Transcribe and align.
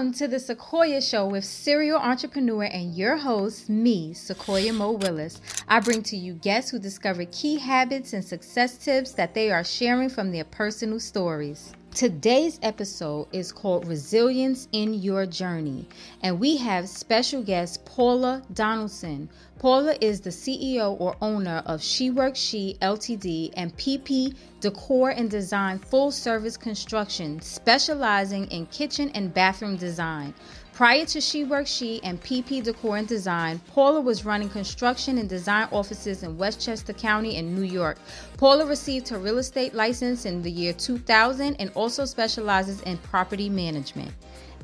Welcome 0.00 0.14
to 0.14 0.28
the 0.28 0.40
Sequoia 0.40 1.02
Show 1.02 1.26
with 1.26 1.44
serial 1.44 1.98
entrepreneur 1.98 2.64
and 2.64 2.94
your 2.94 3.18
host, 3.18 3.68
me, 3.68 4.14
Sequoia 4.14 4.72
Mo 4.72 4.92
Willis. 4.92 5.42
I 5.68 5.80
bring 5.80 6.02
to 6.04 6.16
you 6.16 6.32
guests 6.32 6.70
who 6.70 6.78
discover 6.78 7.26
key 7.26 7.58
habits 7.58 8.14
and 8.14 8.24
success 8.24 8.78
tips 8.78 9.12
that 9.12 9.34
they 9.34 9.50
are 9.50 9.62
sharing 9.62 10.08
from 10.08 10.32
their 10.32 10.44
personal 10.44 11.00
stories. 11.00 11.74
Today's 11.94 12.60
episode 12.62 13.26
is 13.32 13.50
called 13.50 13.84
Resilience 13.88 14.68
in 14.70 14.94
Your 14.94 15.26
Journey, 15.26 15.88
and 16.22 16.38
we 16.38 16.56
have 16.56 16.88
special 16.88 17.42
guest 17.42 17.84
Paula 17.84 18.42
Donaldson. 18.54 19.28
Paula 19.58 19.96
is 20.00 20.20
the 20.20 20.30
CEO 20.30 20.98
or 21.00 21.16
owner 21.20 21.64
of 21.66 21.82
She 21.82 22.08
Works 22.08 22.38
She 22.38 22.76
Ltd 22.80 23.52
and 23.56 23.76
PP 23.76 24.36
Decor 24.60 25.10
and 25.10 25.28
Design 25.28 25.80
Full 25.80 26.12
Service 26.12 26.56
Construction, 26.56 27.40
specializing 27.40 28.46
in 28.46 28.66
kitchen 28.66 29.10
and 29.14 29.34
bathroom 29.34 29.76
design. 29.76 30.32
Prior 30.80 31.04
to 31.04 31.20
She 31.20 31.44
Works 31.44 31.70
She 31.70 32.02
and 32.04 32.18
PP 32.22 32.62
Decor 32.62 32.96
and 32.96 33.06
Design, 33.06 33.60
Paula 33.74 34.00
was 34.00 34.24
running 34.24 34.48
construction 34.48 35.18
and 35.18 35.28
design 35.28 35.68
offices 35.72 36.22
in 36.22 36.38
Westchester 36.38 36.94
County 36.94 37.36
in 37.36 37.54
New 37.54 37.64
York. 37.64 37.98
Paula 38.38 38.64
received 38.64 39.06
her 39.10 39.18
real 39.18 39.36
estate 39.36 39.74
license 39.74 40.24
in 40.24 40.40
the 40.40 40.50
year 40.50 40.72
2000 40.72 41.56
and 41.56 41.70
also 41.74 42.06
specializes 42.06 42.80
in 42.80 42.96
property 42.96 43.50
management. 43.50 44.10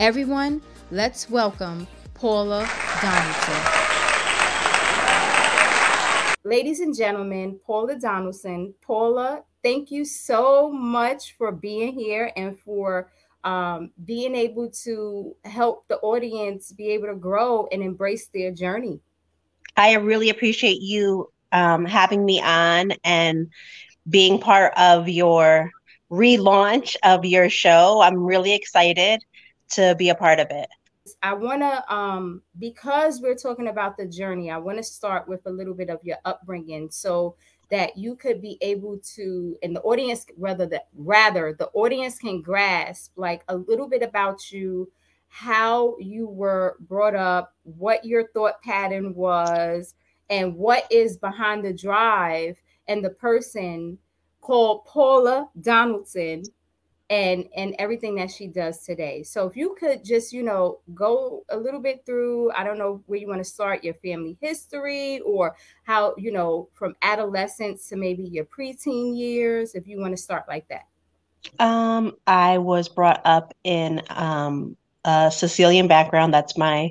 Everyone, 0.01 0.63
let's 0.91 1.29
welcome 1.29 1.87
Paula 2.15 2.67
Donaldson. 3.03 3.73
Ladies 6.47 6.81
and 6.81 6.97
gentlemen, 6.97 7.61
Paula 7.67 7.99
Donaldson. 7.99 8.73
Paula, 8.81 9.45
thank 9.63 9.91
you 9.91 10.07
so 10.07 10.73
much 10.73 11.37
for 11.37 11.53
being 11.53 11.93
here 11.93 12.33
and 12.39 12.59
for 12.59 13.11
um, 13.47 13.93
being 14.05 14.35
able 14.35 14.69
to 14.69 15.37
help 15.45 15.87
the 15.87 15.99
audience 15.99 16.73
be 16.73 16.89
able 16.89 17.07
to 17.07 17.15
grow 17.15 17.69
and 17.71 17.81
embrace 17.81 18.27
their 18.35 18.51
journey. 18.51 18.99
I 19.77 19.95
really 19.95 20.31
appreciate 20.31 20.83
you 20.83 21.31
um, 21.53 21.85
having 21.85 22.25
me 22.25 22.41
on 22.43 22.93
and 23.05 23.49
being 24.11 24.41
part 24.41 24.73
of 24.77 25.09
your 25.09 25.71
relaunch 26.11 26.97
of 27.05 27.25
your 27.25 27.49
show. 27.49 28.01
I'm 28.03 28.17
really 28.17 28.53
excited 28.53 29.23
to 29.71 29.95
be 29.97 30.09
a 30.09 30.15
part 30.17 30.41
of 30.41 30.49
it. 30.51 30.69
I 31.23 31.35
want 31.35 31.63
to, 31.63 31.95
um, 31.95 32.43
because 32.59 33.21
we're 33.21 33.37
talking 33.37 33.69
about 33.69 33.97
the 33.97 34.07
journey, 34.07 34.51
I 34.51 34.59
want 34.59 34.79
to 34.79 34.83
start 34.83 35.29
with 35.29 35.41
a 35.47 35.51
little 35.51 35.75
bit 35.75 35.89
of 35.89 36.01
your 36.03 36.17
upbringing. 36.25 36.91
So, 36.91 37.37
that 37.71 37.97
you 37.97 38.15
could 38.15 38.41
be 38.41 38.59
able 38.61 38.99
to 38.99 39.57
and 39.63 39.75
the 39.75 39.81
audience 39.83 40.27
rather 40.37 40.67
that 40.67 40.89
rather 40.95 41.53
the 41.53 41.69
audience 41.69 42.19
can 42.19 42.41
grasp 42.41 43.13
like 43.17 43.43
a 43.49 43.57
little 43.57 43.89
bit 43.89 44.03
about 44.03 44.53
you 44.53 44.91
how 45.29 45.97
you 45.99 46.29
were 46.29 46.77
brought 46.81 47.15
up 47.15 47.55
what 47.65 48.05
your 48.05 48.29
thought 48.29 48.63
pattern 48.63 49.15
was 49.15 49.95
and 50.31 50.55
what 50.55 50.87
is 50.91 51.17
behind 51.17 51.65
the 51.65 51.73
drive 51.73 52.61
and 52.89 53.05
the 53.05 53.11
person 53.11 53.99
called 54.41 54.85
paula 54.85 55.49
donaldson 55.61 56.43
and 57.09 57.49
and 57.57 57.75
everything 57.79 58.17
that 58.17 58.31
she 58.31 58.49
does 58.49 58.85
today. 58.85 59.23
So 59.23 59.47
if 59.47 59.57
you 59.57 59.77
could 59.79 60.05
just 60.05 60.33
you 60.33 60.43
know 60.43 60.81
go 60.95 61.45
a 61.49 61.57
little 61.57 61.81
bit 61.81 62.05
through 62.05 62.51
i 62.53 62.65
don't 62.65 62.79
know 62.79 63.03
where 63.07 63.19
you 63.19 63.29
want 63.29 63.41
to 63.41 63.45
start 63.45 63.85
your 63.85 63.95
family 63.95 64.37
history 64.41 65.21
or 65.21 65.57
how 65.85 66.15
you 66.17 66.33
know 66.33 66.69
from 66.75 66.95
adolescence 67.03 67.89
to 67.89 67.97
maybe 67.97 68.25
your 68.25 68.45
preteen 68.45 69.17
years 69.17 69.75
if 69.75 69.87
you 69.87 70.01
want 70.01 70.13
to 70.13 70.23
start 70.23 70.45
like 70.49 70.67
that. 70.69 70.87
Um 71.59 72.13
i 72.27 72.59
was 72.59 72.89
brought 72.89 73.23
up 73.25 73.55
in 73.65 74.03
um 74.11 74.77
a 75.05 75.31
sicilian 75.31 75.89
background 75.89 76.35
that's 76.35 76.57
my 76.59 76.91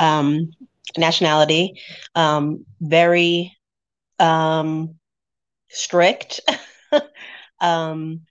um 0.00 0.50
nationality. 0.96 1.80
Um 2.14 2.64
very 2.80 3.56
um 4.18 4.96
strict. 5.68 6.40
Um 7.62 8.22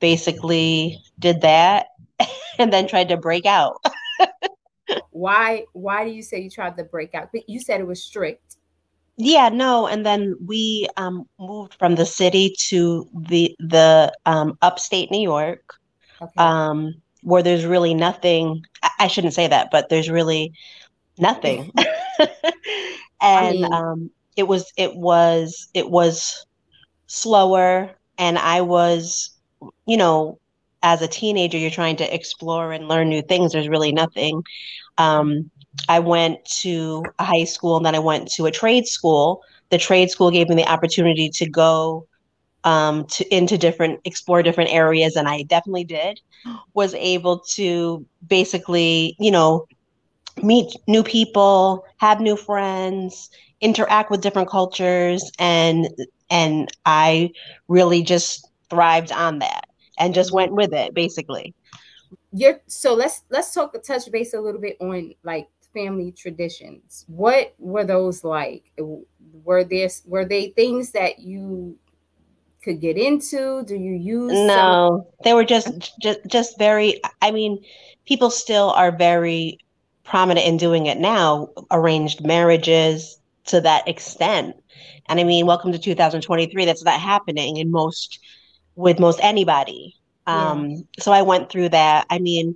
basically 0.00 1.02
did 1.18 1.40
that 1.42 1.88
and 2.58 2.72
then 2.72 2.86
tried 2.86 3.08
to 3.08 3.16
break 3.16 3.46
out. 3.46 3.76
why 5.10 5.64
why 5.72 6.04
do 6.04 6.10
you 6.10 6.22
say 6.22 6.40
you 6.40 6.50
tried 6.50 6.76
to 6.76 6.84
break 6.84 7.14
out? 7.14 7.30
But 7.32 7.48
You 7.48 7.60
said 7.60 7.80
it 7.80 7.86
was 7.86 8.02
strict. 8.02 8.56
Yeah, 9.20 9.48
no, 9.48 9.88
and 9.88 10.06
then 10.06 10.36
we 10.46 10.88
um, 10.96 11.28
moved 11.40 11.74
from 11.74 11.96
the 11.96 12.06
city 12.06 12.54
to 12.68 13.08
the 13.12 13.54
the 13.58 14.12
um, 14.26 14.56
upstate 14.62 15.10
New 15.10 15.20
York, 15.20 15.74
okay. 16.22 16.32
um, 16.36 16.94
where 17.22 17.42
there's 17.42 17.64
really 17.64 17.94
nothing. 17.94 18.64
I 19.00 19.08
shouldn't 19.08 19.34
say 19.34 19.48
that, 19.48 19.70
but 19.72 19.88
there's 19.88 20.08
really 20.08 20.52
nothing. 21.18 21.72
and 22.18 22.28
I 23.20 23.50
mean, 23.50 23.72
um, 23.72 24.10
it 24.36 24.46
was 24.46 24.72
it 24.76 24.94
was 24.94 25.68
it 25.74 25.90
was 25.90 26.46
slower, 27.08 27.90
and 28.18 28.38
I 28.38 28.60
was 28.60 29.30
you 29.86 29.96
know, 29.96 30.38
as 30.82 31.02
a 31.02 31.08
teenager, 31.08 31.58
you're 31.58 31.70
trying 31.70 31.96
to 31.96 32.14
explore 32.14 32.72
and 32.72 32.88
learn 32.88 33.08
new 33.08 33.22
things. 33.22 33.52
There's 33.52 33.68
really 33.68 33.92
nothing. 33.92 34.42
Um, 34.96 35.50
I 35.88 36.00
went 36.00 36.44
to 36.62 37.04
a 37.18 37.24
high 37.24 37.44
school 37.44 37.76
and 37.76 37.86
then 37.86 37.94
I 37.94 38.00
went 38.00 38.30
to 38.32 38.46
a 38.46 38.50
trade 38.50 38.86
school. 38.86 39.42
The 39.70 39.78
trade 39.78 40.10
school 40.10 40.30
gave 40.30 40.48
me 40.48 40.56
the 40.56 40.70
opportunity 40.70 41.28
to 41.30 41.48
go 41.48 42.06
um, 42.64 43.04
to 43.06 43.34
into 43.34 43.56
different 43.58 44.00
explore 44.04 44.42
different 44.42 44.72
areas, 44.72 45.16
and 45.16 45.28
I 45.28 45.42
definitely 45.42 45.84
did. 45.84 46.20
Was 46.74 46.94
able 46.94 47.40
to 47.54 48.04
basically, 48.26 49.16
you 49.18 49.30
know, 49.30 49.66
meet 50.42 50.72
new 50.86 51.02
people, 51.02 51.84
have 51.98 52.20
new 52.20 52.36
friends, 52.36 53.30
interact 53.60 54.10
with 54.10 54.20
different 54.20 54.48
cultures, 54.48 55.30
and 55.38 55.88
and 56.30 56.68
I 56.84 57.30
really 57.68 58.02
just 58.02 58.47
thrived 58.70 59.12
on 59.12 59.38
that 59.40 59.66
and 59.98 60.14
just 60.14 60.32
went 60.32 60.52
with 60.52 60.72
it 60.72 60.94
basically. 60.94 61.54
You're 62.32 62.60
so 62.66 62.94
let's 62.94 63.22
let's 63.30 63.52
talk 63.52 63.74
touch 63.82 64.10
base 64.10 64.34
a 64.34 64.40
little 64.40 64.60
bit 64.60 64.76
on 64.80 65.14
like 65.22 65.48
family 65.74 66.12
traditions. 66.12 67.04
What 67.08 67.54
were 67.58 67.84
those 67.84 68.24
like? 68.24 68.64
Were 69.44 69.64
there 69.64 69.88
were 70.06 70.24
they 70.24 70.50
things 70.50 70.92
that 70.92 71.18
you 71.18 71.78
could 72.62 72.80
get 72.80 72.96
into? 72.96 73.62
Do 73.64 73.76
you 73.76 73.94
use 73.94 74.32
no 74.32 74.46
some- 74.46 75.04
they 75.24 75.34
were 75.34 75.44
just 75.44 75.98
just 76.00 76.20
just 76.26 76.58
very 76.58 77.00
i 77.22 77.30
mean 77.30 77.62
people 78.06 78.30
still 78.30 78.70
are 78.70 78.96
very 78.96 79.58
prominent 80.04 80.46
in 80.46 80.56
doing 80.56 80.86
it 80.86 80.98
now 80.98 81.48
arranged 81.70 82.24
marriages 82.24 83.18
to 83.44 83.60
that 83.60 83.86
extent. 83.88 84.56
And 85.08 85.20
i 85.20 85.24
mean 85.24 85.46
welcome 85.46 85.72
to 85.72 85.78
2023 85.78 86.64
that's 86.64 86.84
not 86.84 87.00
happening 87.00 87.56
in 87.56 87.70
most 87.70 88.18
with 88.78 89.00
most 89.00 89.18
anybody. 89.22 89.96
Um, 90.26 90.70
yeah. 90.70 90.76
So 91.00 91.12
I 91.12 91.22
went 91.22 91.50
through 91.50 91.70
that. 91.70 92.06
I 92.10 92.18
mean, 92.20 92.54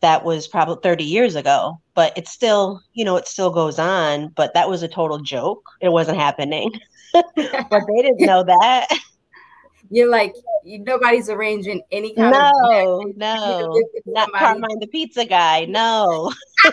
that 0.00 0.22
was 0.22 0.46
probably 0.46 0.76
30 0.82 1.04
years 1.04 1.34
ago, 1.34 1.80
but 1.94 2.12
it's 2.16 2.30
still, 2.30 2.82
you 2.92 3.04
know, 3.04 3.16
it 3.16 3.26
still 3.26 3.50
goes 3.50 3.78
on. 3.78 4.28
But 4.36 4.52
that 4.54 4.68
was 4.68 4.82
a 4.82 4.88
total 4.88 5.18
joke. 5.18 5.62
It 5.80 5.88
wasn't 5.88 6.18
happening. 6.18 6.72
but 7.12 7.24
they 7.34 8.02
didn't 8.02 8.20
know 8.20 8.44
that. 8.44 8.86
You're 9.90 10.10
like, 10.10 10.34
nobody's 10.64 11.28
arranging 11.28 11.82
any 11.90 12.14
kind 12.14 12.32
no, 12.32 13.00
of. 13.00 13.16
No, 13.16 13.64
no. 13.64 13.82
Not 14.06 14.30
Carmine 14.32 14.78
the 14.78 14.86
pizza 14.86 15.24
guy. 15.24 15.64
No. 15.64 16.32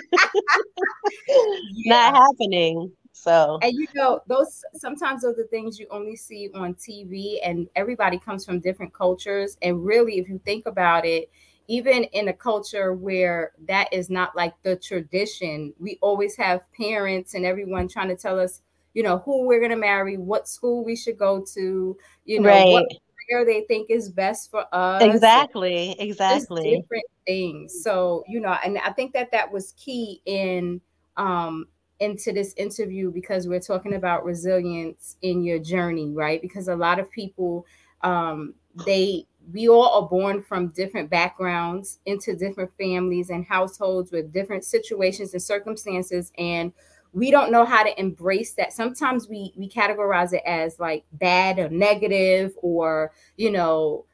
yeah. 1.27 2.11
Not 2.11 2.15
happening. 2.15 2.91
So 3.27 3.59
and 3.61 3.73
you 3.73 3.87
know 3.93 4.21
those 4.27 4.63
sometimes 4.73 5.23
those 5.23 5.37
are 5.37 5.47
things 5.47 5.77
you 5.77 5.87
only 5.91 6.15
see 6.15 6.49
on 6.55 6.75
TV, 6.75 7.41
and 7.43 7.67
everybody 7.75 8.17
comes 8.17 8.45
from 8.45 8.61
different 8.61 8.93
cultures. 8.93 9.57
And 9.61 9.83
really, 9.83 10.17
if 10.17 10.29
you 10.29 10.39
think 10.45 10.65
about 10.65 11.05
it, 11.05 11.29
even 11.67 12.05
in 12.05 12.29
a 12.29 12.33
culture 12.33 12.93
where 12.93 13.51
that 13.67 13.91
is 13.91 14.09
not 14.09 14.33
like 14.33 14.53
the 14.63 14.77
tradition, 14.77 15.73
we 15.77 15.97
always 16.01 16.37
have 16.37 16.61
parents 16.71 17.33
and 17.33 17.45
everyone 17.45 17.89
trying 17.89 18.07
to 18.07 18.15
tell 18.15 18.39
us, 18.39 18.61
you 18.93 19.03
know, 19.03 19.17
who 19.17 19.45
we're 19.45 19.59
gonna 19.59 19.75
marry, 19.75 20.15
what 20.15 20.47
school 20.47 20.85
we 20.85 20.95
should 20.95 21.17
go 21.17 21.43
to, 21.53 21.97
you 22.23 22.39
know, 22.39 22.49
right. 22.49 22.71
what 22.71 22.85
career 23.29 23.43
they 23.43 23.65
think 23.67 23.89
is 23.89 24.07
best 24.07 24.49
for 24.49 24.63
us. 24.71 25.01
Exactly, 25.03 25.99
exactly. 25.99 26.63
different 26.63 27.05
things. 27.25 27.83
So 27.83 28.23
you 28.29 28.39
know, 28.39 28.55
and 28.63 28.77
I 28.77 28.93
think 28.93 29.11
that 29.15 29.33
that 29.33 29.51
was 29.51 29.73
key 29.73 30.21
in 30.25 30.79
um 31.17 31.67
into 31.99 32.31
this 32.31 32.53
interview 32.57 33.11
because 33.11 33.47
we're 33.47 33.59
talking 33.59 33.95
about 33.95 34.25
resilience 34.25 35.17
in 35.21 35.43
your 35.43 35.59
journey, 35.59 36.11
right? 36.11 36.41
Because 36.41 36.67
a 36.67 36.75
lot 36.75 36.99
of 36.99 37.11
people, 37.11 37.65
um, 38.01 38.53
they, 38.85 39.25
we 39.51 39.67
all 39.69 40.03
are 40.03 40.09
born 40.09 40.43
from 40.43 40.67
different 40.69 41.09
backgrounds 41.09 41.99
into 42.05 42.35
different 42.35 42.71
families 42.77 43.29
and 43.29 43.45
households 43.45 44.11
with 44.11 44.33
different 44.33 44.63
situations 44.63 45.33
and 45.33 45.41
circumstances, 45.41 46.31
and 46.37 46.71
we 47.13 47.31
don't 47.31 47.51
know 47.51 47.65
how 47.65 47.81
to 47.83 47.99
embrace 47.99 48.53
that. 48.53 48.73
Sometimes 48.73 49.29
we 49.29 49.53
we 49.55 49.69
categorize 49.69 50.33
it 50.33 50.43
as 50.45 50.79
like 50.79 51.05
bad 51.13 51.57
or 51.59 51.69
negative, 51.69 52.53
or 52.61 53.13
you 53.37 53.49
know, 53.49 54.05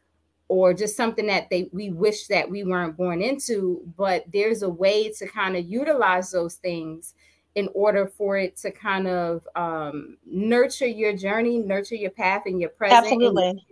or 0.53 0.71
just 0.71 0.95
something 0.95 1.25
that 1.25 1.49
they 1.49 1.67
we 1.73 1.89
wish 1.89 2.27
that 2.27 2.47
we 2.47 2.63
weren't 2.63 2.95
born 2.95 3.21
into 3.21 3.81
but 3.97 4.23
there's 4.31 4.61
a 4.61 4.69
way 4.69 5.11
to 5.11 5.27
kind 5.27 5.55
of 5.55 5.65
utilize 5.65 6.29
those 6.29 6.55
things 6.55 7.15
in 7.55 7.69
order 7.73 8.07
for 8.07 8.37
it 8.37 8.57
to 8.57 8.71
kind 8.71 9.07
of 9.07 9.47
um, 9.55 10.17
nurture 10.25 10.87
your 10.87 11.15
journey 11.15 11.59
nurture 11.59 11.95
your 11.95 12.11
path 12.11 12.43
and 12.45 12.59
your 12.59 12.69
present 12.69 13.05
absolutely. 13.05 13.65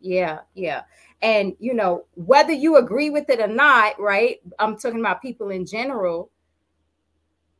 yeah 0.00 0.40
yeah. 0.54 0.82
And 1.22 1.54
you 1.58 1.74
know 1.74 2.06
whether 2.14 2.52
you 2.52 2.76
agree 2.76 3.10
with 3.10 3.28
it 3.28 3.40
or 3.40 3.46
not 3.46 4.00
right 4.00 4.40
i'm 4.58 4.76
talking 4.76 5.00
about 5.00 5.22
people 5.22 5.50
in 5.50 5.66
general. 5.66 6.30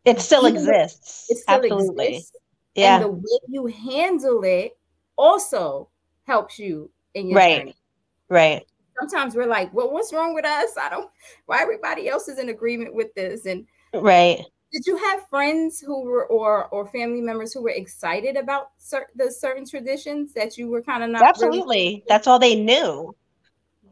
It 0.04 0.20
still 0.20 0.46
exists. 0.46 1.26
it 1.28 1.38
still 1.38 1.56
absolutely. 1.56 2.06
exists. 2.08 2.36
yeah. 2.74 2.96
and 2.96 3.04
the 3.04 3.08
way 3.08 3.38
you 3.48 3.66
handle 3.66 4.42
it 4.44 4.78
also 5.16 5.88
helps 6.26 6.58
you 6.58 6.90
in 7.14 7.28
your 7.28 7.36
right. 7.36 7.58
journey. 7.58 7.76
right. 8.28 8.62
Sometimes 8.98 9.34
we're 9.34 9.46
like 9.46 9.72
well 9.74 9.92
what's 9.92 10.12
wrong 10.12 10.34
with 10.34 10.46
us? 10.46 10.70
I 10.80 10.88
don't 10.88 11.10
why 11.46 11.60
everybody 11.60 12.08
else 12.08 12.28
is 12.28 12.38
in 12.38 12.48
agreement 12.48 12.94
with 12.94 13.14
this? 13.14 13.46
And 13.46 13.66
right 13.94 14.40
did 14.72 14.86
you 14.86 14.96
have 14.96 15.28
friends 15.28 15.80
who 15.80 16.02
were 16.02 16.26
or 16.26 16.66
or 16.68 16.86
family 16.88 17.20
members 17.20 17.52
who 17.52 17.62
were 17.62 17.70
excited 17.70 18.36
about 18.36 18.70
cer- 18.78 19.08
the 19.16 19.30
certain 19.30 19.66
traditions 19.66 20.32
that 20.34 20.56
you 20.56 20.68
were 20.68 20.82
kind 20.82 21.02
of 21.02 21.10
not 21.10 21.22
absolutely. 21.22 21.60
Really- 21.60 22.04
that's 22.08 22.26
all 22.26 22.38
they 22.38 22.54
knew. 22.54 23.14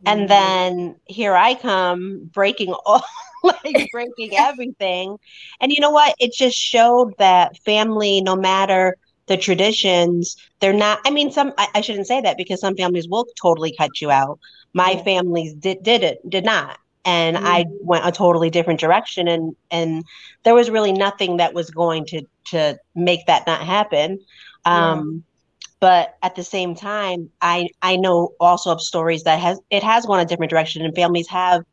And 0.07 0.21
mm-hmm. 0.21 0.29
then 0.29 0.97
here 1.07 1.35
i 1.35 1.55
come 1.55 2.31
breaking 2.33 2.73
all 2.87 3.03
like 3.43 3.89
breaking 3.93 4.31
everything. 4.39 5.19
And 5.61 5.73
you 5.73 5.81
know 5.81 5.91
what? 5.91 6.15
It 6.19 6.33
just 6.33 6.57
showed 6.57 7.15
that 7.19 7.57
family 7.65 8.21
no 8.21 8.37
matter 8.37 8.97
the 9.27 9.37
traditions 9.37 10.37
they're 10.59 10.73
not 10.73 11.01
i 11.05 11.11
mean 11.11 11.31
some 11.31 11.53
I, 11.59 11.69
I, 11.75 11.81
shouldn't 11.83 12.07
say 12.07 12.23
that 12.23 12.39
because 12.39 12.63
some 12.63 12.75
families 12.75 13.07
will 13.09 13.27
totally 13.41 13.75
cut 13.77 14.01
you 14.01 14.11
out. 14.11 14.41
My 14.73 14.93
yeah. 14.93 15.03
families 15.03 15.53
did 15.53 15.83
did 15.83 16.03
it 16.03 16.19
did 16.31 16.47
not 16.47 16.79
and 17.05 17.37
mm-hmm. 17.37 17.47
i 17.47 17.65
went 17.81 18.07
a 18.07 18.13
totally 18.13 18.51
different 18.51 18.81
direction 18.81 19.29
and 19.29 19.55
and 19.71 20.05
there 20.45 20.55
was 20.55 20.71
really 20.71 20.93
nothing 20.93 21.37
that 21.39 21.55
was 21.55 21.71
going 21.71 22.05
to 22.05 22.23
to 22.45 22.79
make 22.95 23.27
that 23.27 23.47
not 23.47 23.63
happen 23.63 24.19
um 24.65 25.13
yeah. 25.15 25.61
but 25.81 26.17
at 26.23 26.35
the 26.35 26.45
same 26.45 26.75
time 26.75 27.31
i 27.41 27.69
i 27.83 27.97
know 27.97 28.33
also 28.41 28.71
of 28.71 28.81
stories 28.81 29.25
that 29.25 29.39
has 29.39 29.61
it 29.71 29.83
has 29.83 30.07
gone 30.07 30.21
a 30.21 30.25
different 30.25 30.51
direction 30.51 30.85
and 30.85 30.95
families 30.95 31.29
have 31.29 31.65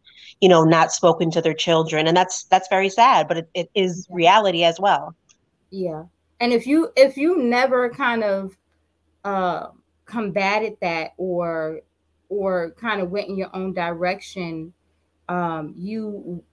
you 0.41 0.49
know 0.49 0.63
not 0.63 0.91
spoken 0.91 1.31
to 1.31 1.41
their 1.41 1.53
children 1.53 2.07
and 2.07 2.15
that's 2.15 2.43
that's 2.45 2.67
very 2.69 2.89
sad 2.89 3.27
but 3.27 3.37
it, 3.37 3.49
it 3.53 3.69
is 3.75 4.07
reality 4.09 4.63
as 4.63 4.79
well 4.79 5.15
yeah 5.71 6.03
and 6.39 6.53
if 6.53 6.67
you 6.67 6.91
if 6.95 7.17
you 7.17 7.37
never 7.41 7.89
kind 7.89 8.23
of 8.23 8.55
uh 9.23 9.67
combated 10.05 10.77
that 10.81 11.11
or 11.17 11.81
or 12.29 12.71
kind 12.71 13.01
of 13.01 13.11
went 13.11 13.29
in 13.29 13.37
your 13.37 13.53
own 13.55 13.73
direction 13.73 14.73
um 15.29 15.73
you 15.77 16.43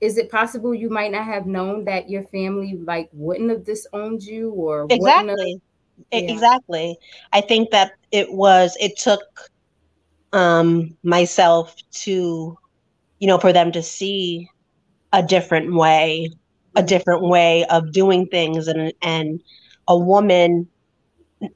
is 0.00 0.18
it 0.18 0.30
possible 0.30 0.74
you 0.74 0.90
might 0.90 1.10
not 1.10 1.24
have 1.24 1.46
known 1.46 1.84
that 1.84 2.10
your 2.10 2.22
family 2.24 2.78
like 2.84 3.08
wouldn't 3.12 3.50
have 3.50 3.64
disowned 3.64 4.22
you 4.22 4.50
or 4.50 4.86
exactly 4.90 5.60
have, 6.12 6.22
yeah. 6.22 6.32
exactly 6.32 6.96
i 7.32 7.40
think 7.40 7.70
that 7.70 7.92
it 8.12 8.32
was 8.32 8.76
it 8.78 8.96
took 8.98 9.50
um 10.32 10.96
myself 11.02 11.74
to 11.90 12.56
you 13.18 13.26
know 13.26 13.38
for 13.38 13.52
them 13.52 13.72
to 13.72 13.82
see 13.82 14.48
a 15.12 15.22
different 15.22 15.74
way 15.74 16.28
a 16.76 16.82
different 16.82 17.22
way 17.22 17.64
of 17.66 17.92
doing 17.92 18.26
things 18.26 18.68
and 18.68 18.92
and 19.02 19.40
a 19.88 19.96
woman 19.96 20.68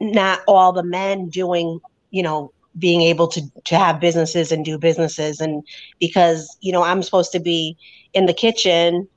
not 0.01 0.41
all 0.49 0.73
the 0.73 0.83
men 0.83 1.29
doing 1.29 1.79
you 2.11 2.23
know 2.23 2.53
being 2.79 3.03
able 3.03 3.29
to 3.29 3.43
to 3.65 3.77
have 3.77 4.01
businesses 4.01 4.53
and 4.53 4.65
do 4.65 4.79
businesses. 4.79 5.41
And 5.41 5.63
because 5.99 6.57
you 6.61 6.73
know 6.73 6.83
I'm 6.83 7.03
supposed 7.03 7.33
to 7.33 7.41
be 7.41 7.77
in 8.13 8.27
the 8.27 8.35
kitchen 8.35 9.09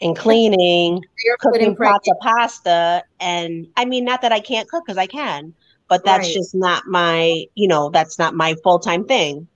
and 0.00 0.16
cleaning 0.16 1.02
cooking 1.40 1.74
pots 1.74 2.08
of 2.08 2.16
pasta 2.20 3.02
and 3.18 3.66
I 3.76 3.84
mean 3.84 4.04
not 4.04 4.22
that 4.22 4.30
I 4.30 4.38
can't 4.38 4.68
cook 4.68 4.84
because 4.86 4.96
I 4.96 5.06
can 5.06 5.52
but 5.88 6.04
that's 6.04 6.28
right. 6.28 6.34
just 6.34 6.54
not 6.54 6.86
my 6.86 7.44
you 7.54 7.66
know 7.66 7.90
that's 7.90 8.18
not 8.18 8.34
my 8.34 8.54
full-time 8.62 9.04
thing. 9.04 9.48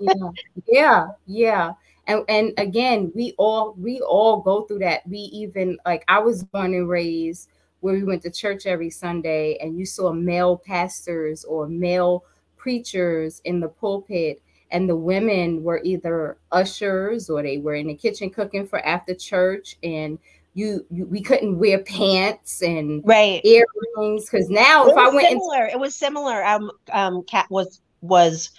Yeah. 0.00 0.30
Yeah. 0.66 1.06
Yeah. 1.26 1.72
And 2.06 2.24
and 2.28 2.52
again 2.58 3.12
we 3.14 3.34
all 3.38 3.74
we 3.78 4.00
all 4.00 4.40
go 4.40 4.62
through 4.62 4.80
that. 4.80 5.06
We 5.06 5.18
even 5.18 5.78
like 5.86 6.04
i 6.08 6.18
was 6.18 6.42
born 6.42 6.74
and 6.74 6.88
raised 6.88 7.50
where 7.80 7.94
we 7.94 8.02
went 8.02 8.22
to 8.22 8.30
church 8.30 8.64
every 8.64 8.88
sunday 8.88 9.58
and 9.60 9.78
you 9.78 9.84
saw 9.84 10.10
male 10.10 10.56
pastors 10.56 11.44
or 11.44 11.68
male 11.68 12.24
preachers 12.64 13.42
in 13.44 13.60
the 13.60 13.68
pulpit 13.68 14.40
and 14.70 14.88
the 14.88 14.96
women 14.96 15.62
were 15.62 15.82
either 15.84 16.38
ushers 16.50 17.28
or 17.28 17.42
they 17.42 17.58
were 17.58 17.74
in 17.74 17.88
the 17.88 17.94
kitchen 17.94 18.30
cooking 18.30 18.66
for 18.66 18.78
after 18.86 19.14
church 19.14 19.76
and 19.82 20.18
you, 20.54 20.82
you 20.90 21.04
we 21.04 21.20
couldn't 21.20 21.58
wear 21.58 21.80
pants 21.80 22.62
and 22.62 23.02
right 23.04 23.44
earrings 23.44 24.24
because 24.24 24.48
now 24.48 24.86
it 24.86 24.92
if 24.92 24.96
I 24.96 25.10
went 25.10 25.28
similar, 25.28 25.66
it 25.66 25.78
was 25.78 25.94
similar. 25.94 26.42
Um, 26.42 26.70
um, 26.90 27.22
cat 27.24 27.46
was 27.50 27.82
was 28.00 28.50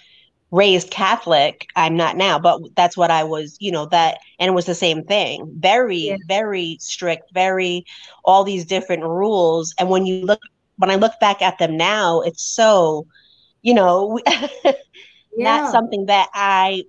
raised 0.52 0.90
Catholic. 0.90 1.66
I'm 1.74 1.96
not 1.96 2.16
now, 2.16 2.38
but 2.38 2.60
that's 2.76 2.96
what 2.96 3.10
I 3.10 3.24
was, 3.24 3.56
you 3.58 3.72
know, 3.72 3.86
that, 3.86 4.18
and 4.38 4.48
it 4.48 4.52
was 4.54 4.66
the 4.66 4.74
same 4.76 5.02
thing. 5.02 5.52
Very, 5.58 5.96
yeah. 5.96 6.16
very 6.28 6.76
strict, 6.80 7.32
very, 7.34 7.84
all 8.24 8.44
these 8.44 8.64
different 8.64 9.02
rules. 9.02 9.74
And 9.80 9.90
when 9.90 10.06
you 10.06 10.24
look, 10.24 10.38
when 10.76 10.92
I 10.92 10.94
look 10.94 11.14
back 11.20 11.42
at 11.42 11.58
them 11.58 11.76
now, 11.76 12.20
it's 12.20 12.42
so, 12.42 13.06
you 13.66 13.74
know, 13.74 14.16
yeah. 14.64 14.74
not 15.36 15.72
something 15.72 16.06
that 16.06 16.28
I 16.32 16.84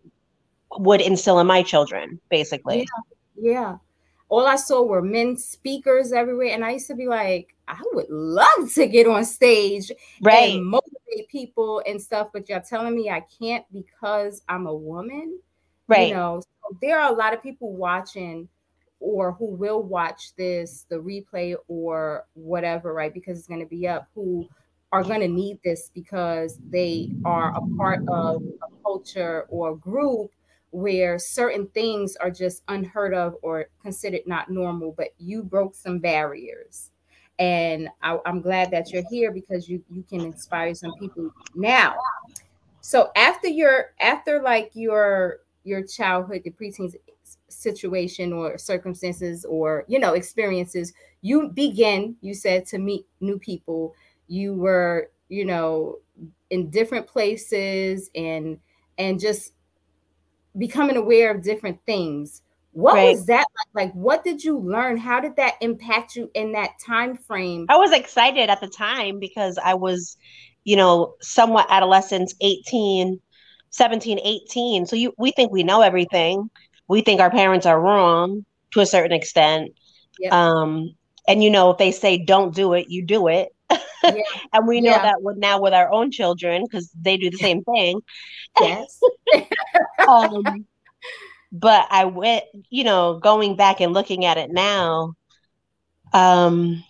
would 0.77 1.01
instill 1.01 1.39
in 1.39 1.47
my 1.47 1.63
children, 1.63 2.21
basically. 2.29 2.87
Yeah. 3.35 3.51
yeah. 3.51 3.77
All 4.29 4.45
I 4.45 4.57
saw 4.57 4.83
were 4.83 5.01
men 5.01 5.37
speakers 5.37 6.11
everywhere. 6.11 6.53
And 6.53 6.63
I 6.63 6.71
used 6.71 6.85
to 6.87 6.95
be 6.95 7.07
like, 7.07 7.55
I 7.67 7.81
would 7.93 8.09
love 8.11 8.71
to 8.75 8.85
get 8.85 9.07
on 9.07 9.25
stage 9.25 9.91
right. 10.21 10.53
and 10.53 10.65
motivate 10.67 11.27
people 11.29 11.81
and 11.87 11.99
stuff, 11.99 12.27
but 12.31 12.47
you're 12.47 12.59
telling 12.59 12.95
me 12.95 13.09
I 13.09 13.25
can't 13.41 13.65
because 13.73 14.43
I'm 14.47 14.67
a 14.67 14.75
woman. 14.75 15.39
Right. 15.87 16.09
You 16.09 16.13
know, 16.13 16.41
so 16.41 16.77
there 16.79 16.99
are 16.99 17.11
a 17.11 17.15
lot 17.15 17.33
of 17.33 17.41
people 17.41 17.73
watching 17.73 18.47
or 18.99 19.31
who 19.31 19.45
will 19.45 19.81
watch 19.81 20.35
this, 20.35 20.85
the 20.89 20.97
replay 20.97 21.55
or 21.67 22.25
whatever, 22.35 22.93
right? 22.93 23.13
Because 23.13 23.39
it's 23.39 23.47
going 23.47 23.61
to 23.61 23.65
be 23.65 23.87
up, 23.87 24.09
who 24.13 24.47
are 24.91 25.03
going 25.03 25.21
to 25.21 25.27
need 25.27 25.59
this 25.63 25.91
because 25.93 26.59
they 26.69 27.11
are 27.25 27.55
a 27.55 27.77
part 27.77 28.01
of 28.07 28.41
a 28.41 28.83
culture 28.83 29.45
or 29.49 29.75
group 29.75 30.31
where 30.71 31.17
certain 31.17 31.67
things 31.67 32.15
are 32.17 32.31
just 32.31 32.63
unheard 32.67 33.13
of 33.13 33.35
or 33.41 33.65
considered 33.81 34.21
not 34.25 34.49
normal, 34.49 34.93
but 34.97 35.09
you 35.17 35.43
broke 35.43 35.75
some 35.75 35.99
barriers 35.99 36.91
and 37.39 37.89
I, 38.01 38.17
am 38.25 38.41
glad 38.41 38.71
that 38.71 38.91
you're 38.91 39.07
here 39.09 39.31
because 39.31 39.69
you 39.69 39.83
you 39.89 40.03
can 40.03 40.21
inspire 40.21 40.73
some 40.73 40.93
people 40.99 41.31
now. 41.55 41.95
So 42.81 43.11
after 43.15 43.47
your 43.47 43.93
after 43.99 44.41
like 44.41 44.71
your 44.73 45.39
your 45.63 45.83
childhood, 45.83 46.41
the 46.43 46.51
preteen 46.51 46.93
situation 47.49 48.33
or 48.33 48.57
circumstances 48.57 49.45
or 49.45 49.85
you 49.87 49.99
know 49.99 50.13
experiences, 50.13 50.93
you 51.21 51.49
begin. 51.49 52.15
You 52.21 52.33
said 52.33 52.65
to 52.67 52.79
meet 52.79 53.05
new 53.19 53.37
people. 53.37 53.93
You 54.27 54.53
were 54.55 55.09
you 55.29 55.45
know 55.45 55.97
in 56.49 56.69
different 56.69 57.07
places 57.07 58.09
and 58.15 58.59
and 58.97 59.19
just 59.19 59.53
becoming 60.57 60.97
aware 60.97 61.29
of 61.29 61.43
different 61.43 61.79
things 61.85 62.41
what 62.77 62.93
right. 62.93 63.15
was 63.15 63.25
that 63.25 63.47
like? 63.73 63.87
Like, 63.87 63.93
what 63.95 64.23
did 64.23 64.43
you 64.43 64.59
learn? 64.59 64.97
How 64.97 65.19
did 65.19 65.35
that 65.37 65.55
impact 65.61 66.15
you 66.15 66.29
in 66.35 66.51
that 66.51 66.73
time 66.85 67.17
frame? 67.17 67.65
I 67.69 67.77
was 67.77 67.91
excited 67.91 68.51
at 68.51 68.61
the 68.61 68.67
time 68.67 69.17
because 69.17 69.57
I 69.57 69.73
was, 69.73 70.15
you 70.63 70.75
know, 70.75 71.15
somewhat 71.19 71.65
adolescent, 71.71 72.35
18, 72.39 73.19
17, 73.71 74.19
18. 74.23 74.85
So 74.85 74.95
you 74.95 75.11
we 75.17 75.31
think 75.31 75.51
we 75.51 75.63
know 75.63 75.81
everything. 75.81 76.51
We 76.87 77.01
think 77.01 77.19
our 77.19 77.31
parents 77.31 77.65
are 77.65 77.81
wrong 77.81 78.45
to 78.73 78.81
a 78.81 78.85
certain 78.85 79.11
extent. 79.11 79.71
Yep. 80.19 80.31
Um, 80.31 80.95
and 81.27 81.43
you 81.43 81.49
know, 81.49 81.71
if 81.71 81.79
they 81.79 81.91
say 81.91 82.19
don't 82.19 82.53
do 82.53 82.73
it, 82.73 82.91
you 82.91 83.03
do 83.03 83.27
it. 83.27 83.49
Yeah. 83.69 84.13
and 84.53 84.67
we 84.67 84.81
know 84.81 84.91
yeah. 84.91 85.03
that 85.03 85.21
with 85.21 85.37
now 85.37 85.61
with 85.61 85.73
our 85.73 85.91
own 85.91 86.11
children 86.11 86.63
because 86.63 86.89
they 86.99 87.17
do 87.17 87.29
the 87.29 87.37
same 87.37 87.63
thing. 87.63 88.01
Yes. 88.59 88.99
um, 90.07 90.65
but 91.51 91.85
I 91.91 92.05
went, 92.05 92.45
you 92.71 92.83
know, 92.83 93.19
going 93.19 93.55
back 93.55 93.81
and 93.81 93.93
looking 93.93 94.25
at 94.25 94.37
it 94.37 94.49
now. 94.51 95.13
Um, 96.11 96.83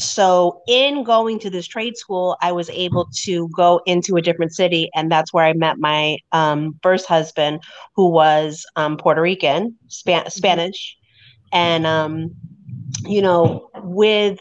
so 0.00 0.62
in 0.66 1.04
going 1.04 1.38
to 1.40 1.50
this 1.50 1.66
trade 1.66 1.96
school, 1.96 2.36
I 2.40 2.52
was 2.52 2.70
able 2.70 3.08
to 3.22 3.48
go 3.50 3.82
into 3.86 4.16
a 4.16 4.22
different 4.22 4.52
city, 4.52 4.90
and 4.94 5.12
that's 5.12 5.32
where 5.32 5.44
I 5.44 5.52
met 5.52 5.78
my 5.78 6.18
um, 6.32 6.78
first 6.82 7.06
husband, 7.06 7.62
who 7.94 8.08
was 8.08 8.64
um, 8.76 8.96
Puerto 8.96 9.20
Rican, 9.20 9.76
Span- 9.88 10.22
mm-hmm. 10.22 10.28
Spanish, 10.30 10.96
and 11.52 11.86
um, 11.86 12.34
you 13.04 13.22
know, 13.22 13.70
with 13.76 14.40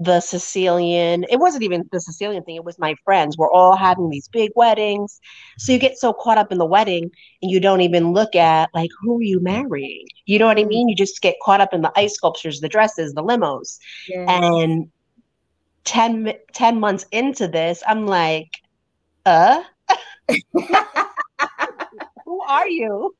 the 0.00 0.20
Sicilian, 0.20 1.26
it 1.28 1.36
wasn't 1.36 1.62
even 1.62 1.86
the 1.92 2.00
Sicilian 2.00 2.42
thing, 2.42 2.56
it 2.56 2.64
was 2.64 2.78
my 2.78 2.94
friends. 3.04 3.36
We're 3.36 3.52
all 3.52 3.76
having 3.76 4.08
these 4.08 4.28
big 4.28 4.50
weddings. 4.56 5.20
So 5.58 5.72
you 5.72 5.78
get 5.78 5.98
so 5.98 6.14
caught 6.14 6.38
up 6.38 6.50
in 6.50 6.56
the 6.56 6.64
wedding 6.64 7.10
and 7.42 7.50
you 7.50 7.60
don't 7.60 7.82
even 7.82 8.12
look 8.12 8.34
at 8.34 8.70
like 8.72 8.88
who 9.00 9.18
are 9.18 9.22
you 9.22 9.40
marrying? 9.40 10.06
You 10.24 10.38
know 10.38 10.46
what 10.46 10.58
I 10.58 10.64
mean? 10.64 10.88
You 10.88 10.96
just 10.96 11.20
get 11.20 11.36
caught 11.44 11.60
up 11.60 11.74
in 11.74 11.82
the 11.82 11.92
ice 11.96 12.14
sculptures, 12.14 12.60
the 12.60 12.68
dresses, 12.68 13.12
the 13.12 13.22
limos. 13.22 13.78
Yes. 14.08 14.26
And 14.26 14.90
10, 15.84 16.32
10 16.54 16.80
months 16.80 17.04
into 17.12 17.46
this, 17.46 17.82
I'm 17.86 18.06
like, 18.06 18.48
uh 19.26 19.62
who 22.24 22.40
are 22.48 22.68
you? 22.68 23.14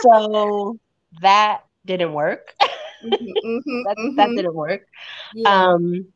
so 0.00 0.78
that 1.20 1.64
didn't 1.84 2.14
work. 2.14 2.54
Mm-hmm, 3.04 3.48
mm-hmm, 3.48 3.82
that, 3.86 3.96
mm-hmm. 3.96 4.16
that 4.16 4.28
didn't 4.30 4.54
work. 4.54 4.86
Yeah. 5.34 5.48
Um, 5.48 6.06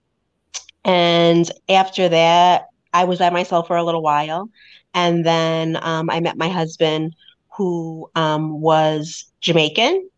and 0.85 1.51
after 1.69 2.09
that, 2.09 2.67
I 2.93 3.05
was 3.05 3.19
by 3.19 3.31
myself 3.31 3.67
for 3.67 3.77
a 3.77 3.85
little 3.85 4.03
while. 4.03 4.51
And 4.93 5.27
then 5.27 5.79
um, 5.83 6.09
I 6.11 6.21
met 6.21 6.37
my 6.37 6.49
husband, 6.49 7.15
who 7.57 8.11
um, 8.15 8.61
was 8.61 9.25
Jamaican. 9.41 10.09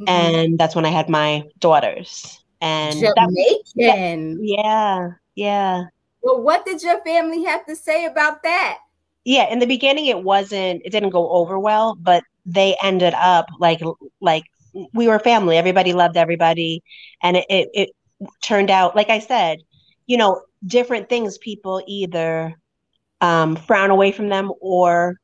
Mm-hmm. 0.00 0.08
And 0.08 0.58
that's 0.58 0.74
when 0.74 0.84
I 0.84 0.90
had 0.90 1.08
my 1.08 1.44
daughters. 1.58 2.42
And 2.60 2.94
Jamaican. 2.94 4.36
That, 4.36 4.38
yeah, 4.40 5.08
yeah. 5.34 5.84
Well, 6.22 6.40
what 6.40 6.64
did 6.64 6.82
your 6.82 7.02
family 7.02 7.42
have 7.44 7.66
to 7.66 7.74
say 7.76 8.04
about 8.06 8.42
that? 8.44 8.78
Yeah, 9.24 9.52
in 9.52 9.58
the 9.58 9.66
beginning, 9.66 10.06
it 10.06 10.22
wasn't, 10.22 10.82
it 10.84 10.90
didn't 10.90 11.10
go 11.10 11.30
over 11.30 11.58
well, 11.58 11.96
but 12.00 12.24
they 12.46 12.76
ended 12.82 13.14
up 13.14 13.46
like, 13.58 13.80
like 14.20 14.44
we 14.92 15.08
were 15.08 15.18
family. 15.18 15.56
Everybody 15.56 15.92
loved 15.92 16.16
everybody, 16.16 16.82
and 17.22 17.36
it, 17.36 17.46
it, 17.48 17.68
it 17.74 17.90
turned 18.42 18.70
out 18.70 18.96
like 18.96 19.10
I 19.10 19.18
said, 19.18 19.58
you 20.06 20.16
know, 20.16 20.42
different 20.66 21.08
things. 21.08 21.38
People 21.38 21.82
either 21.86 22.54
um, 23.20 23.56
frown 23.56 23.90
away 23.90 24.12
from 24.12 24.28
them, 24.28 24.52
or 24.60 25.16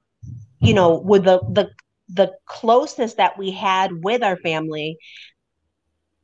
you 0.60 0.74
know, 0.74 0.98
with 0.98 1.24
the 1.24 1.40
the 1.50 1.70
the 2.08 2.32
closeness 2.46 3.14
that 3.14 3.38
we 3.38 3.50
had 3.50 4.02
with 4.02 4.22
our 4.22 4.36
family, 4.38 4.98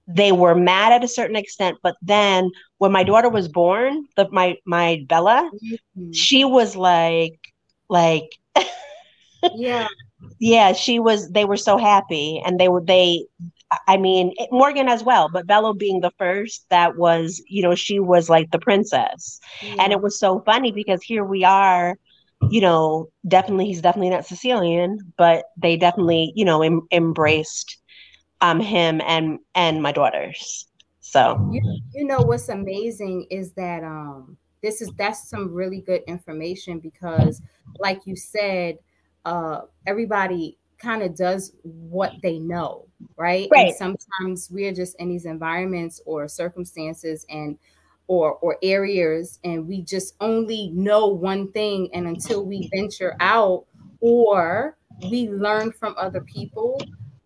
they 0.06 0.32
were 0.32 0.54
mad 0.54 0.92
at 0.92 1.04
a 1.04 1.08
certain 1.08 1.36
extent 1.36 1.78
but 1.82 1.96
then 2.02 2.50
when 2.78 2.92
my 2.92 3.02
daughter 3.02 3.28
was 3.28 3.48
born 3.48 4.06
the 4.16 4.28
my 4.30 4.56
my 4.66 5.02
bella 5.08 5.50
mm-hmm. 5.54 6.12
she 6.12 6.44
was 6.44 6.76
like 6.76 7.38
like 7.88 8.28
yeah 9.54 9.88
yeah, 10.38 10.72
she 10.72 10.98
was. 10.98 11.30
They 11.30 11.44
were 11.44 11.56
so 11.56 11.78
happy, 11.78 12.42
and 12.44 12.58
they 12.58 12.68
were 12.68 12.82
they. 12.84 13.26
I 13.88 13.96
mean, 13.96 14.32
Morgan 14.52 14.88
as 14.88 15.02
well, 15.02 15.28
but 15.32 15.46
Bella 15.46 15.74
being 15.74 16.00
the 16.00 16.12
first, 16.16 16.64
that 16.70 16.96
was, 16.96 17.42
you 17.48 17.60
know, 17.60 17.74
she 17.74 17.98
was 17.98 18.28
like 18.28 18.50
the 18.52 18.58
princess, 18.58 19.40
yeah. 19.62 19.76
and 19.80 19.92
it 19.92 20.00
was 20.00 20.18
so 20.18 20.42
funny 20.46 20.70
because 20.70 21.02
here 21.02 21.24
we 21.24 21.44
are, 21.44 21.96
you 22.50 22.60
know, 22.60 23.08
definitely 23.26 23.66
he's 23.66 23.80
definitely 23.80 24.10
not 24.10 24.26
Sicilian, 24.26 24.98
but 25.16 25.46
they 25.56 25.76
definitely, 25.76 26.32
you 26.36 26.44
know, 26.44 26.62
em- 26.62 26.86
embraced 26.92 27.78
um 28.40 28.60
him 28.60 29.00
and 29.06 29.38
and 29.54 29.82
my 29.82 29.92
daughters. 29.92 30.68
So 31.00 31.48
you, 31.52 31.80
you 31.94 32.04
know 32.04 32.20
what's 32.20 32.48
amazing 32.48 33.26
is 33.30 33.52
that 33.52 33.82
um 33.82 34.36
this 34.62 34.80
is 34.80 34.90
that's 34.96 35.28
some 35.28 35.52
really 35.52 35.80
good 35.80 36.02
information 36.06 36.80
because 36.80 37.40
like 37.78 38.00
you 38.06 38.16
said 38.16 38.78
uh, 39.24 39.62
everybody 39.86 40.58
kind 40.78 41.02
of 41.02 41.16
does 41.16 41.52
what 41.62 42.12
they 42.22 42.38
know, 42.38 42.86
right? 43.16 43.48
Right. 43.50 43.68
And 43.68 43.76
sometimes 43.76 44.50
we're 44.50 44.72
just 44.72 44.96
in 45.00 45.08
these 45.08 45.24
environments 45.24 46.00
or 46.06 46.28
circumstances 46.28 47.24
and 47.28 47.58
or 48.06 48.34
or 48.34 48.58
areas 48.62 49.38
and 49.44 49.66
we 49.66 49.80
just 49.80 50.14
only 50.20 50.70
know 50.74 51.06
one 51.06 51.50
thing 51.52 51.88
and 51.94 52.06
until 52.06 52.44
we 52.44 52.68
venture 52.74 53.16
out 53.20 53.64
or 54.00 54.76
we 55.10 55.28
learn 55.30 55.72
from 55.72 55.94
other 55.96 56.20
people 56.20 56.80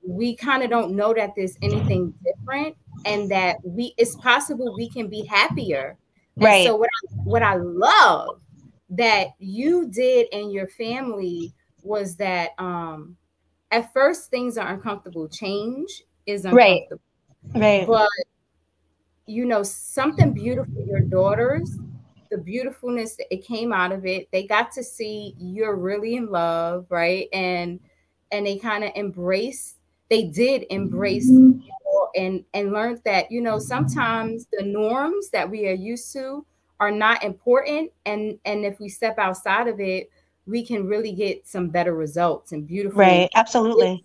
we 0.06 0.36
kind 0.36 0.62
of 0.62 0.70
don't 0.70 0.94
know 0.94 1.12
that 1.12 1.32
there's 1.36 1.56
anything 1.62 2.14
different 2.24 2.76
and 3.06 3.28
that 3.30 3.56
we 3.64 3.92
it's 3.98 4.14
possible 4.16 4.72
we 4.76 4.88
can 4.88 5.08
be 5.08 5.24
happier 5.24 5.96
and 6.36 6.44
right 6.44 6.66
so 6.66 6.76
what 6.76 6.88
I, 6.88 7.14
what 7.24 7.42
I 7.42 7.56
love 7.56 8.40
that 8.90 9.28
you 9.38 9.88
did 9.88 10.28
and 10.32 10.52
your 10.52 10.68
family 10.68 11.52
was 11.88 12.16
that 12.16 12.50
um 12.58 13.16
at 13.70 13.92
first 13.92 14.30
things 14.30 14.56
are 14.56 14.72
uncomfortable. 14.72 15.28
Change 15.28 16.04
is 16.26 16.44
uncomfortable. 16.44 17.00
Right. 17.54 17.60
Right. 17.60 17.86
But 17.86 18.08
you 19.26 19.44
know, 19.44 19.62
something 19.62 20.32
beautiful, 20.32 20.86
your 20.86 21.00
daughters, 21.00 21.78
the 22.30 22.38
beautifulness 22.38 23.16
that 23.16 23.26
it 23.30 23.44
came 23.44 23.72
out 23.72 23.92
of 23.92 24.06
it, 24.06 24.28
they 24.32 24.46
got 24.46 24.72
to 24.72 24.82
see 24.82 25.34
you're 25.38 25.76
really 25.76 26.16
in 26.16 26.30
love, 26.30 26.86
right? 26.88 27.28
And 27.32 27.78
and 28.32 28.46
they 28.46 28.58
kind 28.58 28.84
of 28.84 28.92
embrace, 28.94 29.76
they 30.10 30.24
did 30.24 30.64
embrace 30.70 31.30
mm-hmm. 31.30 31.60
and 32.14 32.44
and 32.54 32.72
learned 32.72 33.00
that, 33.04 33.30
you 33.30 33.40
know, 33.40 33.58
sometimes 33.58 34.46
the 34.52 34.64
norms 34.64 35.30
that 35.30 35.48
we 35.48 35.68
are 35.68 35.74
used 35.74 36.12
to 36.14 36.44
are 36.80 36.90
not 36.90 37.22
important. 37.22 37.90
And 38.06 38.38
and 38.44 38.64
if 38.64 38.80
we 38.80 38.88
step 38.88 39.18
outside 39.18 39.68
of 39.68 39.78
it, 39.78 40.10
we 40.48 40.64
can 40.64 40.86
really 40.86 41.12
get 41.12 41.46
some 41.46 41.68
better 41.68 41.94
results 41.94 42.52
and 42.52 42.66
beautiful. 42.66 43.00
Right. 43.00 43.28
Absolutely. 43.34 44.02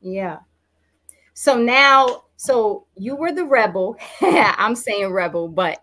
Yeah. 0.00 0.38
So 1.34 1.56
now, 1.56 2.24
so 2.36 2.86
you 2.96 3.14
were 3.14 3.32
the 3.32 3.44
rebel. 3.44 3.96
I'm 4.20 4.74
saying 4.74 5.12
rebel, 5.12 5.48
but 5.48 5.78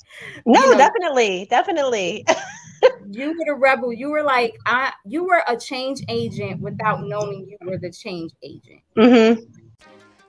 no, 0.46 0.60
you 0.60 0.72
know, 0.72 0.78
definitely, 0.78 1.48
definitely. 1.50 2.26
you 3.12 3.30
were 3.30 3.46
the 3.46 3.56
rebel. 3.56 3.94
You 3.94 4.10
were 4.10 4.24
like, 4.24 4.56
I. 4.66 4.92
You 5.06 5.26
were 5.26 5.44
a 5.48 5.56
change 5.56 6.04
agent 6.10 6.60
without 6.60 7.04
knowing 7.04 7.48
you 7.48 7.58
were 7.62 7.78
the 7.78 7.92
change 7.92 8.32
agent. 8.44 8.82
Mm-hmm. 8.98 9.42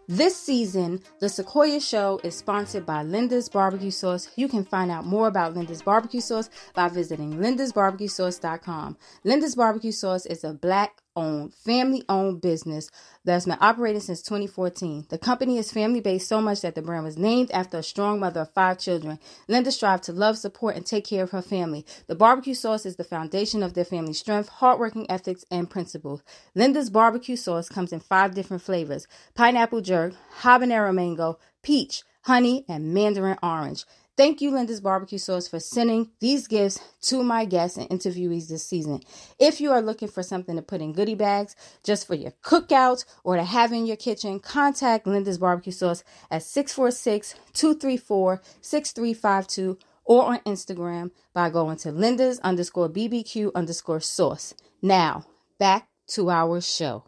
This 0.06 0.36
season, 0.36 1.00
The 1.20 1.30
Sequoia 1.30 1.80
Show 1.80 2.20
is 2.22 2.36
sponsored 2.36 2.84
by 2.84 3.02
Linda's 3.02 3.48
Barbecue 3.48 3.90
Sauce. 3.90 4.28
You 4.36 4.48
can 4.48 4.62
find 4.62 4.90
out 4.90 5.06
more 5.06 5.28
about 5.28 5.54
Linda's 5.54 5.80
Barbecue 5.80 6.20
Sauce 6.20 6.50
by 6.74 6.88
visiting 6.88 7.38
lindasbarbecuesauce.com. 7.38 8.98
Linda's 9.24 9.54
Barbecue 9.54 9.92
Sauce 9.92 10.26
is 10.26 10.44
a 10.44 10.52
black 10.52 11.00
owned, 11.16 11.54
family 11.54 12.02
owned 12.08 12.40
business 12.40 12.90
that's 13.24 13.46
been 13.46 13.58
operating 13.60 14.00
since 14.00 14.22
2014. 14.22 15.06
The 15.08 15.18
company 15.18 15.58
is 15.58 15.72
family 15.72 16.00
based 16.00 16.28
so 16.28 16.40
much 16.40 16.60
that 16.62 16.74
the 16.74 16.82
brand 16.82 17.04
was 17.04 17.16
named 17.16 17.50
after 17.52 17.78
a 17.78 17.82
strong 17.82 18.20
mother 18.20 18.42
of 18.42 18.52
five 18.52 18.78
children. 18.78 19.18
Linda 19.48 19.72
strived 19.72 20.04
to 20.04 20.12
love, 20.12 20.38
support, 20.38 20.76
and 20.76 20.84
take 20.84 21.04
care 21.04 21.22
of 21.24 21.30
her 21.30 21.42
family. 21.42 21.86
The 22.06 22.14
barbecue 22.14 22.54
sauce 22.54 22.86
is 22.86 22.96
the 22.96 23.04
foundation 23.04 23.62
of 23.62 23.74
their 23.74 23.84
family 23.84 24.12
strength, 24.12 24.48
hardworking 24.48 25.10
ethics, 25.10 25.44
and 25.50 25.70
principles. 25.70 26.22
Linda's 26.54 26.90
barbecue 26.90 27.36
sauce 27.36 27.68
comes 27.68 27.92
in 27.92 28.00
five 28.00 28.34
different 28.34 28.62
flavors 28.62 29.06
pineapple 29.34 29.80
jerk, 29.80 30.14
habanero 30.40 30.94
mango, 30.94 31.38
peach, 31.62 32.02
honey, 32.22 32.64
and 32.68 32.94
mandarin 32.94 33.38
orange. 33.42 33.84
Thank 34.16 34.40
you, 34.40 34.52
Linda's 34.52 34.80
Barbecue 34.80 35.18
Sauce, 35.18 35.48
for 35.48 35.58
sending 35.58 36.10
these 36.20 36.46
gifts 36.46 36.78
to 37.02 37.24
my 37.24 37.44
guests 37.44 37.76
and 37.76 37.88
interviewees 37.88 38.46
this 38.46 38.64
season. 38.64 39.00
If 39.40 39.60
you 39.60 39.72
are 39.72 39.82
looking 39.82 40.06
for 40.06 40.22
something 40.22 40.54
to 40.54 40.62
put 40.62 40.80
in 40.80 40.92
goodie 40.92 41.16
bags 41.16 41.56
just 41.82 42.06
for 42.06 42.14
your 42.14 42.30
cookout 42.42 43.04
or 43.24 43.34
to 43.34 43.42
have 43.42 43.72
in 43.72 43.86
your 43.86 43.96
kitchen, 43.96 44.38
contact 44.38 45.08
Linda's 45.08 45.38
Barbecue 45.38 45.72
Sauce 45.72 46.04
at 46.30 46.44
646 46.44 47.34
234 47.54 48.40
6352 48.60 49.78
or 50.04 50.24
on 50.26 50.38
Instagram 50.40 51.10
by 51.32 51.50
going 51.50 51.76
to 51.78 51.90
Linda's 51.90 52.38
underscore 52.40 52.88
BBQ 52.88 53.50
underscore 53.52 54.00
sauce. 54.00 54.54
Now, 54.80 55.26
back 55.58 55.88
to 56.08 56.30
our 56.30 56.60
show. 56.60 57.02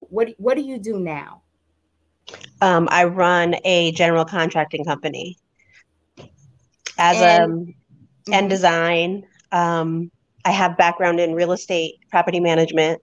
What, 0.00 0.34
what 0.36 0.56
do 0.56 0.62
you 0.62 0.78
do 0.78 0.98
now? 0.98 1.42
Um, 2.60 2.88
I 2.90 3.04
run 3.04 3.56
a 3.64 3.92
general 3.92 4.24
contracting 4.24 4.84
company 4.84 5.38
as 6.98 7.16
and, 7.16 7.42
um 7.42 7.74
mm-hmm. 8.26 8.34
and 8.34 8.50
design. 8.50 9.26
Um, 9.52 10.10
I 10.44 10.50
have 10.50 10.76
background 10.76 11.20
in 11.20 11.34
real 11.34 11.52
estate, 11.52 11.94
property 12.10 12.40
management. 12.40 13.02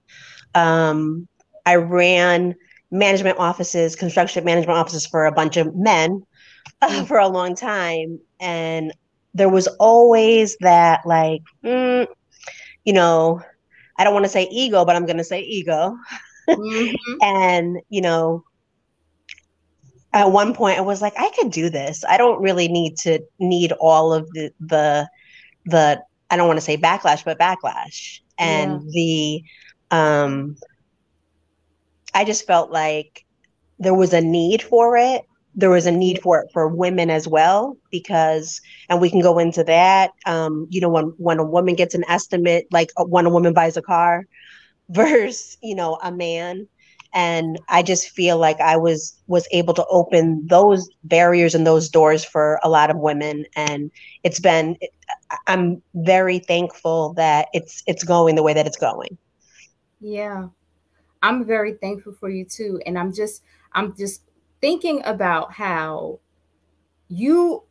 Um, 0.56 1.28
I 1.66 1.76
ran 1.76 2.56
management 2.92 3.40
offices, 3.40 3.96
construction 3.96 4.44
management 4.46 4.78
offices 4.78 5.06
for 5.06 5.26
a 5.26 5.32
bunch 5.32 5.58
of 5.58 5.76
men 5.76 6.24
uh, 6.82 6.90
mm. 6.90 7.08
for 7.08 7.18
a 7.18 7.28
long 7.28 7.56
time, 7.56 8.20
and 8.40 8.94
there 9.34 9.50
was 9.50 9.68
always 9.80 10.56
that 10.60 11.02
like, 11.06 11.42
mm, 11.64 12.08
you 12.86 12.94
know, 12.94 13.42
I 13.98 14.04
don't 14.04 14.14
want 14.14 14.26
to 14.26 14.30
say 14.30 14.48
ego, 14.52 14.86
but 14.86 14.96
I'm 14.96 15.06
going 15.06 15.18
to 15.18 15.24
say 15.24 15.42
ego. 15.42 15.98
Mm-hmm. 16.50 17.14
and 17.22 17.78
you 17.88 18.02
know 18.02 18.44
at 20.14 20.32
one 20.32 20.54
point 20.54 20.78
I 20.78 20.82
was 20.82 21.02
like, 21.02 21.14
I 21.18 21.30
could 21.32 21.52
do 21.52 21.70
this. 21.70 22.04
I 22.08 22.18
don't 22.18 22.42
really 22.42 22.68
need 22.68 22.98
to 23.00 23.20
need 23.40 23.72
all 23.74 24.14
of 24.14 24.30
the 24.32 24.52
the 24.60 25.10
the 25.66 26.02
I 26.30 26.38
don't 26.38 26.48
want 26.48 26.58
to 26.58 26.66
say 26.66 26.78
backlash, 26.78 27.24
but 27.26 27.40
backlash. 27.40 28.20
And 28.38 28.84
yeah. 28.86 29.44
the 29.92 29.96
um 29.96 30.56
I 32.14 32.26
just 32.26 32.46
felt 32.46 32.72
like 32.72 33.26
there 33.80 33.94
was 33.94 34.14
a 34.14 34.22
need 34.22 34.62
for 34.62 34.98
it 34.98 35.24
there 35.56 35.70
was 35.70 35.86
a 35.86 35.92
need 35.92 36.22
for 36.22 36.42
it 36.42 36.50
for 36.52 36.68
women 36.68 37.10
as 37.10 37.28
well 37.28 37.78
because 37.92 38.62
and 38.90 39.00
we 39.00 39.10
can 39.10 39.22
go 39.22 39.38
into 39.40 39.64
that 39.64 40.12
um, 40.26 40.68
you 40.70 40.82
know 40.82 40.90
when 40.90 41.06
when 41.18 41.40
a 41.40 41.44
woman 41.44 41.76
gets 41.76 41.94
an 41.94 42.04
estimate 42.08 42.66
like 42.72 42.92
uh, 42.98 43.06
when 43.06 43.26
a 43.26 43.30
woman 43.30 43.54
buys 43.54 43.78
a 43.78 43.82
car 43.82 44.26
versus 44.90 45.58
you 45.62 45.76
know 45.76 45.98
a 46.04 46.12
man 46.12 46.68
and 47.14 47.60
i 47.70 47.82
just 47.82 48.10
feel 48.10 48.38
like 48.38 48.60
i 48.60 48.76
was 48.76 49.22
was 49.28 49.48
able 49.52 49.74
to 49.74 49.86
open 49.88 50.46
those 50.48 50.90
barriers 51.04 51.56
and 51.56 51.66
those 51.66 51.90
doors 51.90 52.24
for 52.26 52.60
a 52.64 52.70
lot 52.70 52.90
of 52.90 52.98
women. 52.98 53.46
And 53.56 53.92
it's 54.24 54.40
been 54.40 54.78
i'm 55.48 55.82
very 55.94 56.40
thankful 56.40 57.14
that 57.14 57.48
it's 57.54 57.84
it's 57.88 58.04
going 58.04 58.36
the 58.36 58.44
way 58.44 58.54
that 58.54 58.68
it's 58.68 58.78
going. 58.78 59.18
Yeah. 60.02 60.48
I'm 61.22 61.46
very 61.46 61.76
thankful 61.76 62.14
for 62.14 62.30
you 62.30 62.46
too. 62.46 62.82
And 62.86 62.98
i'm 62.98 63.14
just 63.14 63.44
i'm 63.74 63.96
just 63.96 64.24
thinking 64.62 65.02
about 65.06 65.54
how 65.54 66.20
you 67.10 67.64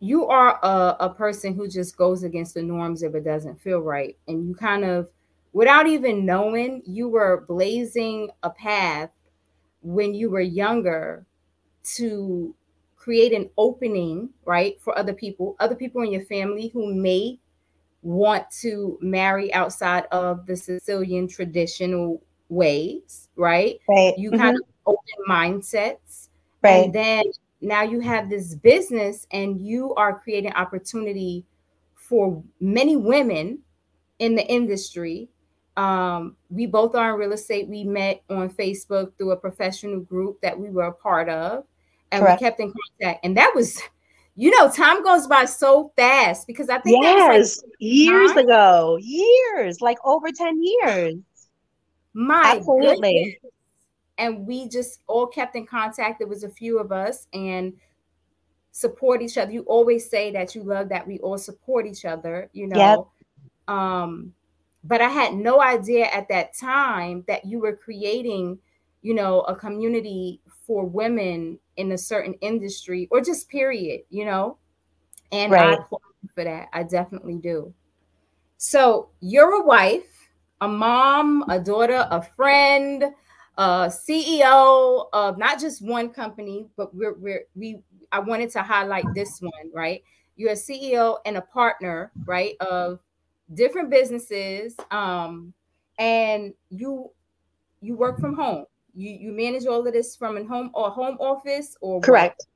you 0.00 0.26
are 0.26 0.58
a, 0.64 0.96
a 0.98 1.14
person 1.14 1.54
who 1.54 1.68
just 1.68 1.96
goes 1.96 2.24
against 2.24 2.54
the 2.54 2.62
norms 2.62 3.04
if 3.04 3.14
it 3.14 3.24
doesn't 3.24 3.60
feel 3.60 3.78
right. 3.78 4.16
And 4.26 4.48
you 4.48 4.54
kind 4.56 4.84
of 4.84 5.08
without 5.52 5.86
even 5.86 6.24
knowing 6.24 6.82
you 6.86 7.08
were 7.08 7.44
blazing 7.48 8.30
a 8.42 8.50
path 8.50 9.10
when 9.82 10.14
you 10.14 10.30
were 10.30 10.40
younger 10.40 11.26
to 11.84 12.54
create 12.96 13.32
an 13.32 13.50
opening 13.58 14.28
right 14.44 14.80
for 14.80 14.96
other 14.96 15.12
people 15.12 15.56
other 15.58 15.74
people 15.74 16.02
in 16.02 16.12
your 16.12 16.24
family 16.24 16.68
who 16.68 16.94
may 16.94 17.38
want 18.02 18.48
to 18.50 18.98
marry 19.00 19.52
outside 19.54 20.04
of 20.12 20.46
the 20.46 20.56
sicilian 20.56 21.26
traditional 21.26 22.22
ways 22.48 23.28
right 23.34 23.80
right 23.88 24.16
you 24.16 24.30
kind 24.30 24.56
mm-hmm. 24.56 24.62
of 24.62 24.72
open 24.86 25.24
mindsets. 25.28 26.28
Right. 26.62 26.84
And 26.84 26.92
then 26.92 27.24
now 27.60 27.82
you 27.82 28.00
have 28.00 28.30
this 28.30 28.54
business 28.54 29.26
and 29.30 29.60
you 29.60 29.94
are 29.94 30.18
creating 30.18 30.52
opportunity 30.52 31.44
for 31.94 32.42
many 32.60 32.96
women 32.96 33.60
in 34.18 34.34
the 34.34 34.46
industry. 34.46 35.28
Um, 35.76 36.36
we 36.50 36.66
both 36.66 36.94
are 36.94 37.14
in 37.14 37.18
real 37.18 37.32
estate. 37.32 37.68
We 37.68 37.84
met 37.84 38.22
on 38.28 38.50
Facebook 38.50 39.16
through 39.16 39.32
a 39.32 39.36
professional 39.36 40.00
group 40.00 40.40
that 40.42 40.58
we 40.58 40.70
were 40.70 40.84
a 40.84 40.92
part 40.92 41.28
of, 41.28 41.64
and 42.10 42.22
Correct. 42.22 42.40
we 42.40 42.46
kept 42.46 42.60
in 42.60 42.72
contact. 42.72 43.24
And 43.24 43.36
that 43.36 43.52
was, 43.54 43.80
you 44.36 44.50
know, 44.50 44.70
time 44.70 45.02
goes 45.02 45.26
by 45.26 45.46
so 45.46 45.92
fast 45.96 46.46
because 46.46 46.68
I 46.68 46.78
think 46.78 47.02
yes, 47.02 47.62
like 47.62 47.72
years 47.78 48.32
ago, 48.32 48.98
years, 49.00 49.80
like 49.80 49.98
over 50.04 50.30
ten 50.30 50.62
years. 50.62 51.16
My 52.14 52.56
absolutely. 52.56 53.38
Goodness 53.42 53.52
and 54.18 54.46
we 54.46 54.68
just 54.68 55.00
all 55.06 55.26
kept 55.26 55.56
in 55.56 55.66
contact. 55.66 56.18
There 56.18 56.28
was 56.28 56.44
a 56.44 56.48
few 56.48 56.78
of 56.78 56.92
us 56.92 57.26
and 57.32 57.72
support 58.70 59.22
each 59.22 59.36
other. 59.36 59.50
You 59.50 59.62
always 59.62 60.08
say 60.08 60.30
that 60.32 60.54
you 60.54 60.62
love 60.62 60.88
that 60.90 61.06
we 61.06 61.18
all 61.18 61.38
support 61.38 61.86
each 61.86 62.04
other, 62.04 62.48
you 62.52 62.68
know. 62.68 63.10
Yep. 63.68 63.76
Um, 63.76 64.32
but 64.84 65.00
I 65.00 65.08
had 65.08 65.34
no 65.34 65.60
idea 65.60 66.06
at 66.06 66.28
that 66.28 66.56
time 66.56 67.24
that 67.28 67.44
you 67.44 67.60
were 67.60 67.76
creating, 67.76 68.58
you 69.02 69.14
know, 69.14 69.40
a 69.42 69.54
community 69.54 70.40
for 70.66 70.84
women 70.84 71.58
in 71.76 71.92
a 71.92 71.98
certain 71.98 72.34
industry 72.40 73.08
or 73.10 73.20
just 73.20 73.48
period, 73.48 74.02
you 74.10 74.24
know. 74.24 74.58
And 75.30 75.52
right. 75.52 75.70
I 75.70 75.72
applaud 75.74 76.00
for 76.34 76.44
that. 76.44 76.68
I 76.72 76.82
definitely 76.82 77.36
do. 77.36 77.72
So 78.58 79.08
you're 79.20 79.62
a 79.62 79.64
wife, 79.64 80.28
a 80.60 80.68
mom, 80.68 81.44
a 81.48 81.58
daughter, 81.58 82.06
a 82.10 82.22
friend, 82.22 83.04
a 83.58 83.92
CEO 83.92 85.06
of 85.12 85.38
not 85.38 85.60
just 85.60 85.82
one 85.82 86.10
company, 86.10 86.66
but 86.76 86.94
we're, 86.94 87.14
we're 87.14 87.44
we 87.54 87.80
I 88.12 88.18
wanted 88.18 88.50
to 88.50 88.62
highlight 88.62 89.04
this 89.14 89.40
one, 89.40 89.70
right? 89.74 90.02
You're 90.36 90.52
a 90.52 90.54
CEO 90.54 91.18
and 91.24 91.36
a 91.36 91.42
partner, 91.42 92.12
right, 92.24 92.54
of 92.60 93.00
different 93.54 93.90
businesses, 93.90 94.74
um, 94.90 95.52
and 95.98 96.54
you 96.70 97.10
you 97.80 97.96
work 97.96 98.20
from 98.20 98.34
home. 98.34 98.64
You 98.94 99.10
you 99.10 99.32
manage 99.32 99.66
all 99.66 99.86
of 99.86 99.92
this 99.92 100.16
from 100.16 100.36
a 100.36 100.44
home 100.44 100.70
or 100.74 100.90
home 100.90 101.16
office 101.20 101.76
or 101.80 102.00
correct. 102.00 102.36
What? 102.38 102.48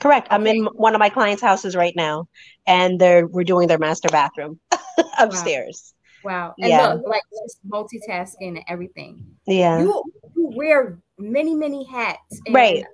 Correct. 0.00 0.28
Okay. 0.28 0.34
I'm 0.34 0.46
in 0.46 0.64
one 0.74 0.94
of 0.94 1.00
my 1.00 1.08
clients' 1.08 1.42
houses 1.42 1.74
right 1.74 1.94
now, 1.96 2.28
and 2.66 3.00
they're 3.00 3.26
we're 3.26 3.44
doing 3.44 3.68
their 3.68 3.78
master 3.78 4.08
bathroom 4.08 4.60
upstairs. 5.18 5.94
Wow. 6.24 6.54
And 6.58 6.70
yeah. 6.70 6.92
look, 6.92 7.06
like 7.06 7.22
just 7.44 7.58
multitasking 7.68 8.56
and 8.56 8.64
everything. 8.68 9.24
Yeah. 9.46 9.80
You, 9.80 10.02
you 10.36 10.52
wear 10.54 10.98
many, 11.18 11.54
many 11.54 11.84
hats. 11.84 12.40
And, 12.46 12.54
right. 12.54 12.84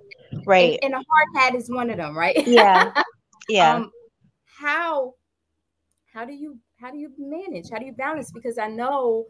Right. 0.45 0.79
And, 0.81 0.93
and, 0.93 0.93
a 0.93 0.97
hard 0.97 1.27
hat 1.43 1.55
is 1.55 1.69
one 1.69 1.89
of 1.89 1.97
them, 1.97 2.17
right? 2.17 2.45
Yeah. 2.47 2.91
Yeah. 3.47 3.75
um, 3.75 3.91
how 4.59 5.13
how 6.11 6.25
do 6.25 6.33
you 6.33 6.57
how 6.79 6.91
do 6.91 6.97
you 6.97 7.11
manage? 7.17 7.69
How 7.69 7.79
do 7.79 7.85
you 7.85 7.93
balance? 7.93 8.31
Because 8.31 8.57
I 8.57 8.67
know 8.67 9.25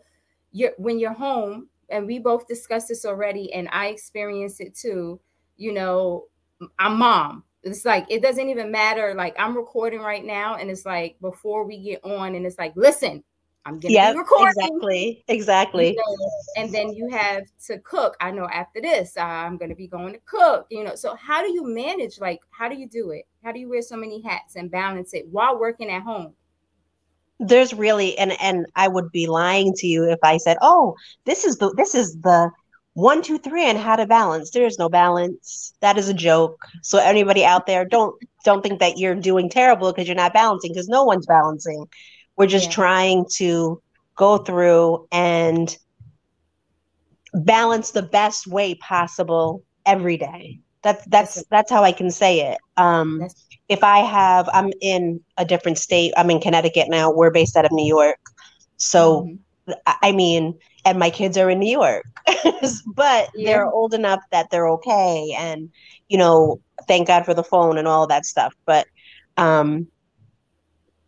you're 0.51 0.73
when 0.77 0.99
you're 0.99 1.13
home, 1.13 1.69
and 1.89 2.07
we 2.07 2.19
both 2.19 2.47
discussed 2.47 2.89
this 2.89 3.05
already, 3.05 3.51
and 3.53 3.69
I 3.71 3.87
experienced 3.87 4.61
it 4.61 4.75
too. 4.75 5.19
You 5.57 5.73
know, 5.73 6.25
I'm 6.79 6.97
mom. 6.97 7.43
It's 7.63 7.85
like 7.85 8.05
it 8.09 8.21
doesn't 8.21 8.49
even 8.49 8.71
matter. 8.71 9.13
Like 9.15 9.35
I'm 9.39 9.55
recording 9.55 10.01
right 10.01 10.23
now, 10.23 10.55
and 10.55 10.69
it's 10.69 10.85
like 10.85 11.17
before 11.21 11.65
we 11.65 11.77
get 11.79 12.03
on, 12.03 12.35
and 12.35 12.45
it's 12.45 12.57
like, 12.57 12.73
listen, 12.75 13.23
I'm 13.65 13.79
getting 13.79 13.95
yep, 13.95 14.15
recording. 14.15 14.53
Exactly. 14.59 15.23
Exactly. 15.27 15.89
You 15.89 15.95
know, 15.95 16.29
and 16.57 16.71
then 16.71 16.93
you 16.93 17.09
have 17.09 17.43
to 17.67 17.79
cook. 17.79 18.15
I 18.21 18.29
know 18.29 18.47
after 18.47 18.79
this, 18.79 19.17
uh, 19.17 19.21
I'm 19.21 19.57
going 19.57 19.69
to 19.69 19.75
be 19.75 19.87
going 19.87 20.13
to 20.13 20.19
cook. 20.25 20.67
You 20.69 20.83
know, 20.83 20.95
so 20.95 21.15
how 21.15 21.41
do 21.43 21.51
you 21.51 21.65
manage? 21.65 22.19
Like, 22.19 22.41
how 22.51 22.69
do 22.69 22.75
you 22.75 22.87
do 22.87 23.11
it? 23.11 23.25
How 23.43 23.51
do 23.51 23.59
you 23.59 23.67
wear 23.67 23.81
so 23.81 23.97
many 23.97 24.21
hats 24.21 24.55
and 24.55 24.69
balance 24.69 25.13
it 25.13 25.27
while 25.29 25.59
working 25.59 25.89
at 25.89 26.03
home? 26.03 26.33
There's 27.39 27.73
really, 27.73 28.17
and 28.17 28.33
and 28.41 28.65
I 28.75 28.87
would 28.87 29.11
be 29.11 29.27
lying 29.27 29.73
to 29.77 29.87
you 29.87 30.09
if 30.09 30.19
I 30.23 30.37
said, 30.37 30.57
"Oh, 30.61 30.95
this 31.25 31.43
is 31.43 31.57
the 31.57 31.73
this 31.75 31.93
is 31.93 32.15
the 32.21 32.49
one, 32.93 33.21
two, 33.21 33.37
three, 33.37 33.65
and 33.65 33.77
how 33.77 33.97
to 33.97 34.05
balance." 34.07 34.51
There 34.51 34.65
is 34.65 34.79
no 34.79 34.87
balance. 34.89 35.73
That 35.81 35.97
is 35.97 36.07
a 36.07 36.13
joke. 36.13 36.65
So 36.81 36.97
anybody 36.97 37.43
out 37.43 37.67
there, 37.67 37.83
don't 37.83 38.15
don't 38.45 38.61
think 38.61 38.79
that 38.79 38.97
you're 38.97 39.15
doing 39.15 39.49
terrible 39.49 39.91
because 39.91 40.07
you're 40.07 40.15
not 40.15 40.33
balancing 40.33 40.71
because 40.71 40.87
no 40.87 41.03
one's 41.03 41.25
balancing 41.25 41.87
we're 42.35 42.47
just 42.47 42.67
yeah. 42.67 42.75
trying 42.75 43.25
to 43.37 43.81
go 44.15 44.37
through 44.37 45.07
and 45.11 45.77
balance 47.33 47.91
the 47.91 48.01
best 48.01 48.47
way 48.47 48.75
possible 48.75 49.63
every 49.85 50.17
day. 50.17 50.59
That's 50.83 51.05
that's 51.05 51.43
that's 51.49 51.71
how 51.71 51.83
I 51.83 51.91
can 51.91 52.11
say 52.11 52.51
it. 52.51 52.59
Um, 52.77 53.27
if 53.69 53.83
I 53.83 53.99
have, 53.99 54.49
I'm 54.53 54.71
in 54.81 55.21
a 55.37 55.45
different 55.45 55.77
state. 55.77 56.13
I'm 56.17 56.29
in 56.29 56.39
Connecticut 56.39 56.87
now. 56.89 57.11
We're 57.11 57.31
based 57.31 57.55
out 57.55 57.65
of 57.65 57.71
New 57.71 57.85
York, 57.85 58.19
so 58.77 59.23
mm-hmm. 59.23 59.73
I 60.01 60.11
mean, 60.11 60.57
and 60.85 60.99
my 60.99 61.09
kids 61.09 61.37
are 61.37 61.49
in 61.49 61.59
New 61.59 61.71
York, 61.71 62.05
but 62.95 63.29
yeah. 63.33 63.45
they're 63.45 63.65
old 63.65 63.93
enough 63.93 64.21
that 64.31 64.49
they're 64.51 64.69
okay, 64.69 65.35
and 65.37 65.69
you 66.09 66.17
know, 66.17 66.59
thank 66.87 67.07
God 67.07 67.25
for 67.25 67.33
the 67.33 67.43
phone 67.43 67.77
and 67.77 67.87
all 67.87 68.07
that 68.07 68.25
stuff. 68.25 68.53
But 68.65 68.87
um, 69.37 69.87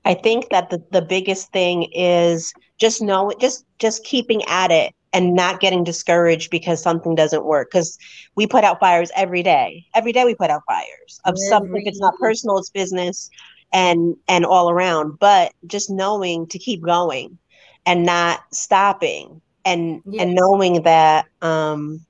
I 0.03 0.13
think 0.13 0.49
that 0.49 0.69
the, 0.69 0.83
the 0.91 1.01
biggest 1.01 1.51
thing 1.51 1.83
is 1.93 2.53
just 2.79 3.01
know 3.01 3.31
just 3.39 3.65
just 3.77 4.03
keeping 4.03 4.41
at 4.47 4.71
it 4.71 4.93
and 5.13 5.33
not 5.33 5.59
getting 5.59 5.83
discouraged 5.83 6.51
because 6.51 6.81
something 6.81 7.15
doesn't 7.15 7.45
work. 7.45 7.69
Because 7.71 7.97
we 8.35 8.47
put 8.47 8.63
out 8.63 8.79
fires 8.79 9.11
every 9.15 9.43
day. 9.43 9.85
Every 9.95 10.11
day 10.11 10.25
we 10.25 10.35
put 10.35 10.49
out 10.49 10.61
fires 10.67 11.19
of 11.25 11.33
every 11.33 11.37
something 11.37 11.81
if 11.81 11.87
it's 11.87 11.99
not 11.99 12.13
personal 12.19 12.57
it's 12.57 12.69
business 12.69 13.29
and 13.73 14.15
and 14.27 14.45
all 14.45 14.69
around. 14.69 15.19
But 15.19 15.53
just 15.65 15.89
knowing 15.89 16.47
to 16.47 16.59
keep 16.59 16.81
going 16.81 17.37
and 17.85 18.05
not 18.05 18.41
stopping 18.51 19.41
and 19.65 20.01
and 20.19 20.35
knowing 20.35 20.83
that 20.83 21.25
um 21.41 22.01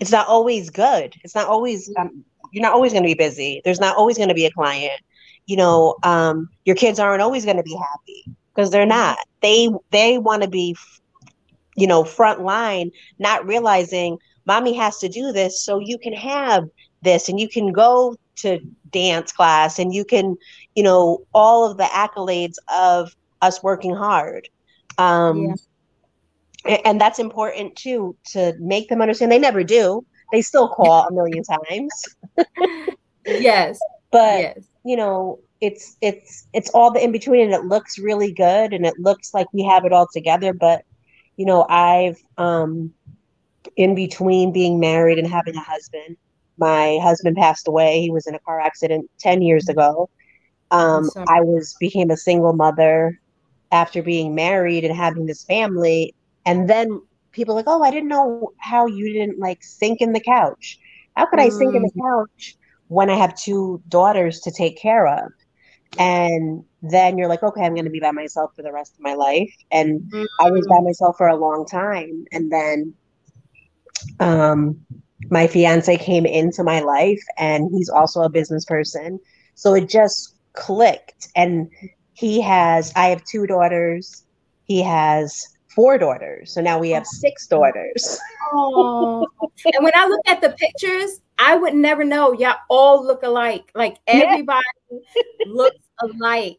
it's 0.00 0.12
not 0.12 0.26
always 0.28 0.70
good. 0.70 1.14
It's 1.24 1.34
not 1.34 1.48
always 1.48 1.92
um, 1.98 2.24
you're 2.52 2.62
not 2.62 2.72
always 2.72 2.92
going 2.92 3.02
to 3.02 3.08
be 3.08 3.14
busy. 3.14 3.60
There's 3.64 3.80
not 3.80 3.96
always 3.96 4.16
going 4.16 4.28
to 4.28 4.34
be 4.34 4.46
a 4.46 4.50
client. 4.50 5.00
You 5.46 5.56
know 5.56 5.96
um, 6.02 6.48
your 6.64 6.76
kids 6.76 6.98
aren't 6.98 7.22
always 7.22 7.44
going 7.44 7.56
to 7.56 7.62
be 7.62 7.76
happy 7.76 8.36
because 8.54 8.70
they're 8.70 8.86
not. 8.86 9.18
They 9.42 9.68
they 9.90 10.18
want 10.18 10.42
to 10.42 10.48
be 10.48 10.76
you 11.76 11.86
know 11.86 12.04
front 12.04 12.42
line 12.42 12.90
not 13.18 13.46
realizing 13.46 14.18
mommy 14.46 14.74
has 14.74 14.98
to 14.98 15.08
do 15.08 15.32
this 15.32 15.62
so 15.62 15.78
you 15.78 15.98
can 15.98 16.12
have 16.12 16.68
this 17.02 17.28
and 17.28 17.38
you 17.38 17.48
can 17.48 17.72
go 17.72 18.16
to 18.36 18.58
dance 18.90 19.32
class 19.32 19.78
and 19.78 19.94
you 19.94 20.04
can 20.04 20.36
you 20.74 20.82
know 20.82 21.24
all 21.34 21.70
of 21.70 21.76
the 21.76 21.84
accolades 21.84 22.56
of 22.74 23.14
us 23.42 23.62
working 23.62 23.94
hard. 23.94 24.48
Um 24.98 25.54
yeah. 26.66 26.78
and, 26.84 27.00
that's 27.00 27.18
important 27.18 27.76
too 27.76 28.16
to 28.32 28.54
make 28.58 28.88
them 28.88 29.02
understand. 29.02 29.30
They 29.30 29.38
never 29.38 29.62
do. 29.62 30.04
They 30.32 30.42
still 30.42 30.68
call 30.68 31.06
a 31.06 31.12
million 31.12 31.42
times. 31.44 32.16
Yes. 33.28 33.80
But 34.12 34.40
yes. 34.40 34.58
you 34.84 34.96
know 34.96 35.40
it's 35.60 35.96
it's 36.00 36.46
it's 36.52 36.70
all 36.70 36.92
the 36.92 37.02
in 37.02 37.10
between 37.10 37.40
and 37.40 37.52
it 37.52 37.64
looks 37.64 37.98
really 37.98 38.30
good 38.30 38.72
and 38.72 38.86
it 38.86 38.94
looks 39.00 39.34
like 39.34 39.52
we 39.52 39.64
have 39.64 39.84
it 39.84 39.92
all 39.92 40.06
together 40.12 40.52
but 40.52 40.84
you 41.36 41.46
know 41.46 41.66
i've 41.68 42.22
um 42.38 42.92
in 43.76 43.94
between 43.94 44.52
being 44.52 44.78
married 44.80 45.18
and 45.18 45.28
having 45.28 45.54
a 45.56 45.60
husband 45.60 46.16
my 46.58 46.98
husband 47.02 47.36
passed 47.36 47.68
away. 47.68 48.00
He 48.00 48.10
was 48.10 48.26
in 48.26 48.34
a 48.34 48.38
car 48.40 48.60
accident 48.60 49.10
10 49.18 49.42
years 49.42 49.68
ago. 49.68 50.08
Um, 50.70 51.10
I 51.28 51.40
was 51.40 51.76
became 51.78 52.10
a 52.10 52.16
single 52.16 52.52
mother 52.52 53.20
after 53.70 54.02
being 54.02 54.34
married 54.34 54.84
and 54.84 54.94
having 54.94 55.26
this 55.26 55.44
family. 55.44 56.14
And 56.44 56.68
then 56.68 57.02
people 57.32 57.54
like, 57.54 57.66
oh, 57.68 57.82
I 57.82 57.90
didn't 57.90 58.08
know 58.08 58.52
how 58.58 58.86
you 58.86 59.12
didn't 59.12 59.38
like 59.38 59.62
sink 59.62 60.00
in 60.00 60.12
the 60.12 60.20
couch. 60.20 60.78
How 61.16 61.26
could 61.26 61.38
mm. 61.38 61.44
I 61.44 61.48
sink 61.50 61.74
in 61.74 61.82
the 61.82 61.92
mm. 61.96 62.02
couch 62.02 62.56
when 62.88 63.10
I 63.10 63.16
have 63.16 63.36
two 63.36 63.82
daughters 63.88 64.40
to 64.40 64.50
take 64.50 64.78
care 64.78 65.06
of? 65.06 65.30
And 65.98 66.64
then 66.90 67.18
you're 67.18 67.28
like, 67.28 67.42
okay, 67.42 67.62
I'm 67.62 67.74
going 67.74 67.84
to 67.84 67.90
be 67.90 68.00
by 68.00 68.10
myself 68.10 68.52
for 68.54 68.62
the 68.62 68.72
rest 68.72 68.94
of 68.94 69.00
my 69.00 69.14
life. 69.14 69.52
And 69.70 70.00
mm. 70.02 70.26
I 70.40 70.50
was 70.50 70.66
by 70.66 70.76
mm. 70.76 70.84
myself 70.84 71.16
for 71.16 71.28
a 71.28 71.36
long 71.36 71.66
time. 71.66 72.24
And 72.32 72.50
then 72.50 72.94
um, 74.20 74.78
my 75.30 75.46
fiance 75.46 75.96
came 75.96 76.26
into 76.26 76.62
my 76.62 76.80
life, 76.80 77.22
and 77.38 77.70
he's 77.72 77.88
also 77.88 78.22
a 78.22 78.28
business 78.28 78.64
person. 78.64 79.18
So 79.54 79.74
it 79.74 79.88
just 79.88 80.34
clicked. 80.52 81.28
And 81.34 81.70
he 82.14 82.40
has, 82.40 82.92
I 82.96 83.08
have 83.08 83.24
two 83.24 83.46
daughters. 83.46 84.24
He 84.64 84.82
has 84.82 85.46
four 85.74 85.98
daughters. 85.98 86.52
So 86.52 86.60
now 86.60 86.78
we 86.78 86.90
have 86.90 87.06
six 87.06 87.46
daughters. 87.46 88.18
Oh. 88.52 89.26
and 89.64 89.84
when 89.84 89.92
I 89.94 90.06
look 90.06 90.20
at 90.26 90.40
the 90.40 90.50
pictures, 90.50 91.20
I 91.38 91.56
would 91.56 91.74
never 91.74 92.04
know. 92.04 92.32
Y'all 92.32 92.56
all 92.68 93.06
look 93.06 93.22
alike. 93.22 93.70
Like 93.74 93.98
everybody 94.06 94.62
yeah. 94.90 94.98
looks 95.46 95.86
alike. 96.00 96.58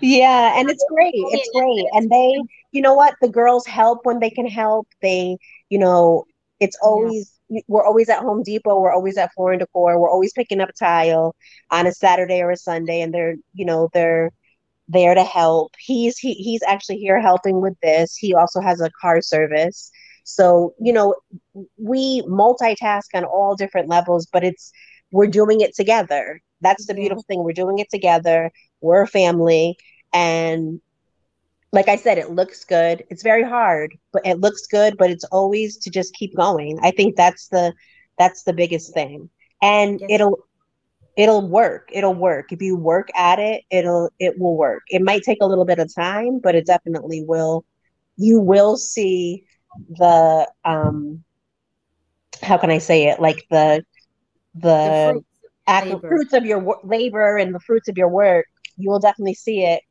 Yeah, 0.00 0.58
and 0.58 0.68
it's 0.68 0.84
great. 0.88 1.12
It's 1.14 1.50
great. 1.54 1.86
And 1.92 2.10
they, 2.10 2.34
you 2.72 2.82
know 2.82 2.94
what? 2.94 3.14
The 3.20 3.28
girls 3.28 3.66
help 3.66 4.04
when 4.04 4.18
they 4.18 4.30
can 4.30 4.46
help. 4.46 4.88
They, 5.02 5.36
you 5.68 5.78
know, 5.78 6.24
it's 6.60 6.76
always 6.82 7.32
yeah. 7.48 7.60
we're 7.68 7.84
always 7.84 8.08
at 8.08 8.20
Home 8.20 8.42
Depot, 8.42 8.80
we're 8.80 8.92
always 8.92 9.16
at 9.16 9.32
Floor 9.34 9.52
and 9.52 9.60
Decor, 9.60 9.98
we're 9.98 10.10
always 10.10 10.32
picking 10.32 10.60
up 10.60 10.70
tile 10.78 11.34
on 11.70 11.86
a 11.86 11.92
Saturday 11.92 12.40
or 12.40 12.50
a 12.50 12.56
Sunday, 12.56 13.00
and 13.00 13.14
they're, 13.14 13.36
you 13.54 13.64
know, 13.64 13.88
they're 13.92 14.32
there 14.88 15.14
to 15.14 15.24
help. 15.24 15.72
He's 15.78 16.18
he, 16.18 16.34
he's 16.34 16.62
actually 16.66 16.98
here 16.98 17.20
helping 17.20 17.60
with 17.60 17.78
this. 17.82 18.16
He 18.16 18.34
also 18.34 18.60
has 18.60 18.80
a 18.80 18.90
car 19.00 19.20
service. 19.22 19.90
So, 20.28 20.74
you 20.78 20.92
know, 20.92 21.14
we 21.78 22.20
multitask 22.22 23.06
on 23.14 23.24
all 23.24 23.56
different 23.56 23.88
levels, 23.88 24.26
but 24.30 24.44
it's 24.44 24.72
we're 25.10 25.26
doing 25.26 25.62
it 25.62 25.74
together. 25.74 26.42
That's 26.60 26.86
the 26.86 26.92
beautiful 26.92 27.22
thing. 27.22 27.42
We're 27.42 27.52
doing 27.52 27.78
it 27.78 27.88
together. 27.90 28.52
We're 28.82 29.02
a 29.02 29.06
family 29.06 29.78
and 30.12 30.80
like 31.72 31.88
I 31.88 31.96
said, 31.96 32.18
it 32.18 32.30
looks 32.30 32.64
good. 32.64 33.04
It's 33.10 33.22
very 33.22 33.42
hard, 33.42 33.94
but 34.12 34.26
it 34.26 34.40
looks 34.40 34.66
good, 34.66 34.96
but 34.98 35.10
it's 35.10 35.24
always 35.24 35.76
to 35.78 35.90
just 35.90 36.14
keep 36.14 36.34
going. 36.34 36.78
I 36.82 36.90
think 36.90 37.16
that's 37.16 37.48
the 37.48 37.72
that's 38.18 38.42
the 38.42 38.52
biggest 38.52 38.92
thing. 38.92 39.30
And 39.62 40.00
yes. 40.00 40.08
it'll 40.10 40.38
it'll 41.16 41.46
work. 41.48 41.88
It'll 41.92 42.14
work. 42.14 42.52
If 42.52 42.60
you 42.60 42.76
work 42.76 43.08
at 43.14 43.38
it, 43.38 43.64
it'll 43.70 44.10
it 44.18 44.38
will 44.38 44.56
work. 44.56 44.82
It 44.88 45.02
might 45.02 45.22
take 45.22 45.38
a 45.40 45.46
little 45.46 45.64
bit 45.64 45.78
of 45.78 45.94
time, 45.94 46.38
but 46.38 46.54
it 46.54 46.66
definitely 46.66 47.22
will. 47.22 47.64
You 48.16 48.40
will 48.40 48.76
see 48.76 49.44
the 49.88 50.50
um 50.64 51.24
how 52.42 52.58
can 52.58 52.70
I 52.70 52.78
say 52.78 53.08
it? 53.08 53.20
Like 53.20 53.46
the 53.50 53.84
the, 54.54 55.22
the 55.66 55.82
fruits, 55.90 56.00
fruits 56.00 56.32
of 56.32 56.44
your 56.44 56.80
labor 56.82 57.36
and 57.36 57.54
the 57.54 57.60
fruits 57.60 57.88
of 57.88 57.96
your 57.96 58.08
work. 58.08 58.46
You 58.76 58.90
will 58.90 59.00
definitely 59.00 59.34
see 59.34 59.64
it. 59.64 59.82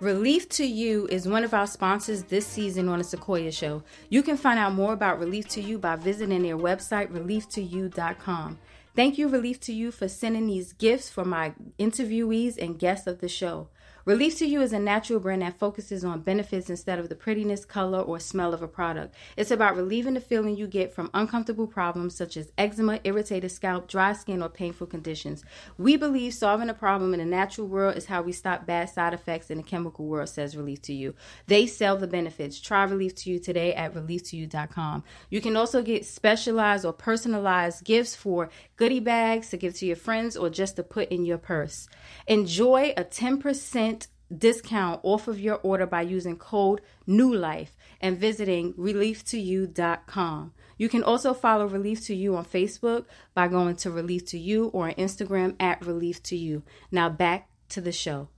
Relief 0.00 0.48
to 0.50 0.64
You 0.64 1.08
is 1.08 1.26
one 1.26 1.42
of 1.42 1.52
our 1.52 1.66
sponsors 1.66 2.22
this 2.24 2.46
season 2.46 2.88
on 2.88 2.98
the 2.98 3.04
Sequoia 3.04 3.50
Show. 3.50 3.82
You 4.08 4.22
can 4.22 4.36
find 4.36 4.58
out 4.58 4.74
more 4.74 4.92
about 4.92 5.18
Relief 5.18 5.48
to 5.50 5.60
You 5.60 5.78
by 5.78 5.96
visiting 5.96 6.42
their 6.42 6.56
website, 6.56 7.10
relieftoyou.com. 7.10 8.58
Thank 8.94 9.18
you, 9.18 9.28
Relief 9.28 9.58
to 9.60 9.72
You, 9.72 9.90
for 9.90 10.06
sending 10.06 10.46
these 10.46 10.72
gifts 10.72 11.10
for 11.10 11.24
my 11.24 11.52
interviewees 11.80 12.58
and 12.58 12.78
guests 12.78 13.08
of 13.08 13.18
the 13.20 13.28
show. 13.28 13.68
Relief 14.04 14.38
to 14.38 14.46
You 14.46 14.62
is 14.62 14.72
a 14.72 14.78
natural 14.78 15.20
brand 15.20 15.42
that 15.42 15.58
focuses 15.58 16.04
on 16.04 16.20
benefits 16.20 16.70
instead 16.70 16.98
of 16.98 17.08
the 17.08 17.14
prettiness, 17.14 17.64
color, 17.64 18.00
or 18.00 18.18
smell 18.20 18.54
of 18.54 18.62
a 18.62 18.68
product. 18.68 19.14
It's 19.36 19.50
about 19.50 19.76
relieving 19.76 20.14
the 20.14 20.20
feeling 20.20 20.56
you 20.56 20.66
get 20.66 20.94
from 20.94 21.10
uncomfortable 21.12 21.66
problems 21.66 22.14
such 22.14 22.36
as 22.36 22.52
eczema, 22.56 23.00
irritated 23.04 23.50
scalp, 23.50 23.88
dry 23.88 24.12
skin, 24.12 24.40
or 24.40 24.48
painful 24.48 24.86
conditions. 24.86 25.44
We 25.76 25.96
believe 25.96 26.32
solving 26.32 26.70
a 26.70 26.74
problem 26.74 27.12
in 27.12 27.20
the 27.20 27.26
natural 27.26 27.66
world 27.66 27.96
is 27.96 28.06
how 28.06 28.22
we 28.22 28.32
stop 28.32 28.66
bad 28.66 28.88
side 28.88 29.14
effects 29.14 29.50
in 29.50 29.58
the 29.58 29.64
chemical 29.64 30.06
world, 30.06 30.28
says 30.28 30.56
Relief 30.56 30.80
to 30.82 30.94
You. 30.94 31.14
They 31.46 31.66
sell 31.66 31.96
the 31.96 32.06
benefits. 32.06 32.60
Try 32.60 32.84
Relief 32.84 33.14
to 33.16 33.30
You 33.30 33.38
today 33.38 33.74
at 33.74 33.94
relieftoyou.com. 33.94 35.04
You 35.28 35.40
can 35.40 35.56
also 35.56 35.82
get 35.82 36.06
specialized 36.06 36.84
or 36.84 36.92
personalized 36.92 37.84
gifts 37.84 38.14
for 38.14 38.48
goodie 38.76 39.00
bags 39.00 39.50
to 39.50 39.56
give 39.56 39.74
to 39.74 39.86
your 39.86 39.96
friends 39.96 40.36
or 40.36 40.48
just 40.48 40.76
to 40.76 40.82
put 40.82 41.08
in 41.08 41.24
your 41.24 41.38
purse. 41.38 41.88
Enjoy 42.26 42.94
a 42.96 43.04
10% 43.04 43.97
discount 44.36 45.00
off 45.02 45.28
of 45.28 45.40
your 45.40 45.56
order 45.62 45.86
by 45.86 46.02
using 46.02 46.36
code 46.36 46.80
New 47.06 47.34
Life 47.34 47.76
and 48.00 48.18
visiting 48.18 48.74
relieftoyou.com. 48.74 50.52
You 50.76 50.88
can 50.88 51.02
also 51.02 51.34
follow 51.34 51.66
Relief 51.66 52.04
to 52.06 52.14
You 52.14 52.36
on 52.36 52.44
Facebook 52.44 53.06
by 53.34 53.48
going 53.48 53.76
to 53.76 53.90
Relief 53.90 54.26
to 54.26 54.38
You 54.38 54.66
or 54.66 54.88
on 54.88 54.94
Instagram 54.94 55.56
at 55.58 55.84
Relief 55.84 56.22
to 56.24 56.36
You. 56.36 56.62
Now 56.90 57.08
back 57.08 57.48
to 57.70 57.80
the 57.80 57.92
show. 57.92 58.28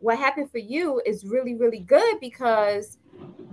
What 0.00 0.18
happened 0.18 0.50
for 0.50 0.58
you 0.58 1.00
is 1.06 1.24
really, 1.24 1.54
really 1.54 1.78
good 1.78 2.20
because 2.20 2.98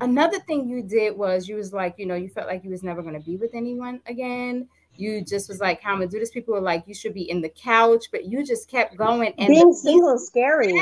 another 0.01 0.39
thing 0.39 0.67
you 0.67 0.81
did 0.81 1.15
was 1.15 1.47
you 1.47 1.55
was 1.55 1.71
like, 1.71 1.95
you 1.97 2.05
know, 2.05 2.15
you 2.15 2.27
felt 2.27 2.47
like 2.47 2.63
you 2.63 2.71
was 2.71 2.83
never 2.83 3.01
going 3.01 3.13
to 3.13 3.25
be 3.25 3.37
with 3.37 3.53
anyone 3.53 4.01
again 4.07 4.67
you 4.95 5.23
just 5.23 5.49
was 5.49 5.59
like, 5.59 5.81
how 5.81 5.93
am 5.93 6.01
I 6.01 6.05
do 6.05 6.19
this? 6.19 6.29
People 6.29 6.53
were 6.53 6.61
like, 6.61 6.83
you 6.87 6.93
should 6.93 7.13
be 7.13 7.29
in 7.29 7.41
the 7.41 7.49
couch, 7.49 8.05
but 8.11 8.25
you 8.25 8.45
just 8.45 8.69
kept 8.69 8.95
going. 8.95 9.33
And 9.37 9.47
being 9.47 9.73
single 9.73 10.13
is 10.15 10.27
scary. 10.27 10.73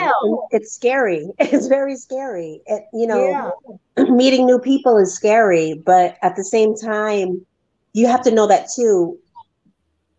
It's 0.51 0.73
scary. 0.73 1.29
It's 1.39 1.67
very 1.67 1.95
scary. 1.95 2.61
It, 2.65 2.83
you 2.93 3.07
know, 3.07 3.53
yeah. 3.97 4.03
meeting 4.09 4.45
new 4.45 4.59
people 4.59 4.97
is 4.97 5.13
scary, 5.13 5.81
but 5.85 6.17
at 6.21 6.35
the 6.35 6.43
same 6.43 6.75
time, 6.75 7.45
you 7.93 8.07
have 8.07 8.21
to 8.23 8.31
know 8.31 8.47
that 8.47 8.69
too. 8.75 9.17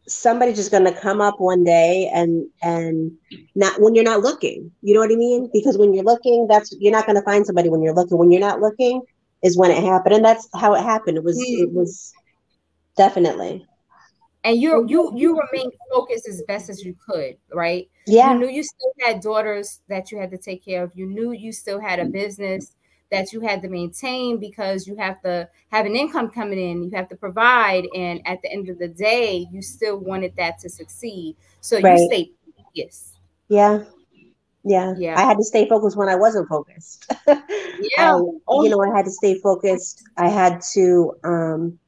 Somebody's 0.09 0.57
just 0.57 0.71
going 0.71 0.85
to 0.85 1.01
come 1.01 1.21
up 1.21 1.39
one 1.39 1.65
day 1.65 2.11
and 2.13 2.47
and 2.61 3.13
not 3.55 3.81
when 3.81 3.95
you're 3.95 4.05
not 4.05 4.21
looking. 4.21 4.71
You 4.83 4.95
know 4.95 5.01
what 5.01 5.13
I 5.13 5.17
mean? 5.17 5.49
Because 5.53 5.79
when 5.79 5.95
you're 5.95 6.05
looking, 6.05 6.47
that's 6.49 6.75
you're 6.81 6.93
not 6.93 7.07
going 7.07 7.17
to 7.17 7.23
find 7.23 7.47
somebody 7.47 7.69
when 7.69 7.83
you're 7.83 7.95
looking. 7.95 8.19
When 8.19 8.31
you're 8.31 8.41
not 8.41 8.61
looking 8.61 9.03
is 9.43 9.57
when 9.57 9.71
it 9.71 9.83
happened, 9.83 10.17
and 10.17 10.25
that's 10.25 10.49
how 10.55 10.75
it 10.75 10.83
happened. 10.83 11.19
It 11.19 11.25
was 11.25 11.39
mm. 11.39 11.63
it 11.63 11.73
was 11.73 12.13
definitely 12.97 13.67
and 14.45 14.61
you 14.61 14.85
you 14.89 15.13
you 15.15 15.39
remain 15.39 15.71
focused 15.93 16.29
as 16.29 16.43
best 16.49 16.69
as 16.69 16.85
you 16.85 16.95
could 17.07 17.37
right? 17.53 17.89
Yeah. 18.07 18.33
you 18.33 18.41
knew 18.41 18.49
you 18.49 18.63
still 18.63 18.93
had 19.01 19.21
daughters 19.21 19.81
that 19.89 20.11
you 20.11 20.19
had 20.19 20.31
to 20.31 20.39
take 20.39 20.65
care 20.65 20.83
of. 20.83 20.93
You 20.95 21.07
knew 21.07 21.33
you 21.33 21.53
still 21.53 21.81
had 21.81 21.99
a 21.99 22.05
business 22.05 22.75
that 23.11 23.33
you 23.33 23.41
had 23.41 23.63
to 23.63 23.69
maintain 23.69 24.39
because 24.39 24.87
you 24.87 24.97
have 24.97 25.21
to 25.23 25.49
have 25.71 25.87
an 25.87 25.95
income 25.95 26.31
coming 26.31 26.59
in. 26.59 26.83
You 26.83 26.91
have 26.95 27.09
to 27.11 27.17
provide. 27.17 27.85
And 27.95 28.27
at 28.27 28.41
the 28.43 28.51
end 28.51 28.69
of 28.69 28.79
the 28.79 28.89
day 28.89 29.47
you 29.53 29.63
still 29.63 29.99
wanted 29.99 30.35
that 30.37 30.59
to 30.61 30.69
succeed. 30.69 31.37
So 31.61 31.81
right. 31.81 31.99
you 31.99 32.07
stayed 32.07 32.29
focused. 32.57 33.19
Yeah. 33.49 33.85
Yeah. 34.65 34.95
Yeah. 34.97 35.19
I 35.19 35.23
had 35.23 35.37
to 35.37 35.45
stay 35.45 35.69
focused 35.69 35.97
when 35.97 36.09
i 36.09 36.17
wasn't 36.17 36.49
focused. 36.49 37.13
Yeah. 37.99 38.15
Um, 38.15 38.39
you 38.63 38.69
know 38.69 38.81
i 38.81 38.97
had 38.97 39.05
to 39.07 39.11
stay 39.11 39.41
focused. 39.41 40.05
I 40.17 40.29
had 40.29 40.61
to 40.73 41.15
um 41.25 41.79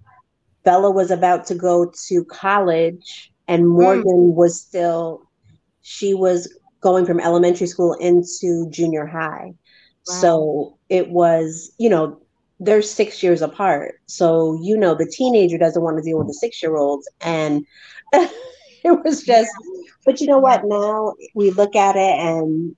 Bella 0.64 0.90
was 0.90 1.10
about 1.10 1.46
to 1.46 1.54
go 1.54 1.92
to 2.08 2.24
college 2.24 3.32
and 3.48 3.62
hmm. 3.62 3.68
Morgan 3.68 4.32
mm. 4.32 4.34
was 4.34 4.60
still 4.60 5.28
she 5.82 6.14
was 6.14 6.52
going 6.80 7.04
from 7.06 7.20
elementary 7.20 7.66
school 7.66 7.94
into 7.94 8.68
junior 8.70 9.06
high. 9.06 9.52
Wow. 10.06 10.14
So 10.20 10.78
it 10.88 11.10
was, 11.10 11.72
you 11.78 11.88
know, 11.88 12.20
they're 12.60 12.82
six 12.82 13.22
years 13.22 13.42
apart. 13.42 14.00
So, 14.06 14.58
you 14.62 14.76
know, 14.76 14.94
the 14.94 15.06
teenager 15.06 15.58
doesn't 15.58 15.82
want 15.82 15.98
to 15.98 16.02
deal 16.02 16.18
with 16.18 16.26
the 16.26 16.34
six 16.34 16.62
year 16.62 16.76
olds. 16.76 17.08
And 17.20 17.66
it 18.12 19.04
was 19.04 19.22
just, 19.22 19.50
but 20.04 20.20
you 20.20 20.26
know 20.26 20.38
what? 20.38 20.62
Now 20.64 21.14
we 21.34 21.50
look 21.50 21.76
at 21.76 21.96
it 21.96 22.18
and 22.18 22.74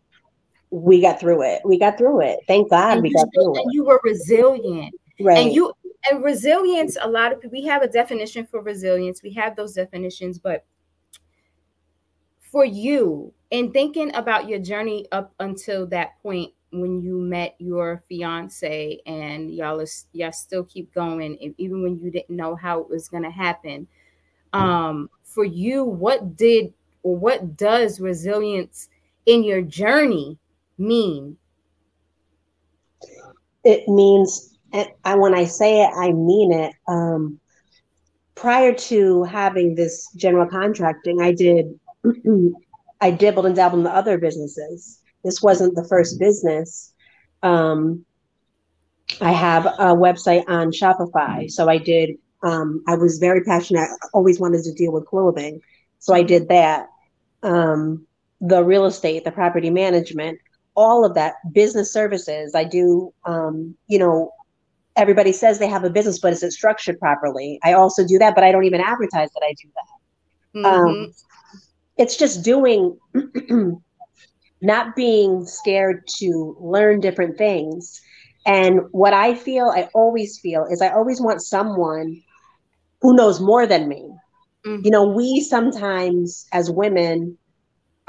we 0.71 1.01
got 1.01 1.21
through 1.21 1.43
it. 1.43 1.63
We 1.65 1.79
got 1.79 1.99
through 1.99 2.23
it. 2.23 2.41
Thank 2.49 2.71
God 2.71 2.95
and 2.95 3.03
we 3.03 3.13
got 3.13 3.29
through 3.35 3.57
it. 3.57 3.63
And 3.63 3.73
you 3.73 3.85
were 3.85 4.01
resilient. 4.03 4.95
Right. 5.21 5.39
And 5.39 5.53
you 5.53 5.73
and 6.11 6.23
resilience 6.23 6.97
a 7.01 7.09
lot 7.09 7.33
of 7.33 7.41
people 7.41 7.59
we 7.59 7.67
have 7.67 7.83
a 7.83 7.89
definition 7.89 8.47
for 8.47 8.61
resilience. 8.61 9.23
We 9.23 9.33
have 9.35 9.57
those 9.57 9.75
definitions 9.75 10.39
but 10.39 10.65
for 12.41 12.65
you 12.65 13.33
in 13.51 13.73
thinking 13.73 14.15
about 14.15 14.49
your 14.49 14.59
journey 14.59 15.07
up 15.13 15.35
until 15.41 15.87
that 15.89 16.21
point 16.23 16.53
when 16.73 17.01
you 17.01 17.19
met 17.19 17.55
your 17.59 18.03
fiance 18.09 19.01
and 19.07 19.55
y'all 19.55 19.81
is, 19.81 20.07
y'all 20.13 20.33
still 20.33 20.65
keep 20.65 20.93
going 20.93 21.55
even 21.59 21.83
when 21.83 21.99
you 21.99 22.11
didn't 22.11 22.37
know 22.37 22.55
how 22.55 22.81
it 22.81 22.89
was 22.89 23.09
going 23.09 23.23
to 23.23 23.31
happen 23.31 23.87
um 24.53 25.09
for 25.23 25.45
you 25.45 25.85
what 25.85 26.37
did 26.37 26.73
or 27.07 27.17
what 27.17 27.57
does 27.57 28.01
resilience 28.01 28.89
in 29.27 29.45
your 29.45 29.63
journey 29.63 30.37
mean? 30.77 31.37
It 33.65 33.87
means 33.89 34.56
and 34.73 34.89
I, 35.05 35.17
when 35.17 35.35
I 35.35 35.45
say 35.45 35.83
it, 35.83 35.91
I 35.97 36.13
mean 36.13 36.53
it. 36.53 36.73
Um, 36.89 37.41
prior 38.35 38.75
to 38.75 39.23
having 39.25 39.75
this 39.75 40.09
general 40.17 40.49
contracting, 40.49 41.21
I 41.21 41.33
did 41.33 41.79
I 43.01 43.11
dibbled 43.11 43.47
and 43.47 43.57
dabbled 43.57 43.81
in 43.81 43.85
the 43.85 43.95
other 43.95 44.19
businesses. 44.19 45.01
This 45.25 45.43
wasn't 45.43 45.75
the 45.75 45.87
first 45.89 46.19
business. 46.19 46.93
Um, 47.43 48.05
I 49.21 49.33
have 49.33 49.67
a 49.67 49.95
website 49.95 50.45
on 50.49 50.71
Shopify, 50.73 51.51
so 51.51 51.69
I 51.69 51.79
did. 51.79 52.11
Um, 52.43 52.83
I 52.87 52.95
was 52.97 53.19
very 53.19 53.43
passionate. 53.43 53.81
I 53.81 54.09
always 54.15 54.39
wanted 54.39 54.63
to 54.65 54.73
deal 54.73 54.93
with 54.93 55.07
clothing, 55.07 55.61
so 55.99 56.15
I 56.15 56.23
did 56.23 56.49
that. 56.49 56.87
Um, 57.43 58.07
the 58.41 58.63
real 58.63 58.85
estate, 58.85 59.25
the 59.25 59.33
property 59.33 59.71
management, 59.71 60.39
all 60.75 61.05
of 61.05 61.15
that 61.15 61.35
business 61.53 61.93
services. 61.93 62.55
I 62.55 62.65
do. 62.65 63.13
Um, 63.25 63.77
you 63.89 63.99
know, 63.99 64.33
everybody 64.97 65.33
says 65.33 65.59
they 65.59 65.69
have 65.69 65.85
a 65.85 65.91
business, 65.91 66.19
but 66.19 66.33
is 66.33 66.43
it 66.43 66.53
structured 66.53 66.99
properly? 66.99 67.59
I 67.63 67.75
also 67.75 68.07
do 68.07 68.19
that, 68.19 68.35
but 68.35 68.45
I 68.45 68.53
don't 68.53 68.65
even 68.65 68.81
advertise 68.81 69.31
that 69.33 69.43
I 69.43 69.55
do 69.63 69.71
that. 69.75 70.69
Um, 70.69 70.75
mm-hmm. 70.75 71.05
Um, 71.05 71.13
it's 71.99 72.17
just 72.17 72.45
doing, 72.45 72.99
not 74.61 74.97
being 74.97 75.47
scared 75.47 76.07
to 76.19 76.57
learn 76.61 77.01
different 77.01 77.39
things. 77.39 78.01
And 78.47 78.81
what 78.93 79.13
I 79.13 79.35
feel, 79.35 79.73
I 79.75 79.89
always 79.95 80.39
feel, 80.39 80.67
is 80.71 80.81
I 80.81 80.91
always 80.91 81.21
want 81.21 81.43
someone 81.43 82.23
who 83.01 83.15
knows 83.15 83.41
more 83.41 83.67
than 83.67 83.89
me. 83.89 84.11
Mm-hmm. 84.67 84.85
You 84.85 84.91
know, 84.91 85.07
we 85.07 85.41
sometimes 85.41 86.47
as 86.53 86.71
women 86.71 87.39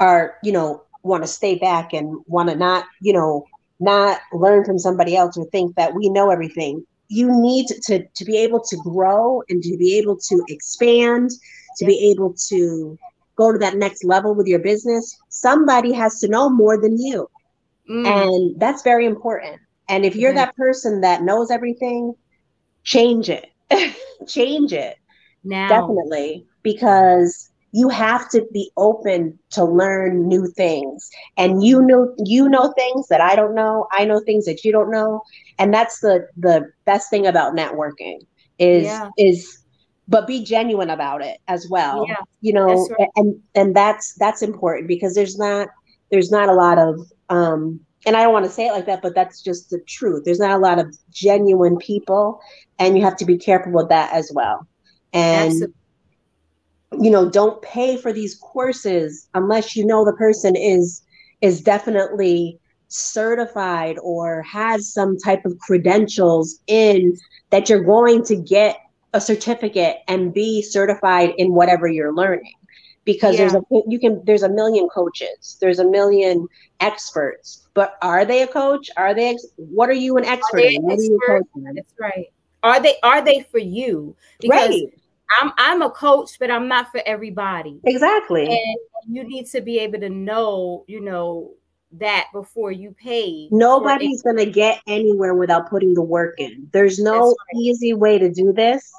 are, 0.00 0.36
you 0.42 0.52
know, 0.52 0.84
want 1.02 1.22
to 1.22 1.28
stay 1.28 1.56
back 1.56 1.92
and 1.92 2.20
want 2.26 2.50
to 2.50 2.56
not, 2.56 2.84
you 3.00 3.12
know, 3.12 3.44
not 3.80 4.20
learn 4.32 4.64
from 4.64 4.78
somebody 4.78 5.16
else 5.16 5.36
or 5.36 5.46
think 5.46 5.76
that 5.76 5.94
we 5.94 6.08
know 6.08 6.30
everything. 6.30 6.84
You 7.08 7.30
need 7.30 7.66
to, 7.68 8.04
to 8.06 8.24
be 8.24 8.38
able 8.38 8.60
to 8.60 8.76
grow 8.76 9.42
and 9.48 9.62
to 9.62 9.76
be 9.76 9.98
able 9.98 10.16
to 10.16 10.44
expand, 10.48 11.30
to 11.78 11.86
be 11.86 12.10
able 12.10 12.34
to 12.48 12.98
go 13.36 13.52
to 13.52 13.58
that 13.58 13.76
next 13.76 14.04
level 14.04 14.34
with 14.34 14.46
your 14.46 14.58
business. 14.58 15.16
Somebody 15.28 15.92
has 15.92 16.18
to 16.20 16.28
know 16.28 16.50
more 16.50 16.80
than 16.80 17.00
you. 17.00 17.30
Mm. 17.88 18.06
And 18.06 18.60
that's 18.60 18.82
very 18.82 19.06
important. 19.06 19.60
And 19.88 20.04
if 20.04 20.16
you're 20.16 20.34
that 20.34 20.54
person 20.56 21.00
that 21.00 21.22
knows 21.22 21.50
everything, 21.50 22.14
change 22.84 23.30
it. 23.30 23.46
change 24.26 24.72
it. 24.72 24.96
Now. 25.44 25.68
Definitely. 25.68 26.46
Because 26.62 27.47
you 27.72 27.88
have 27.88 28.28
to 28.30 28.46
be 28.52 28.70
open 28.76 29.38
to 29.50 29.64
learn 29.64 30.26
new 30.26 30.46
things 30.46 31.10
and 31.36 31.62
you 31.62 31.82
know 31.82 32.14
you 32.24 32.48
know 32.48 32.72
things 32.72 33.08
that 33.08 33.20
i 33.20 33.36
don't 33.36 33.54
know 33.54 33.86
i 33.92 34.04
know 34.04 34.20
things 34.20 34.44
that 34.44 34.64
you 34.64 34.72
don't 34.72 34.90
know 34.90 35.22
and 35.58 35.72
that's 35.72 36.00
the 36.00 36.26
the 36.36 36.66
best 36.84 37.10
thing 37.10 37.26
about 37.26 37.54
networking 37.54 38.18
is 38.58 38.84
yeah. 38.84 39.08
is 39.18 39.62
but 40.08 40.26
be 40.26 40.42
genuine 40.42 40.90
about 40.90 41.22
it 41.22 41.38
as 41.48 41.68
well 41.68 42.06
yeah. 42.08 42.16
you 42.40 42.52
know 42.52 42.88
right. 42.98 43.08
and 43.16 43.40
and 43.54 43.76
that's 43.76 44.14
that's 44.14 44.42
important 44.42 44.88
because 44.88 45.14
there's 45.14 45.38
not 45.38 45.68
there's 46.10 46.30
not 46.30 46.48
a 46.48 46.54
lot 46.54 46.78
of 46.78 46.98
um 47.28 47.78
and 48.06 48.16
i 48.16 48.22
don't 48.22 48.32
want 48.32 48.44
to 48.44 48.50
say 48.50 48.66
it 48.66 48.72
like 48.72 48.86
that 48.86 49.02
but 49.02 49.14
that's 49.14 49.42
just 49.42 49.68
the 49.70 49.80
truth 49.80 50.22
there's 50.24 50.40
not 50.40 50.52
a 50.52 50.58
lot 50.58 50.78
of 50.78 50.96
genuine 51.10 51.76
people 51.76 52.40
and 52.78 52.96
you 52.96 53.04
have 53.04 53.16
to 53.16 53.26
be 53.26 53.36
careful 53.36 53.72
with 53.72 53.88
that 53.90 54.10
as 54.12 54.32
well 54.34 54.66
and 55.12 55.48
Absolutely 55.48 55.74
you 56.92 57.10
know 57.10 57.28
don't 57.28 57.60
pay 57.62 57.96
for 57.96 58.12
these 58.12 58.34
courses 58.36 59.28
unless 59.34 59.76
you 59.76 59.84
know 59.84 60.04
the 60.04 60.12
person 60.14 60.56
is 60.56 61.02
is 61.40 61.60
definitely 61.60 62.58
certified 62.88 63.98
or 64.02 64.42
has 64.42 64.92
some 64.92 65.16
type 65.18 65.44
of 65.44 65.58
credentials 65.58 66.60
in 66.66 67.16
that 67.50 67.68
you're 67.68 67.84
going 67.84 68.24
to 68.24 68.36
get 68.36 68.78
a 69.12 69.20
certificate 69.20 69.98
and 70.08 70.32
be 70.32 70.62
certified 70.62 71.32
in 71.38 71.52
whatever 71.52 71.86
you're 71.86 72.14
learning. 72.14 72.54
Because 73.04 73.34
yeah. 73.34 73.48
there's 73.48 73.54
a 73.54 73.62
you 73.86 73.98
can 73.98 74.22
there's 74.24 74.42
a 74.42 74.50
million 74.50 74.86
coaches 74.88 75.56
there's 75.60 75.78
a 75.78 75.88
million 75.88 76.46
experts 76.80 77.66
but 77.72 77.96
are 78.02 78.24
they 78.24 78.42
a 78.42 78.46
coach? 78.46 78.90
Are 78.96 79.14
they 79.14 79.36
what 79.56 79.88
are 79.88 79.94
you 79.94 80.16
an 80.18 80.24
expert 80.24 80.58
in? 80.58 80.82
what 80.82 80.94
expert? 80.94 81.30
are 81.30 81.42
you 81.54 81.72
that's 81.74 81.94
right. 81.98 82.26
Are 82.62 82.82
they 82.82 82.96
are 83.02 83.22
they 83.22 83.46
for 83.50 83.58
you? 83.58 84.16
Because 84.40 84.68
right 84.68 84.97
I'm 85.30 85.52
I'm 85.58 85.82
a 85.82 85.90
coach, 85.90 86.38
but 86.38 86.50
I'm 86.50 86.68
not 86.68 86.90
for 86.90 87.02
everybody. 87.04 87.80
Exactly. 87.84 88.46
And 88.46 88.78
you 89.08 89.24
need 89.24 89.46
to 89.46 89.60
be 89.60 89.78
able 89.78 90.00
to 90.00 90.08
know, 90.08 90.84
you 90.86 91.00
know, 91.00 91.52
that 91.92 92.28
before 92.32 92.72
you 92.72 92.92
pay. 92.92 93.48
Nobody's 93.50 94.22
going 94.22 94.36
to 94.36 94.46
get 94.46 94.80
anywhere 94.86 95.34
without 95.34 95.70
putting 95.70 95.94
the 95.94 96.02
work 96.02 96.34
in. 96.38 96.68
There's 96.72 96.98
no 96.98 97.28
right. 97.28 97.36
easy 97.56 97.94
way 97.94 98.18
to 98.18 98.30
do 98.30 98.52
this. 98.52 98.90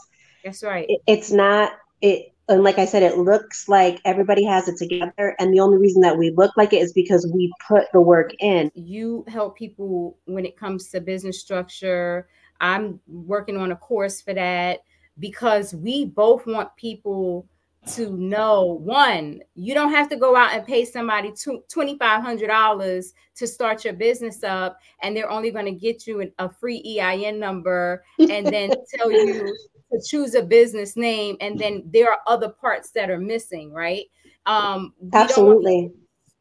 That's 0.44 0.64
right. 0.64 0.86
It, 0.88 1.02
it's 1.08 1.32
not 1.32 1.74
it 2.02 2.34
and 2.48 2.64
like 2.64 2.80
I 2.80 2.86
said, 2.86 3.04
it 3.04 3.20
looks 3.20 3.70
like 3.70 4.02
everybody 4.06 4.44
has 4.44 4.68
it 4.68 4.78
together. 4.78 5.36
And 5.38 5.54
the 5.54 5.60
only 5.60 5.78
reason 5.78 6.02
that 6.02 6.18
we 6.18 6.32
look 6.32 6.58
like 6.58 6.74
it 6.74 6.82
is 6.82 6.92
because 6.92 7.30
we 7.32 7.54
put 7.68 7.86
the 7.94 8.02
work 8.02 8.32
in. 8.40 8.72
You 8.74 9.24
help 9.28 9.56
people 9.56 10.18
when 10.26 10.46
it 10.46 10.58
comes 10.58 10.90
to 10.90 11.00
business 11.00 11.40
structure. 11.40 12.28
I'm 12.60 13.00
working 13.08 13.56
on 13.56 13.72
a 13.72 13.76
course 13.76 14.20
for 14.20 14.34
that 14.34 14.80
because 15.20 15.74
we 15.74 16.06
both 16.06 16.46
want 16.46 16.76
people 16.76 17.48
to 17.88 18.12
know 18.12 18.64
one, 18.66 19.42
you 19.56 19.74
don't 19.74 19.92
have 19.92 20.10
to 20.10 20.16
go 20.16 20.36
out 20.36 20.54
and 20.54 20.66
pay 20.66 20.86
somebody 20.86 21.32
$2,500 21.32 23.14
to 23.36 23.48
start 23.48 23.86
your 23.86 23.94
business 23.94 24.44
up, 24.44 24.80
and 25.02 25.16
they're 25.16 25.30
only 25.30 25.52
going 25.52 25.66
to 25.66 25.72
get 25.72 26.06
you 26.06 26.30
a 26.40 26.50
free 26.50 27.00
EIN 27.00 27.40
number 27.40 28.04
and 28.20 28.48
then 28.48 28.72
tell 28.96 29.12
you 29.12 29.56
to 29.92 30.02
choose 30.06 30.36
a 30.36 30.44
business 30.44 30.96
name. 30.96 31.38
And 31.42 31.58
then 31.58 31.84
there 31.86 32.12
are 32.12 32.20
other 32.28 32.50
parts 32.50 32.92
that 32.92 33.10
are 33.10 33.20
missing, 33.20 33.72
right? 33.72 34.06
Um, 34.46 34.94
Absolutely. 35.14 35.92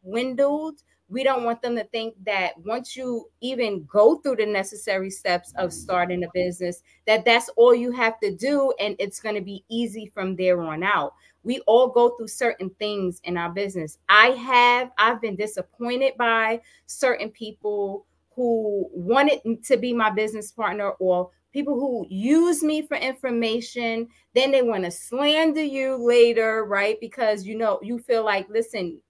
Swindled 0.03 0.83
we 1.09 1.25
don't 1.25 1.45
want 1.45 1.63
them 1.63 1.75
to 1.77 1.85
think 1.85 2.15
that 2.25 2.53
once 2.59 2.95
you 2.97 3.31
even 3.41 3.85
go 3.85 4.17
through 4.17 4.37
the 4.37 4.47
necessary 4.47 5.11
steps 5.11 5.53
of 5.57 5.73
starting 5.73 6.25
a 6.25 6.29
business 6.35 6.83
that 7.07 7.25
that's 7.25 7.49
all 7.57 7.75
you 7.75 7.91
have 7.93 8.21
to 8.21 8.35
do 8.35 8.73
and 8.79 8.95
it's 8.99 9.21
going 9.21 9.35
to 9.35 9.41
be 9.41 9.65
easy 9.69 10.07
from 10.07 10.37
there 10.37 10.61
on 10.61 10.83
out. 10.83 11.15
We 11.45 11.61
all 11.61 11.89
go 11.89 12.11
through 12.11 12.29
certain 12.29 12.71
things 12.79 13.21
in 13.25 13.37
our 13.37 13.51
business. 13.51 13.99
I 14.09 14.29
have 14.29 14.91
i've 14.99 15.21
been 15.21 15.37
disappointed 15.37 16.13
by 16.19 16.61
certain 16.87 17.31
people 17.31 18.05
who 18.35 18.89
wanted 18.93 19.41
to 19.65 19.77
be 19.77 19.93
my 19.93 20.11
business 20.11 20.53
partner 20.53 20.91
or 21.01 21.31
people 21.59 21.75
who 21.75 22.07
use 22.09 22.63
me 22.63 22.83
for 22.87 22.97
information 22.97 24.07
then 24.33 24.53
they 24.53 24.63
want 24.63 24.85
to 24.85 24.91
slander 24.93 25.63
you 25.63 25.97
later 25.97 26.65
right? 26.65 26.99
Because 27.01 27.45
you 27.45 27.59
know 27.59 27.81
you 27.83 27.99
feel 27.99 28.25
like 28.25 28.49
listen 28.49 29.01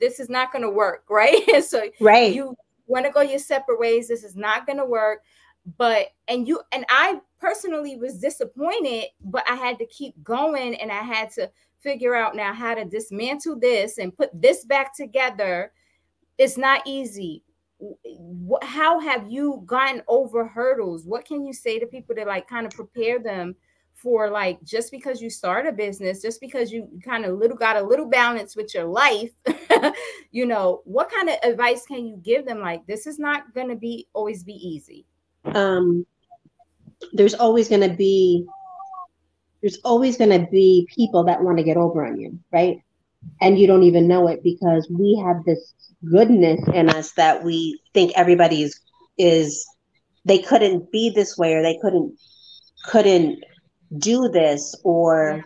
this 0.00 0.18
is 0.18 0.30
not 0.30 0.50
going 0.50 0.62
to 0.62 0.70
work 0.70 1.04
right? 1.10 1.62
So 1.62 1.82
right. 2.00 2.34
you 2.34 2.56
want 2.86 3.04
to 3.04 3.12
go 3.12 3.20
your 3.20 3.38
separate 3.38 3.78
ways 3.78 4.08
this 4.08 4.24
is 4.24 4.36
not 4.36 4.64
going 4.64 4.78
to 4.78 4.86
work. 4.86 5.20
But 5.76 6.06
and 6.28 6.48
you 6.48 6.62
and 6.72 6.86
i 6.88 7.20
personally 7.38 7.96
was 7.96 8.18
disappointed 8.18 9.04
but 9.22 9.44
i 9.50 9.54
had 9.54 9.78
to 9.78 9.86
keep 9.86 10.14
going 10.24 10.74
and 10.76 10.90
i 10.90 11.02
had 11.02 11.30
to 11.32 11.50
figure 11.80 12.14
out 12.14 12.34
now 12.34 12.54
how 12.54 12.74
to 12.74 12.86
dismantle 12.86 13.60
this 13.60 13.98
and 13.98 14.16
put 14.16 14.30
this 14.32 14.64
back 14.64 14.96
together. 14.96 15.72
It's 16.38 16.56
not 16.56 16.82
easy 16.86 17.44
how 18.62 18.98
have 18.98 19.30
you 19.30 19.62
gotten 19.66 20.02
over 20.08 20.46
hurdles? 20.46 21.06
What 21.06 21.24
can 21.24 21.44
you 21.44 21.52
say 21.52 21.78
to 21.78 21.86
people 21.86 22.14
to 22.16 22.24
like 22.24 22.48
kind 22.48 22.66
of 22.66 22.72
prepare 22.72 23.18
them 23.18 23.54
for 23.94 24.30
like 24.30 24.62
just 24.62 24.92
because 24.92 25.20
you 25.20 25.28
start 25.28 25.66
a 25.66 25.72
business 25.72 26.22
just 26.22 26.40
because 26.40 26.70
you 26.70 26.88
kind 27.04 27.24
of 27.24 27.36
little 27.36 27.56
got 27.56 27.76
a 27.76 27.82
little 27.82 28.06
balance 28.06 28.54
with 28.54 28.72
your 28.72 28.84
life 28.84 29.30
you 30.30 30.46
know 30.46 30.82
what 30.84 31.10
kind 31.10 31.28
of 31.28 31.34
advice 31.42 31.84
can 31.84 32.06
you 32.06 32.16
give 32.22 32.46
them? 32.46 32.60
Like 32.60 32.86
this 32.86 33.06
is 33.06 33.18
not 33.18 33.52
going 33.54 33.68
to 33.68 33.76
be 33.76 34.06
always 34.12 34.44
be 34.44 34.52
easy. 34.52 35.04
Um 35.44 36.06
there's 37.12 37.34
always 37.34 37.68
going 37.68 37.88
to 37.88 37.94
be 37.94 38.44
there's 39.60 39.78
always 39.84 40.16
going 40.16 40.30
to 40.30 40.46
be 40.50 40.88
people 40.94 41.24
that 41.24 41.42
want 41.42 41.58
to 41.58 41.64
get 41.64 41.76
over 41.76 42.06
on 42.06 42.18
you 42.20 42.38
right 42.52 42.82
and 43.40 43.58
you 43.58 43.66
don't 43.66 43.82
even 43.82 44.08
know 44.08 44.28
it 44.28 44.42
because 44.42 44.88
we 44.90 45.22
have 45.26 45.44
this 45.44 45.74
goodness 46.10 46.60
in 46.74 46.88
us 46.88 47.12
that 47.12 47.44
we 47.44 47.80
think 47.94 48.12
everybody's 48.16 48.78
is 49.18 49.66
they 50.24 50.38
couldn't 50.38 50.90
be 50.92 51.10
this 51.10 51.36
way 51.36 51.54
or 51.54 51.62
they 51.62 51.78
couldn't 51.82 52.16
couldn't 52.84 53.42
do 53.98 54.28
this 54.28 54.74
or 54.84 55.42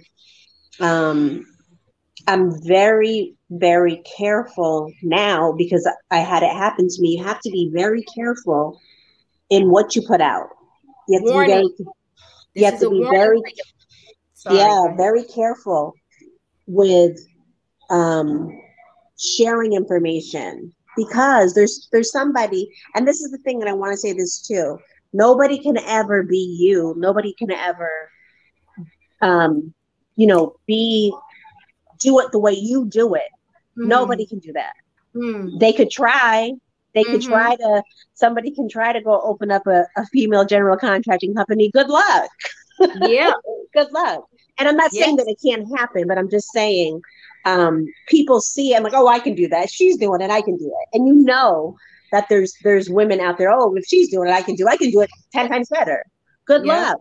um 0.81 1.45
i'm 2.27 2.51
very 2.67 3.35
very 3.51 4.03
careful 4.17 4.91
now 5.03 5.53
because 5.57 5.89
i 6.11 6.19
had 6.19 6.43
it 6.43 6.51
happen 6.53 6.89
to 6.89 7.03
me. 7.03 7.17
You 7.17 7.25
have 7.25 7.41
to 7.41 7.51
be 7.51 7.71
very 7.73 8.05
careful 8.15 8.81
in 9.51 9.71
what 9.71 9.95
you 9.95 10.03
put 10.07 10.21
out. 10.21 10.49
You 11.09 11.19
have 11.19 11.25
warning. 11.25 11.69
to 11.77 11.85
be 11.85 11.85
very 11.85 11.95
you 12.55 12.65
have 12.65 12.81
to 12.81 12.91
be 12.91 13.07
very 13.11 13.41
yeah 14.51 14.97
very 14.97 15.25
careful 15.25 15.95
with 16.67 17.19
um 17.93 18.61
sharing 19.19 19.75
information 19.75 20.73
because 20.97 21.55
there's 21.55 21.89
there's 21.93 22.11
somebody 22.11 22.69
and 22.95 23.07
this 23.07 23.21
is 23.21 23.31
the 23.31 23.39
thing 23.39 23.59
that 23.61 23.69
I 23.69 23.73
want 23.73 23.93
to 23.93 23.97
say 23.97 24.13
this 24.13 24.41
too. 24.41 24.79
Nobody 25.13 25.59
can 25.59 25.77
ever 25.77 26.23
be 26.23 26.57
you. 26.59 26.95
Nobody 26.97 27.35
can 27.35 27.53
ever 27.53 28.11
um 29.21 29.73
you 30.17 30.27
know, 30.27 30.57
be 30.67 31.15
do 32.01 32.19
it 32.21 32.33
the 32.33 32.39
way 32.39 32.53
you 32.53 32.87
do 32.87 33.15
it. 33.15 33.31
Mm. 33.79 33.87
Nobody 33.87 34.27
can 34.27 34.39
do 34.41 34.53
that. 34.53 34.75
Mm. 35.15 35.59
They 35.59 35.73
could 35.73 35.91
try. 35.91 36.53
They 36.95 37.05
could 37.05 37.21
mm-hmm. 37.21 37.33
try 37.33 37.57
to. 37.57 37.83
Somebody 38.15 38.51
can 38.51 38.69
try 38.69 38.93
to 38.93 39.01
go 39.01 39.21
open 39.23 39.51
up 39.51 39.67
a, 39.67 39.87
a 39.97 40.07
female 40.07 40.45
general 40.45 40.77
contracting 40.77 41.35
company. 41.35 41.71
Good 41.71 41.89
luck. 41.89 42.31
Yeah. 42.97 43.33
Good 43.75 43.93
luck. 43.93 44.25
And 44.59 44.69
I'm 44.69 44.77
not 44.77 44.91
yes. 44.93 45.05
saying 45.05 45.17
that 45.17 45.29
it 45.29 45.39
can't 45.45 45.69
happen, 45.79 46.09
but 46.09 46.19
I'm 46.19 46.29
just 46.29 46.49
saying 46.51 47.01
um, 47.45 47.87
people 48.09 48.41
see. 48.41 48.75
I'm 48.75 48.83
like, 48.83 48.95
oh, 48.95 49.09
I 49.09 49.19
can 49.19 49.35
do 49.35 49.49
that. 49.49 49.71
She's 49.71 49.97
doing 49.97 50.21
it. 50.21 50.31
I 50.31 50.43
can 50.43 50.57
do 50.57 50.67
it. 50.67 50.97
And 50.97 51.07
you 51.07 51.15
know 51.15 51.77
that 52.13 52.29
there's 52.29 52.55
there's 52.63 52.89
women 52.89 53.21
out 53.21 53.39
there. 53.39 53.51
Oh, 53.51 53.75
if 53.75 53.85
she's 53.87 54.11
doing 54.11 54.29
it, 54.29 54.33
I 54.33 54.43
can 54.43 54.55
do. 54.55 54.67
It. 54.67 54.71
I 54.71 54.77
can 54.77 54.91
do 54.91 55.01
it 55.01 55.11
ten 55.33 55.49
times 55.49 55.69
better. 55.69 56.05
Good 56.47 56.65
yeah. 56.65 56.91
luck. 56.91 57.01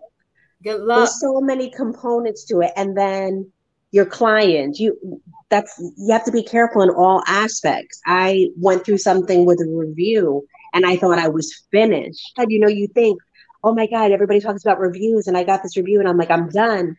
Good 0.64 0.82
luck. 0.82 1.00
There's 1.00 1.20
so 1.20 1.42
many 1.42 1.70
components 1.72 2.46
to 2.46 2.62
it, 2.62 2.72
and 2.76 2.98
then 2.98 3.52
your 3.92 4.06
client. 4.06 4.80
You 4.80 5.22
that's 5.50 5.78
you 5.98 6.12
have 6.12 6.26
to 6.26 6.32
be 6.32 6.44
careful 6.44 6.82
in 6.82 6.90
all 6.90 7.22
aspects. 7.28 8.02
I 8.06 8.50
went 8.58 8.86
through 8.86 9.00
something 9.00 9.46
with 9.46 9.60
a 9.60 9.70
review, 9.70 10.48
and 10.74 10.86
I 10.86 10.98
thought 10.98 11.20
I 11.20 11.28
was 11.28 11.54
finished. 11.72 12.34
And 12.38 12.52
you 12.52 12.60
know, 12.60 12.70
you 12.70 12.88
think, 12.88 13.20
oh 13.64 13.76
my 13.76 13.88
god, 13.88 14.12
everybody 14.12 14.40
talks 14.40 14.64
about 14.64 14.80
reviews, 14.80 15.28
and 15.28 15.38
I 15.38 15.44
got 15.44 15.62
this 15.62 15.78
review, 15.78 16.00
and 16.00 16.08
I'm 16.08 16.18
like, 16.18 16.32
I'm 16.32 16.50
done, 16.50 16.96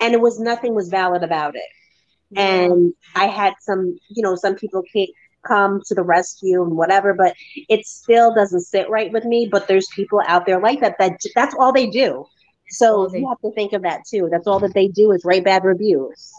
and 0.00 0.14
it 0.14 0.20
was 0.20 0.38
nothing 0.38 0.74
was 0.74 0.88
valid 0.88 1.22
about 1.22 1.56
it. 1.56 1.62
And 2.34 2.92
I 3.14 3.26
had 3.26 3.54
some, 3.60 3.98
you 4.08 4.22
know, 4.22 4.34
some 4.34 4.56
people 4.56 4.82
can't 4.92 5.10
come 5.46 5.80
to 5.86 5.94
the 5.94 6.02
rescue 6.02 6.62
and 6.62 6.76
whatever, 6.76 7.14
but 7.14 7.34
it 7.68 7.86
still 7.86 8.34
doesn't 8.34 8.62
sit 8.62 8.90
right 8.90 9.12
with 9.12 9.24
me. 9.24 9.48
But 9.50 9.68
there's 9.68 9.86
people 9.94 10.20
out 10.26 10.46
there 10.46 10.60
like 10.60 10.80
that 10.80 10.96
that 10.98 11.18
that's 11.34 11.54
all 11.58 11.72
they 11.72 11.88
do. 11.88 12.26
So 12.68 13.14
you 13.14 13.28
have 13.28 13.40
to 13.40 13.52
think 13.52 13.72
of 13.72 13.82
that 13.82 14.02
too. 14.10 14.28
That's 14.30 14.46
all 14.46 14.58
that 14.60 14.74
they 14.74 14.88
do 14.88 15.12
is 15.12 15.24
write 15.24 15.44
bad 15.44 15.64
reviews. 15.64 16.32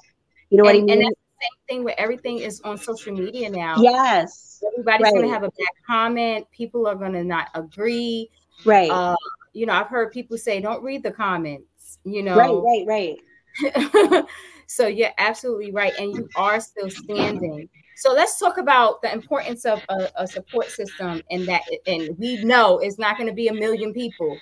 You 0.50 0.58
know 0.58 0.68
and, 0.68 0.68
what 0.68 0.76
I 0.76 0.80
mean? 0.80 0.90
And 0.90 1.02
that's 1.02 1.16
the 1.16 1.42
same 1.42 1.78
thing 1.78 1.84
where 1.86 2.00
everything 2.00 2.40
is 2.40 2.62
on 2.62 2.78
social 2.78 3.14
media 3.14 3.50
now. 3.50 3.78
Yes. 3.80 4.62
Everybody's 4.74 5.04
right. 5.04 5.14
gonna 5.14 5.30
have 5.30 5.44
a 5.44 5.52
bad 5.52 5.68
comment. 5.86 6.48
People 6.52 6.88
are 6.88 6.96
gonna 6.96 7.24
not 7.24 7.50
agree. 7.54 8.30
Right. 8.66 8.90
Uh, 8.90 9.16
you 9.54 9.66
know, 9.66 9.74
I've 9.74 9.88
heard 9.88 10.12
people 10.12 10.38
say, 10.38 10.60
"Don't 10.60 10.84
read 10.84 11.04
the 11.04 11.12
comments." 11.12 12.00
You 12.04 12.24
know. 12.24 12.36
Right. 12.36 12.86
Right. 12.86 13.18
Right. 13.64 14.26
so 14.68 14.86
you're 14.88 15.12
absolutely 15.18 15.72
right, 15.72 15.94
and 15.98 16.14
you 16.14 16.30
are 16.36 16.60
still 16.60 16.90
standing. 16.90 17.70
So 17.96 18.14
let's 18.14 18.38
talk 18.38 18.58
about 18.58 19.02
the 19.02 19.12
importance 19.12 19.66
of 19.66 19.82
a, 19.90 20.10
a 20.18 20.28
support 20.28 20.70
system, 20.70 21.22
and 21.32 21.48
that, 21.48 21.64
and 21.88 22.16
we 22.20 22.44
know 22.44 22.78
it's 22.80 23.00
not 23.00 23.18
going 23.18 23.30
to 23.30 23.34
be 23.34 23.48
a 23.48 23.54
million 23.54 23.94
people. 23.94 24.38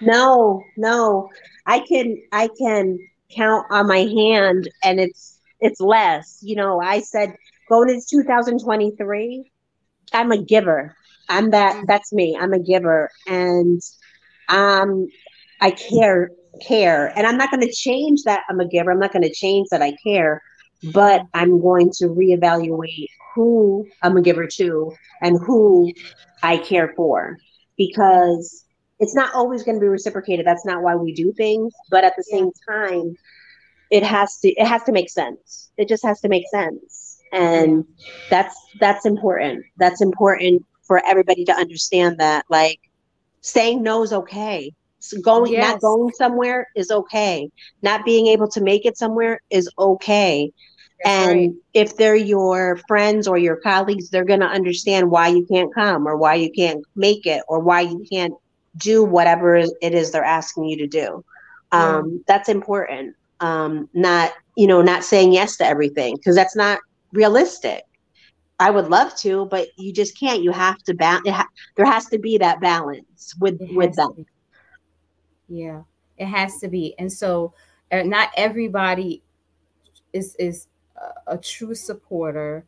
No, 0.00 0.62
no, 0.76 1.28
I 1.66 1.80
can, 1.80 2.22
I 2.32 2.48
can 2.56 2.98
count 3.30 3.66
on 3.70 3.88
my 3.88 3.98
hand, 3.98 4.70
and 4.84 5.00
it's 5.00 5.40
it's 5.60 5.80
less. 5.80 6.38
You 6.40 6.56
know, 6.56 6.80
I 6.80 7.00
said 7.00 7.34
going 7.68 7.90
into 7.90 8.06
2023, 8.10 9.50
I'm 10.12 10.30
a 10.32 10.42
giver. 10.42 10.96
I'm 11.28 11.50
that. 11.50 11.84
That's 11.86 12.12
me. 12.12 12.36
I'm 12.40 12.52
a 12.52 12.58
giver, 12.58 13.10
and 13.26 13.82
um, 14.48 15.08
I 15.60 15.72
care 15.72 16.30
care, 16.66 17.12
and 17.16 17.26
I'm 17.26 17.36
not 17.36 17.50
going 17.50 17.66
to 17.66 17.72
change 17.72 18.22
that. 18.24 18.42
I'm 18.48 18.60
a 18.60 18.68
giver. 18.68 18.90
I'm 18.90 18.98
not 18.98 19.12
going 19.12 19.22
to 19.22 19.32
change 19.32 19.68
that 19.70 19.82
I 19.82 19.94
care 20.04 20.42
but 20.92 21.22
I'm 21.32 21.60
going 21.60 21.90
to 21.98 22.06
reevaluate 22.06 23.06
who 23.34 23.86
I'm 24.02 24.16
a 24.16 24.22
giver 24.22 24.46
to 24.46 24.92
and 25.22 25.38
who 25.44 25.92
I 26.42 26.58
care 26.58 26.92
for 26.94 27.38
because 27.78 28.64
it's 29.00 29.14
not 29.14 29.34
always 29.34 29.62
going 29.62 29.76
to 29.76 29.80
be 29.80 29.88
reciprocated. 29.88 30.46
That's 30.46 30.66
not 30.66 30.82
why 30.82 30.94
we 30.94 31.14
do 31.14 31.32
things, 31.32 31.72
but 31.90 32.04
at 32.04 32.14
the 32.16 32.22
same 32.22 32.50
time, 32.68 33.16
it 33.90 34.02
has 34.02 34.38
to 34.40 34.48
it 34.48 34.66
has 34.66 34.82
to 34.84 34.92
make 34.92 35.10
sense. 35.10 35.70
It 35.76 35.88
just 35.88 36.04
has 36.04 36.20
to 36.20 36.28
make 36.28 36.44
sense, 36.50 37.18
and 37.32 37.84
that's 38.30 38.56
that's 38.80 39.06
important. 39.06 39.64
That's 39.78 40.00
important 40.00 40.64
for 40.86 41.04
everybody 41.06 41.44
to 41.44 41.52
understand 41.52 42.18
that 42.18 42.44
like 42.48 42.78
saying 43.40 43.82
no 43.82 44.02
is 44.02 44.12
okay. 44.12 44.72
So 45.04 45.20
going 45.20 45.52
yes. 45.52 45.72
not 45.72 45.80
going 45.80 46.12
somewhere 46.14 46.68
is 46.74 46.90
okay. 46.90 47.50
Not 47.82 48.04
being 48.04 48.28
able 48.28 48.48
to 48.48 48.60
make 48.60 48.86
it 48.86 48.96
somewhere 48.96 49.40
is 49.50 49.68
okay 49.78 50.52
and 51.04 51.38
right. 51.38 51.50
if 51.74 51.96
they're 51.96 52.16
your 52.16 52.80
friends 52.88 53.28
or 53.28 53.36
your 53.36 53.56
colleagues, 53.56 54.08
they're 54.08 54.24
going 54.24 54.40
to 54.40 54.46
understand 54.46 55.10
why 55.10 55.28
you 55.28 55.44
can't 55.46 55.72
come 55.74 56.08
or 56.08 56.16
why 56.16 56.34
you 56.34 56.50
can't 56.50 56.82
make 56.96 57.26
it 57.26 57.42
or 57.46 57.60
why 57.60 57.82
you 57.82 58.04
can't 58.10 58.32
do 58.76 59.04
whatever 59.04 59.56
it 59.56 59.70
is 59.82 60.10
they're 60.10 60.24
asking 60.24 60.64
you 60.64 60.78
to 60.78 60.86
do. 60.86 61.24
Um, 61.72 62.24
That's 62.26 62.48
important. 62.48 63.16
Um, 63.40 63.90
not, 63.92 64.32
you 64.56 64.66
know, 64.66 64.80
not 64.80 65.04
saying 65.04 65.32
yes 65.32 65.58
to 65.58 65.66
everything 65.66 66.16
because 66.16 66.36
that's 66.36 66.56
not 66.56 66.78
realistic. 67.12 67.82
I 68.58 68.70
would 68.70 68.88
love 68.88 69.14
to, 69.16 69.46
but 69.46 69.68
you 69.76 69.92
just 69.92 70.18
can't. 70.18 70.42
You 70.42 70.52
have 70.52 70.78
to 70.84 70.94
balance. 70.94 71.28
Ha- 71.28 71.48
there 71.76 71.84
has 71.84 72.06
to 72.06 72.18
be 72.18 72.38
that 72.38 72.60
balance 72.60 73.34
with 73.40 73.58
with 73.72 73.96
them. 73.96 74.24
Yeah, 75.48 75.82
it 76.18 76.26
has 76.26 76.58
to 76.58 76.68
be. 76.68 76.94
And 76.98 77.12
so, 77.12 77.54
uh, 77.92 78.02
not 78.02 78.30
everybody 78.36 79.22
is 80.12 80.34
is 80.36 80.68
a, 81.26 81.38
true 81.38 81.74
supporter 81.74 82.64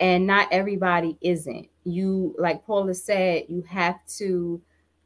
and 0.00 0.26
not 0.26 0.48
everybody 0.50 1.16
isn't. 1.20 1.68
You 1.84 2.34
like 2.38 2.64
paula 2.66 2.94
said 2.94 3.44
you 3.48 3.62
have 3.62 3.98
to 4.18 4.60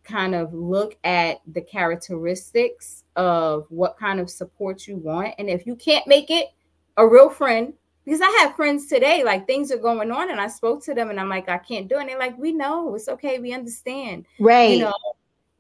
kind 0.05 0.35
of 0.35 0.53
look 0.53 0.97
at 1.05 1.41
the 1.53 1.61
characteristics 1.61 3.05
of 3.15 3.67
what 3.69 3.97
kind 3.97 4.19
of 4.19 4.29
support 4.29 4.87
you 4.87 4.97
want. 4.97 5.35
And 5.39 5.49
if 5.49 5.67
you 5.67 5.77
can't 5.77 6.07
make 6.07 6.31
it 6.31 6.49
a 6.97 7.07
real 7.07 7.31
friend 7.31 7.73
because 8.05 8.21
i 8.21 8.29
have 8.41 8.57
friends 8.57 8.87
today 8.87 9.23
like 9.25 9.47
things 9.47 9.73
are 9.73 9.79
going 9.79 10.11
on 10.11 10.31
and 10.31 10.39
i 10.39 10.47
spoke 10.47 10.85
to 10.85 10.93
them 10.93 11.09
and 11.09 11.19
i'm 11.19 11.29
like 11.31 11.49
i 11.49 11.57
can't 11.57 11.89
do 11.89 11.97
it. 11.97 12.01
And 12.01 12.09
they're 12.09 12.19
like 12.19 12.37
we 12.37 12.53
know. 12.53 12.95
It's 12.95 13.09
okay. 13.09 13.39
We 13.39 13.53
understand. 13.53 14.27
Right. 14.39 14.73
you 14.73 14.81
know 14.81 14.95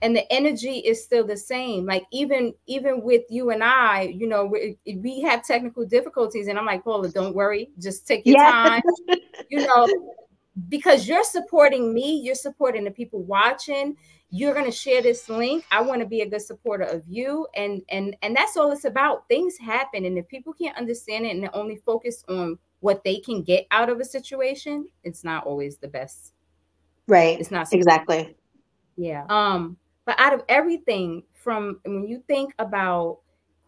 and 0.02 0.14
the 0.14 0.30
energy 0.32 0.78
is 0.78 1.02
still 1.02 1.26
the 1.26 1.36
same. 1.36 1.86
Like 1.86 2.04
even 2.12 2.52
even 2.66 3.02
with 3.02 3.22
you 3.30 3.50
and 3.50 3.64
i 3.64 4.02
you 4.02 4.26
know 4.26 4.44
we, 4.44 4.76
we 4.96 5.22
have 5.22 5.46
technical 5.46 5.86
difficulties 5.86 6.48
and 6.48 6.58
i'm 6.58 6.66
like 6.66 6.84
paula 6.84 7.08
don't 7.08 7.34
worry. 7.34 7.70
Just 7.80 8.06
take 8.06 8.26
your 8.26 8.38
time. 8.38 8.82
You 9.50 9.66
know 9.66 9.86
because 10.68 11.08
you're 11.08 11.24
supporting 11.24 11.92
me 11.92 12.20
you're 12.22 12.34
supporting 12.34 12.84
the 12.84 12.90
people 12.90 13.22
watching 13.22 13.96
you're 14.34 14.54
going 14.54 14.64
to 14.64 14.72
share 14.72 15.02
this 15.02 15.28
link. 15.28 15.62
I 15.70 15.82
want 15.82 16.00
to 16.00 16.06
be 16.06 16.22
a 16.22 16.28
good 16.28 16.40
supporter 16.40 16.84
of 16.84 17.02
you 17.06 17.46
and 17.54 17.82
and 17.90 18.16
and 18.22 18.34
that's 18.34 18.56
all 18.56 18.72
it's 18.72 18.86
about. 18.86 19.28
Things 19.28 19.58
happen 19.58 20.06
and 20.06 20.16
if 20.16 20.26
people 20.26 20.54
can't 20.54 20.76
understand 20.76 21.26
it 21.26 21.36
and 21.36 21.48
only 21.52 21.76
focus 21.76 22.24
on 22.28 22.58
what 22.80 23.04
they 23.04 23.20
can 23.20 23.42
get 23.42 23.66
out 23.70 23.90
of 23.90 24.00
a 24.00 24.04
situation 24.04 24.88
it's 25.04 25.22
not 25.22 25.44
always 25.44 25.76
the 25.76 25.88
best. 25.88 26.32
Right. 27.06 27.38
It's 27.38 27.50
not 27.50 27.70
exactly. 27.72 28.34
Yeah. 28.96 29.26
Um 29.28 29.76
but 30.04 30.18
out 30.18 30.34
of 30.34 30.42
everything 30.48 31.22
from 31.34 31.80
when 31.84 32.06
you 32.06 32.22
think 32.26 32.54
about 32.58 33.18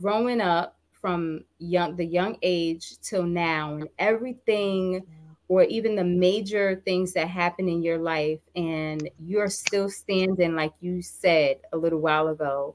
growing 0.00 0.40
up 0.40 0.76
from 0.92 1.44
young 1.58 1.96
the 1.96 2.04
young 2.04 2.36
age 2.42 2.98
till 3.00 3.22
now 3.22 3.74
and 3.74 3.88
everything 3.98 5.02
or 5.48 5.64
even 5.64 5.94
the 5.94 6.04
major 6.04 6.80
things 6.84 7.12
that 7.12 7.28
happen 7.28 7.68
in 7.68 7.82
your 7.82 7.98
life 7.98 8.40
and 8.56 9.08
you're 9.20 9.50
still 9.50 9.88
standing 9.90 10.54
like 10.54 10.72
you 10.80 11.02
said 11.02 11.58
a 11.72 11.76
little 11.76 12.00
while 12.00 12.28
ago 12.28 12.74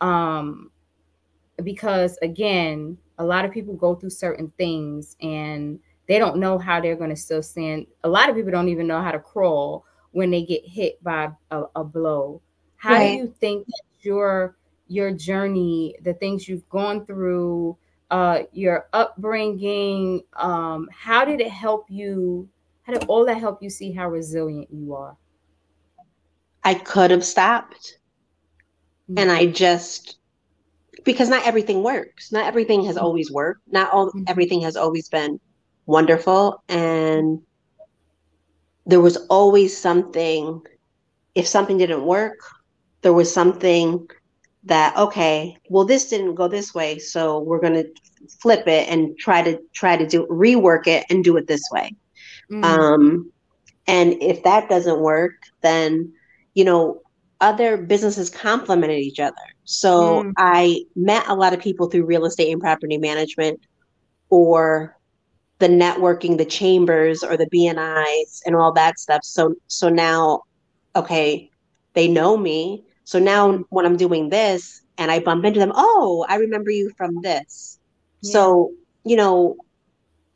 um 0.00 0.70
because 1.62 2.16
again 2.22 2.96
a 3.18 3.24
lot 3.24 3.44
of 3.44 3.52
people 3.52 3.74
go 3.74 3.94
through 3.94 4.10
certain 4.10 4.52
things 4.56 5.16
and 5.20 5.78
they 6.06 6.18
don't 6.18 6.36
know 6.36 6.58
how 6.58 6.80
they're 6.80 6.96
going 6.96 7.10
to 7.10 7.16
still 7.16 7.42
stand. 7.42 7.86
A 8.02 8.08
lot 8.08 8.28
of 8.28 8.36
people 8.36 8.50
don't 8.50 8.68
even 8.68 8.86
know 8.86 9.00
how 9.00 9.12
to 9.12 9.18
crawl 9.18 9.84
when 10.12 10.30
they 10.30 10.42
get 10.42 10.66
hit 10.66 11.02
by 11.02 11.30
a, 11.50 11.62
a 11.76 11.84
blow 11.84 12.40
how 12.84 12.92
right. 12.92 13.12
do 13.12 13.16
you 13.16 13.34
think 13.40 13.66
that 13.66 13.82
your 14.02 14.56
your 14.88 15.10
journey, 15.10 15.96
the 16.02 16.12
things 16.12 16.46
you've 16.46 16.68
gone 16.68 17.06
through, 17.06 17.78
uh, 18.10 18.40
your 18.52 18.90
upbringing, 18.92 20.20
um, 20.34 20.86
how 20.92 21.24
did 21.24 21.40
it 21.40 21.50
help 21.50 21.86
you? 21.88 22.46
How 22.82 22.92
did 22.92 23.04
all 23.04 23.24
that 23.24 23.38
help 23.38 23.62
you 23.62 23.70
see 23.70 23.90
how 23.90 24.10
resilient 24.10 24.68
you 24.70 24.94
are? 24.94 25.16
I 26.62 26.74
could 26.74 27.10
have 27.10 27.24
stopped. 27.24 28.00
Mm-hmm. 29.08 29.18
And 29.18 29.32
I 29.32 29.46
just 29.46 30.18
because 31.04 31.30
not 31.30 31.46
everything 31.46 31.82
works. 31.82 32.32
Not 32.32 32.44
everything 32.44 32.84
has 32.84 32.96
mm-hmm. 32.96 33.06
always 33.06 33.32
worked. 33.32 33.62
Not 33.72 33.90
all 33.94 34.08
mm-hmm. 34.08 34.24
everything 34.26 34.60
has 34.60 34.76
always 34.76 35.08
been 35.08 35.40
wonderful. 35.86 36.62
And 36.68 37.40
there 38.84 39.00
was 39.00 39.16
always 39.28 39.74
something, 39.74 40.60
if 41.34 41.46
something 41.46 41.78
didn't 41.78 42.04
work, 42.04 42.40
there 43.04 43.12
was 43.12 43.32
something 43.32 44.08
that 44.64 44.96
okay 44.96 45.56
well 45.68 45.84
this 45.84 46.08
didn't 46.08 46.34
go 46.34 46.48
this 46.48 46.74
way 46.74 46.98
so 46.98 47.38
we're 47.38 47.60
going 47.60 47.74
to 47.74 47.88
flip 48.40 48.66
it 48.66 48.88
and 48.88 49.16
try 49.18 49.42
to 49.42 49.58
try 49.72 49.96
to 49.96 50.06
do 50.06 50.26
rework 50.26 50.88
it 50.88 51.06
and 51.10 51.22
do 51.22 51.36
it 51.36 51.46
this 51.46 51.62
way 51.70 51.94
mm. 52.50 52.64
um 52.64 53.30
and 53.86 54.14
if 54.20 54.42
that 54.42 54.68
doesn't 54.68 55.00
work 55.00 55.34
then 55.62 56.12
you 56.54 56.64
know 56.64 57.00
other 57.44 57.76
businesses 57.76 58.30
complemented 58.30 58.98
each 58.98 59.20
other. 59.20 59.36
So 59.64 60.24
mm. 60.24 60.32
I 60.38 60.84
met 60.96 61.28
a 61.28 61.34
lot 61.34 61.52
of 61.52 61.60
people 61.60 61.88
through 61.88 62.06
real 62.06 62.24
estate 62.24 62.50
and 62.50 62.60
property 62.60 62.96
management 62.96 63.60
or 64.30 64.96
the 65.58 65.68
networking, 65.68 66.38
the 66.38 66.44
chambers 66.44 67.22
or 67.22 67.36
the 67.36 67.46
BNIs 67.46 68.40
and 68.46 68.56
all 68.56 68.72
that 68.72 68.98
stuff. 68.98 69.20
So 69.24 69.54
so 69.66 69.88
now 69.88 70.42
okay, 70.96 71.50
they 71.92 72.08
know 72.08 72.36
me. 72.36 72.84
So 73.04 73.18
now 73.18 73.64
when 73.70 73.86
I'm 73.86 73.96
doing 73.96 74.30
this 74.30 74.82
and 74.98 75.10
I 75.10 75.20
bump 75.20 75.44
into 75.44 75.60
them, 75.60 75.72
oh, 75.74 76.26
I 76.28 76.36
remember 76.36 76.70
you 76.70 76.90
from 76.96 77.20
this. 77.22 77.78
Yeah. 78.22 78.32
So, 78.32 78.72
you 79.04 79.16
know, 79.16 79.56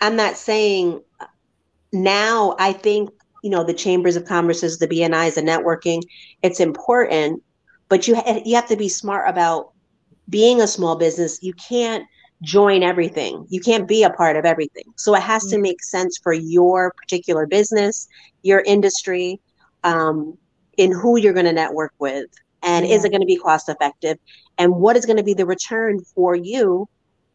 I'm 0.00 0.16
not 0.16 0.36
saying 0.36 1.02
now 1.92 2.54
I 2.58 2.72
think 2.72 3.10
you 3.42 3.50
know 3.50 3.64
the 3.64 3.74
chambers 3.74 4.16
of 4.16 4.24
commerces 4.24 4.78
the 4.78 4.88
bnis 4.88 5.34
the 5.34 5.42
networking 5.42 6.02
it's 6.42 6.60
important 6.60 7.42
but 7.88 8.06
you 8.06 8.16
ha- 8.16 8.42
you 8.44 8.54
have 8.54 8.68
to 8.68 8.76
be 8.76 8.88
smart 8.88 9.28
about 9.28 9.72
being 10.28 10.60
a 10.60 10.66
small 10.66 10.96
business 10.96 11.38
you 11.42 11.52
can't 11.54 12.04
join 12.42 12.82
everything 12.82 13.46
you 13.48 13.60
can't 13.60 13.88
be 13.88 14.02
a 14.02 14.10
part 14.10 14.36
of 14.36 14.44
everything 14.44 14.84
so 14.96 15.14
it 15.14 15.22
has 15.22 15.44
mm-hmm. 15.44 15.56
to 15.56 15.62
make 15.62 15.82
sense 15.82 16.18
for 16.18 16.32
your 16.32 16.92
particular 16.92 17.46
business 17.46 18.08
your 18.42 18.60
industry 18.60 19.40
um, 19.84 20.36
in 20.76 20.92
who 20.92 21.18
you're 21.18 21.32
going 21.32 21.46
to 21.46 21.52
network 21.52 21.92
with 21.98 22.26
and 22.62 22.86
yeah. 22.86 22.94
is 22.94 23.04
it 23.04 23.10
going 23.10 23.20
to 23.20 23.26
be 23.26 23.36
cost 23.36 23.68
effective 23.68 24.18
and 24.58 24.74
what 24.74 24.96
is 24.96 25.06
going 25.06 25.16
to 25.16 25.22
be 25.22 25.34
the 25.34 25.46
return 25.46 26.00
for 26.14 26.34
you? 26.34 26.88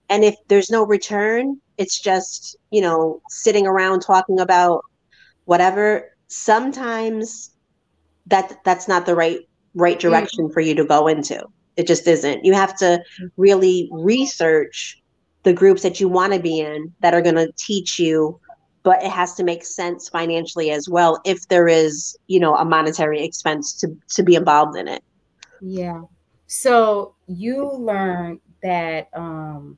And 0.09 0.23
if 0.23 0.35
there's 0.47 0.69
no 0.69 0.85
return 0.85 1.59
it's 1.77 1.99
just 1.99 2.55
you 2.71 2.81
know 2.81 3.21
sitting 3.29 3.67
around 3.67 4.01
talking 4.01 4.39
about 4.39 4.83
whatever. 5.45 6.09
Sometimes 6.27 7.51
that 8.27 8.63
that's 8.63 8.87
not 8.87 9.05
the 9.05 9.15
right 9.15 9.39
right 9.75 9.99
direction 9.99 10.45
mm-hmm. 10.45 10.53
for 10.53 10.61
you 10.61 10.75
to 10.75 10.85
go 10.85 11.07
into. 11.07 11.43
It 11.75 11.87
just 11.87 12.07
isn't. 12.07 12.45
You 12.45 12.53
have 12.53 12.77
to 12.77 13.03
really 13.37 13.89
research 13.91 15.01
the 15.43 15.53
groups 15.53 15.81
that 15.81 15.99
you 15.99 16.07
want 16.07 16.33
to 16.33 16.39
be 16.39 16.59
in 16.59 16.93
that 17.01 17.13
are 17.13 17.21
going 17.21 17.35
to 17.35 17.51
teach 17.57 17.99
you 17.99 18.39
but 18.83 19.01
it 19.01 19.09
has 19.09 19.33
to 19.33 19.45
make 19.45 19.63
sense 19.63 20.09
financially 20.09 20.69
as 20.69 20.89
well 20.89 21.21
if 21.25 21.47
there 21.47 21.67
is 21.67 22.17
you 22.27 22.39
know 22.39 22.55
a 22.55 22.63
monetary 22.63 23.23
expense 23.23 23.73
to 23.73 23.89
to 24.07 24.23
be 24.23 24.35
involved 24.35 24.77
in 24.77 24.87
it 24.87 25.03
yeah 25.65 26.01
so 26.45 27.15
you 27.27 27.71
learned 27.71 28.39
that 28.61 29.09
um 29.13 29.77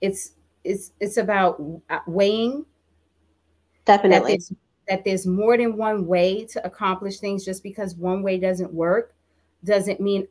it's 0.00 0.32
it's 0.64 0.92
it's 1.00 1.16
about 1.16 1.60
weighing 2.06 2.64
Definitely. 3.88 4.18
That 4.18 4.28
there's, 4.28 4.52
that 4.88 5.04
there's 5.04 5.26
more 5.26 5.56
than 5.56 5.78
one 5.78 6.06
way 6.06 6.44
to 6.44 6.64
accomplish 6.64 7.18
things. 7.20 7.42
Just 7.42 7.62
because 7.62 7.96
one 7.96 8.22
way 8.22 8.38
doesn't 8.38 8.72
work 8.72 9.14
doesn't 9.64 9.98
mean 9.98 10.28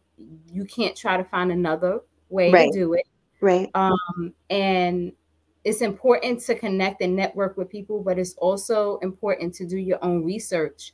you 0.53 0.63
can't 0.65 0.95
try 0.95 1.17
to 1.17 1.23
find 1.23 1.51
another 1.51 2.01
way 2.29 2.51
right. 2.51 2.71
to 2.71 2.79
do 2.79 2.93
it. 2.93 3.07
Right. 3.41 3.69
Um, 3.73 4.33
and 4.51 5.11
it's 5.63 5.81
important 5.81 6.39
to 6.41 6.53
connect 6.53 7.01
and 7.01 7.15
network 7.15 7.57
with 7.57 7.67
people, 7.67 8.03
but 8.03 8.19
it's 8.19 8.35
also 8.35 8.99
important 9.01 9.55
to 9.55 9.65
do 9.65 9.77
your 9.77 10.03
own 10.03 10.23
research. 10.23 10.93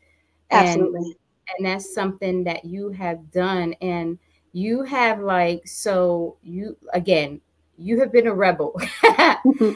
Absolutely. 0.50 1.00
And, 1.00 1.16
and 1.50 1.66
that's 1.66 1.94
something 1.94 2.44
that 2.46 2.66
you 2.66 2.90
have 2.90 3.32
done. 3.32 3.74
And 3.82 4.18
you 4.54 4.84
have 4.84 5.20
like, 5.20 5.68
so 5.68 6.38
you, 6.44 6.78
again, 6.94 7.42
you 7.78 8.00
have 8.00 8.12
been 8.12 8.28
a 8.28 8.34
rebel. 8.34 8.80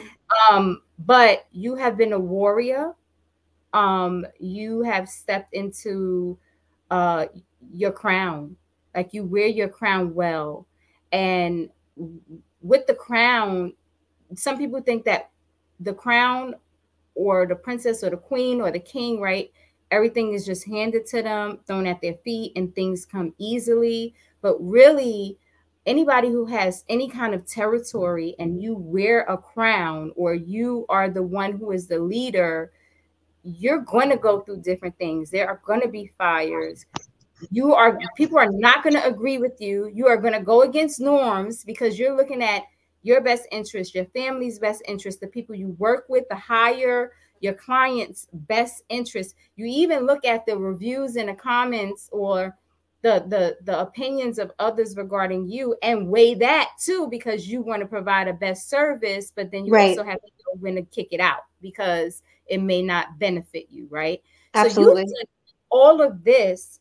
Um, 0.50 0.82
but 0.98 1.46
you 1.52 1.74
have 1.76 1.96
been 1.96 2.12
a 2.12 2.18
warrior. 2.18 2.94
Um, 3.72 4.26
you 4.38 4.82
have 4.82 5.08
stepped 5.08 5.54
into 5.54 6.38
uh, 6.90 7.26
your 7.72 7.92
crown, 7.92 8.56
like 8.94 9.12
you 9.12 9.24
wear 9.24 9.46
your 9.46 9.68
crown 9.68 10.14
well. 10.14 10.66
And 11.12 11.70
with 12.60 12.86
the 12.86 12.94
crown, 12.94 13.74
some 14.34 14.58
people 14.58 14.80
think 14.80 15.04
that 15.04 15.30
the 15.80 15.94
crown 15.94 16.54
or 17.14 17.46
the 17.46 17.54
princess 17.56 18.02
or 18.02 18.10
the 18.10 18.16
queen 18.16 18.60
or 18.60 18.70
the 18.70 18.78
king, 18.80 19.20
right? 19.20 19.50
Everything 19.90 20.32
is 20.32 20.44
just 20.44 20.66
handed 20.66 21.06
to 21.06 21.22
them, 21.22 21.60
thrown 21.66 21.86
at 21.86 22.00
their 22.00 22.14
feet, 22.24 22.52
and 22.56 22.74
things 22.74 23.06
come 23.06 23.34
easily. 23.38 24.14
But 24.42 24.56
really, 24.60 25.38
anybody 25.86 26.28
who 26.28 26.44
has 26.46 26.84
any 26.88 27.08
kind 27.08 27.34
of 27.34 27.46
territory 27.46 28.34
and 28.38 28.62
you 28.62 28.74
wear 28.76 29.20
a 29.22 29.38
crown 29.38 30.12
or 30.16 30.34
you 30.34 30.84
are 30.88 31.08
the 31.08 31.22
one 31.22 31.52
who 31.52 31.72
is 31.72 31.86
the 31.86 31.98
leader, 31.98 32.70
you're 33.42 33.80
going 33.80 34.10
to 34.10 34.16
go 34.16 34.40
through 34.40 34.60
different 34.60 34.96
things. 34.98 35.30
There 35.30 35.48
are 35.48 35.62
going 35.64 35.80
to 35.80 35.88
be 35.88 36.12
fires. 36.18 36.84
You 37.50 37.72
are 37.74 37.98
people 38.16 38.38
are 38.38 38.50
not 38.50 38.82
going 38.82 38.94
to 38.94 39.06
agree 39.06 39.38
with 39.38 39.60
you. 39.60 39.90
You 39.94 40.08
are 40.08 40.16
going 40.16 40.34
to 40.34 40.42
go 40.42 40.62
against 40.62 41.00
norms 41.00 41.64
because 41.64 41.98
you're 41.98 42.16
looking 42.16 42.42
at 42.42 42.64
your 43.02 43.20
best 43.22 43.46
interest, 43.52 43.94
your 43.94 44.06
family's 44.06 44.58
best 44.58 44.82
interest, 44.86 45.20
the 45.20 45.28
people 45.28 45.54
you 45.54 45.68
work 45.78 46.06
with, 46.08 46.28
the 46.28 46.36
higher 46.36 47.12
your 47.40 47.54
client's 47.54 48.28
best 48.32 48.82
interest. 48.88 49.34
You 49.56 49.66
even 49.66 50.06
look 50.06 50.24
at 50.24 50.46
the 50.46 50.56
reviews 50.56 51.16
and 51.16 51.28
the 51.28 51.34
comments 51.34 52.08
or 52.12 52.56
the 53.02 53.24
the 53.28 53.56
the 53.64 53.78
opinions 53.78 54.38
of 54.38 54.50
others 54.58 54.96
regarding 54.96 55.46
you 55.46 55.76
and 55.82 56.08
weigh 56.08 56.34
that 56.34 56.70
too 56.80 57.06
because 57.08 57.46
you 57.46 57.62
want 57.62 57.80
to 57.80 57.86
provide 57.86 58.26
a 58.26 58.32
best 58.32 58.68
service 58.68 59.32
but 59.34 59.50
then 59.52 59.64
you 59.64 59.72
right. 59.72 59.90
also 59.90 60.02
have 60.02 60.20
to 60.20 60.26
know 60.26 60.60
when 60.60 60.74
to 60.74 60.82
kick 60.82 61.08
it 61.12 61.20
out 61.20 61.42
because 61.62 62.22
it 62.46 62.60
may 62.60 62.82
not 62.82 63.18
benefit 63.18 63.66
you 63.70 63.86
right? 63.90 64.20
Absolutely. 64.54 65.06
So 65.06 65.14
all 65.70 66.00
of 66.00 66.24
this 66.24 66.80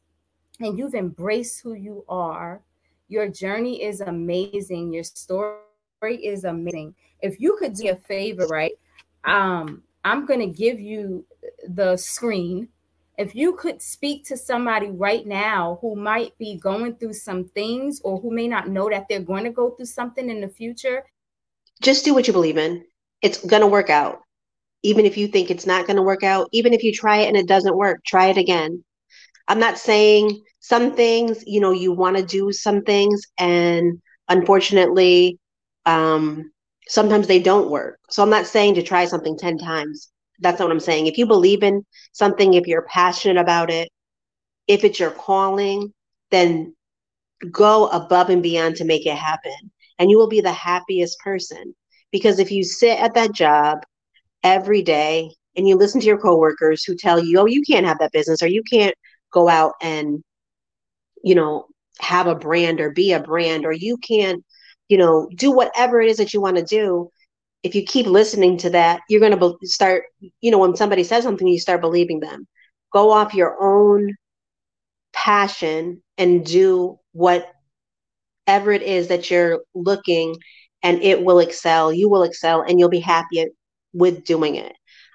and 0.60 0.78
you've 0.78 0.96
embraced 0.96 1.62
who 1.62 1.74
you 1.74 2.04
are. 2.10 2.62
Your 3.10 3.30
journey 3.30 3.84
is 3.84 4.02
amazing. 4.02 4.92
Your 4.92 5.04
story 5.04 5.62
is 6.04 6.46
amazing. 6.46 6.96
If 7.22 7.40
you 7.40 7.58
could 7.60 7.74
do 7.74 7.92
a 7.92 7.96
favor 7.96 8.48
right 8.48 8.74
um 9.24 9.84
i'm 10.08 10.26
going 10.26 10.40
to 10.40 10.48
give 10.48 10.80
you 10.80 11.26
the 11.68 11.96
screen 11.98 12.68
if 13.18 13.34
you 13.34 13.56
could 13.56 13.82
speak 13.82 14.26
to 14.26 14.38
somebody 14.38 14.92
right 14.92 15.26
now 15.26 15.80
who 15.82 15.96
might 15.96 16.38
be 16.38 16.58
going 16.58 16.96
through 16.96 17.14
some 17.14 17.46
things 17.46 18.00
or 18.04 18.20
who 18.22 18.32
may 18.32 18.48
not 18.48 18.70
know 18.70 18.90
that 18.90 19.08
they're 19.10 19.20
going 19.20 19.44
to 19.44 19.50
go 19.50 19.72
through 19.72 19.88
something 19.88 20.30
in 20.30 20.40
the 20.40 20.48
future, 20.48 21.04
just 21.82 22.06
do 22.06 22.14
what 22.14 22.28
you 22.28 22.34
believe 22.34 22.58
in. 22.58 22.84
It's 23.24 23.44
going 23.44 23.62
to 23.62 23.68
work 23.68 23.90
out. 23.90 24.20
Even 24.84 25.06
if 25.06 25.18
you 25.18 25.28
think 25.28 25.50
it's 25.50 25.66
not 25.66 25.88
going 25.88 25.98
to 25.98 26.04
work 26.04 26.24
out, 26.24 26.48
even 26.52 26.74
if 26.74 26.84
you 26.84 26.94
try 26.94 27.18
it 27.18 27.28
and 27.28 27.36
it 27.36 27.48
doesn't 27.48 27.76
work, 27.76 28.04
try 28.06 28.28
it 28.28 28.38
again. 28.38 28.84
I'm 29.48 29.60
not 29.60 29.80
saying 29.80 30.44
some 30.60 30.96
things, 30.96 31.44
you 31.48 31.60
know, 31.60 31.72
you 31.72 31.92
want 31.92 32.18
to 32.18 32.24
do 32.24 32.52
some 32.52 32.84
things 32.84 33.24
and 33.40 34.00
unfortunately, 34.30 35.40
um, 35.88 36.52
sometimes 36.88 37.28
they 37.28 37.40
don't 37.40 37.70
work. 37.70 38.00
So 38.10 38.24
I'm 38.24 38.30
not 38.30 38.48
saying 38.48 38.76
to 38.76 38.84
try 38.84 39.06
something 39.06 39.38
10 39.38 39.58
times 39.58 40.12
that's 40.40 40.60
not 40.60 40.66
what 40.66 40.74
I'm 40.74 40.80
saying. 40.80 41.08
If 41.08 41.18
you 41.18 41.26
believe 41.26 41.64
in 41.64 41.84
something, 42.12 42.54
if 42.54 42.68
you're 42.68 42.84
passionate 42.84 43.40
about 43.40 43.72
it, 43.72 43.90
if 44.68 44.84
it's 44.84 45.00
your 45.00 45.12
calling, 45.12 45.94
then 46.32 46.76
go 47.52 47.88
above 47.88 48.30
and 48.30 48.44
beyond 48.44 48.76
to 48.78 48.86
make 48.86 49.06
it 49.06 49.16
happen. 49.16 49.72
And 50.00 50.10
you 50.10 50.18
will 50.18 50.28
be 50.28 50.42
the 50.42 50.52
happiest 50.52 51.20
person. 51.20 51.76
Because 52.12 52.40
if 52.40 52.52
you 52.52 52.64
sit 52.64 53.00
at 53.00 53.16
that 53.16 53.34
job 53.34 53.80
every 54.44 54.82
day 54.82 55.32
and 55.56 55.68
you 55.68 55.76
listen 55.76 56.00
to 56.02 56.08
your 56.08 56.20
coworkers 56.20 56.84
who 56.84 56.96
tell 56.96 57.24
you, 57.24 57.40
oh, 57.40 57.46
you 57.46 57.64
can't 57.64 57.86
have 57.86 58.00
that 58.00 58.12
business 58.12 58.44
or 58.44 58.48
you 58.48 58.64
can't 58.72 58.96
go 59.34 59.50
out 59.50 59.74
and, 59.82 60.24
you 61.24 61.36
know, 61.36 61.66
have 62.00 62.28
a 62.28 62.36
brand 62.36 62.80
or 62.80 62.92
be 62.92 63.14
a 63.14 63.20
brand 63.20 63.66
or 63.66 63.72
you 63.72 63.98
can't, 63.98 64.44
you 64.90 64.98
know, 64.98 65.30
do 65.36 65.52
whatever 65.52 66.02
it 66.02 66.10
is 66.10 66.18
that 66.18 66.34
you 66.34 66.42
want 66.42 66.58
to 66.58 66.64
do, 66.64 67.10
if 67.64 67.76
you 67.76 67.84
keep 67.84 68.06
listening 68.06 68.58
to 68.60 68.70
that, 68.72 69.02
you're 69.10 69.20
going 69.20 69.38
to 69.38 69.58
be- 69.60 69.68
start, 69.68 70.04
you 70.42 70.52
know, 70.52 70.60
when 70.60 70.76
somebody 70.76 71.04
says 71.04 71.24
something, 71.24 71.48
you 71.48 71.60
start 71.60 71.82
believing 71.82 72.20
them. 72.20 72.48
Go 72.94 73.12
off 73.12 73.34
your 73.34 73.62
own 73.62 74.16
passion 75.14 76.02
and 76.18 76.46
do 76.46 77.00
whatever 77.12 77.52
it 78.48 78.84
is 78.84 79.08
that 79.10 79.30
you're 79.30 79.62
looking 79.74 80.36
and 80.84 81.02
it 81.02 81.24
will 81.24 81.40
excel. 81.40 81.92
You 81.92 82.10
will 82.10 82.24
excel 82.24 82.62
and 82.62 82.80
you'll 82.80 82.90
be 82.90 83.00
happy 83.00 83.48
with 83.94 84.24
doing 84.24 84.56
it. 84.56 84.74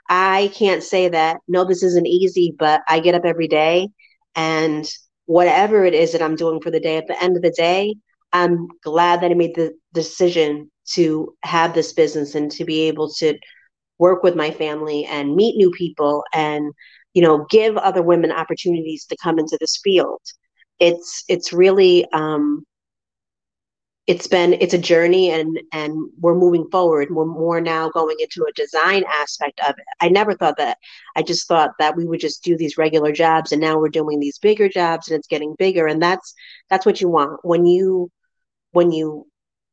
I 0.09 0.51
can't 0.55 0.83
say 0.83 1.09
that, 1.09 1.39
no, 1.49 1.65
this 1.65 1.83
isn't 1.83 2.07
easy, 2.07 2.55
but 2.59 2.83
I 2.89 3.01
get 3.01 3.15
up 3.15 3.25
every 3.25 3.49
day 3.49 3.89
and 4.35 4.87
whatever 5.27 5.85
it 5.85 5.95
is 5.95 6.13
that 6.13 6.23
I'm 6.23 6.37
doing 6.37 6.61
for 6.61 6.71
the 6.71 6.81
day, 6.81 6.97
at 6.97 7.07
the 7.07 7.23
end 7.23 7.37
of 7.37 7.43
the 7.43 7.55
day, 7.57 7.95
I'm 8.33 8.69
glad 8.83 9.21
that 9.21 9.31
I 9.31 9.35
made 9.35 9.55
the 9.55 9.75
decision 9.93 10.71
to 10.95 11.35
have 11.45 11.75
this 11.75 11.93
business 11.93 12.35
and 12.35 12.51
to 12.53 12.65
be 12.65 12.83
able 12.83 13.11
to 13.19 13.39
work 13.99 14.23
with 14.23 14.35
my 14.37 14.51
family 14.51 15.05
and 15.07 15.37
meet 15.37 15.57
new 15.57 15.71
people 15.71 16.25
and 16.35 16.73
you 17.15 17.23
know 17.23 17.47
give 17.51 17.77
other 17.77 18.03
women 18.03 18.33
opportunities 18.33 19.05
to 19.07 19.17
come 19.23 19.39
into 19.39 19.57
this 19.61 19.81
field. 19.83 20.21
It's 20.81 21.25
it's 21.29 21.53
really 21.53 22.07
um 22.13 22.65
it's 24.09 24.27
been 24.27 24.55
it's 24.55 24.75
a 24.75 24.79
journey 24.79 25.31
and 25.31 25.61
and 25.73 26.11
we're 26.21 26.35
moving 26.35 26.67
forward. 26.73 27.09
We're 27.11 27.25
more 27.25 27.61
now 27.61 27.89
going 27.91 28.17
into 28.19 28.45
a 28.49 28.53
design 28.55 29.05
aspect 29.09 29.61
of 29.61 29.75
it. 29.79 29.85
I 30.01 30.09
never 30.09 30.35
thought 30.35 30.57
that 30.59 30.79
i 31.17 31.23
just 31.23 31.47
thought 31.47 31.71
that 31.79 31.97
we 31.97 32.05
would 32.05 32.21
just 32.21 32.43
do 32.43 32.57
these 32.57 32.77
regular 32.79 33.13
jobs 33.13 33.53
and 33.53 33.61
now 33.61 33.79
we're 33.79 33.89
doing 33.89 34.19
these 34.19 34.39
bigger 34.39 34.69
jobs 34.69 35.09
and 35.09 35.19
it's 35.19 35.29
getting 35.29 35.55
bigger 35.59 35.87
and 35.87 36.03
that's 36.03 36.35
that's 36.71 36.85
what 36.87 37.01
you 37.01 37.09
want. 37.09 37.41
When 37.45 37.65
you 37.67 38.11
when 38.73 38.91
you 38.91 39.27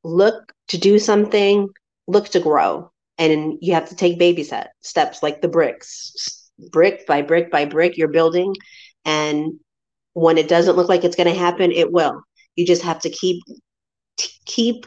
look 0.04 0.54
to 0.70 0.78
do 0.78 1.00
something 1.00 1.68
look 2.08 2.30
to 2.30 2.40
grow 2.40 2.92
and 3.18 3.58
you 3.62 3.74
have 3.74 3.90
to 3.90 3.96
take 3.96 4.18
baby 4.18 4.44
set, 4.44 4.72
steps 4.82 5.22
like 5.22 5.42
the 5.42 5.48
bricks 5.48 6.50
brick 6.72 7.06
by 7.08 7.22
brick 7.22 7.50
by 7.52 7.66
brick 7.66 7.98
you're 7.98 8.10
building 8.10 8.54
and 9.06 9.54
when 10.14 10.38
it 10.38 10.50
doesn't 10.50 10.76
look 10.76 10.90
like 10.90 11.04
it's 11.06 11.16
going 11.16 11.32
to 11.32 11.40
happen 11.40 11.72
it 11.72 11.92
will 11.92 12.22
you 12.56 12.66
just 12.66 12.82
have 12.82 13.00
to 13.00 13.10
keep 13.10 13.42
keep 14.46 14.86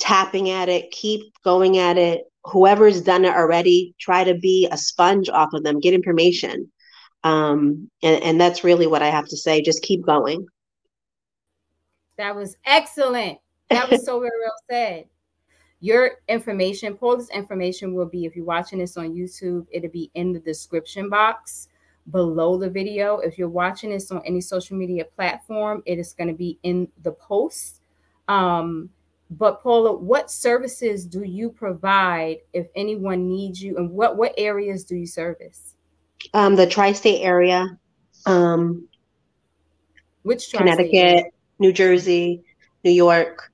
tapping 0.00 0.50
at 0.50 0.68
it, 0.68 0.90
keep 0.90 1.32
going 1.44 1.78
at 1.78 1.96
it. 1.96 2.22
Whoever's 2.44 3.02
done 3.02 3.24
it 3.24 3.34
already, 3.34 3.94
try 4.00 4.24
to 4.24 4.34
be 4.34 4.66
a 4.72 4.76
sponge 4.76 5.28
off 5.28 5.50
of 5.52 5.62
them, 5.62 5.78
get 5.78 5.94
information. 5.94 6.72
Um, 7.22 7.90
and, 8.02 8.22
and 8.22 8.40
that's 8.40 8.64
really 8.64 8.86
what 8.86 9.02
I 9.02 9.10
have 9.10 9.28
to 9.28 9.36
say. 9.36 9.60
Just 9.60 9.82
keep 9.82 10.04
going. 10.04 10.46
That 12.16 12.34
was 12.34 12.56
excellent. 12.64 13.38
That 13.70 13.90
was 13.90 14.04
so 14.04 14.20
very 14.20 14.32
well 14.40 14.54
said. 14.70 15.06
Your 15.80 16.12
information, 16.28 16.94
Paula's 16.94 17.30
information 17.30 17.94
will 17.94 18.06
be, 18.06 18.26
if 18.26 18.36
you're 18.36 18.44
watching 18.44 18.78
this 18.78 18.98
on 18.98 19.14
YouTube, 19.14 19.66
it'll 19.70 19.90
be 19.90 20.10
in 20.14 20.32
the 20.32 20.40
description 20.40 21.08
box 21.08 21.68
below 22.10 22.58
the 22.58 22.68
video. 22.68 23.18
If 23.20 23.38
you're 23.38 23.48
watching 23.48 23.90
this 23.90 24.10
on 24.10 24.20
any 24.26 24.42
social 24.42 24.76
media 24.76 25.04
platform, 25.04 25.82
it 25.86 25.98
is 25.98 26.12
going 26.12 26.28
to 26.28 26.34
be 26.34 26.58
in 26.62 26.86
the 27.02 27.12
post 27.12 27.80
um, 28.30 28.90
but 29.30 29.60
Paula, 29.60 29.92
what 29.92 30.30
services 30.30 31.04
do 31.04 31.24
you 31.24 31.50
provide 31.50 32.38
if 32.52 32.68
anyone 32.76 33.28
needs 33.28 33.60
you, 33.60 33.76
and 33.76 33.90
what 33.90 34.16
what 34.16 34.32
areas 34.38 34.84
do 34.84 34.94
you 34.94 35.06
service? 35.06 35.74
Um, 36.32 36.54
the 36.54 36.66
tri-state 36.66 37.22
area, 37.22 37.78
um, 38.26 38.88
which 40.22 40.52
Connecticut, 40.52 40.94
area? 40.94 41.24
New 41.60 41.72
Jersey, 41.72 42.42
New 42.84 42.90
York. 42.90 43.50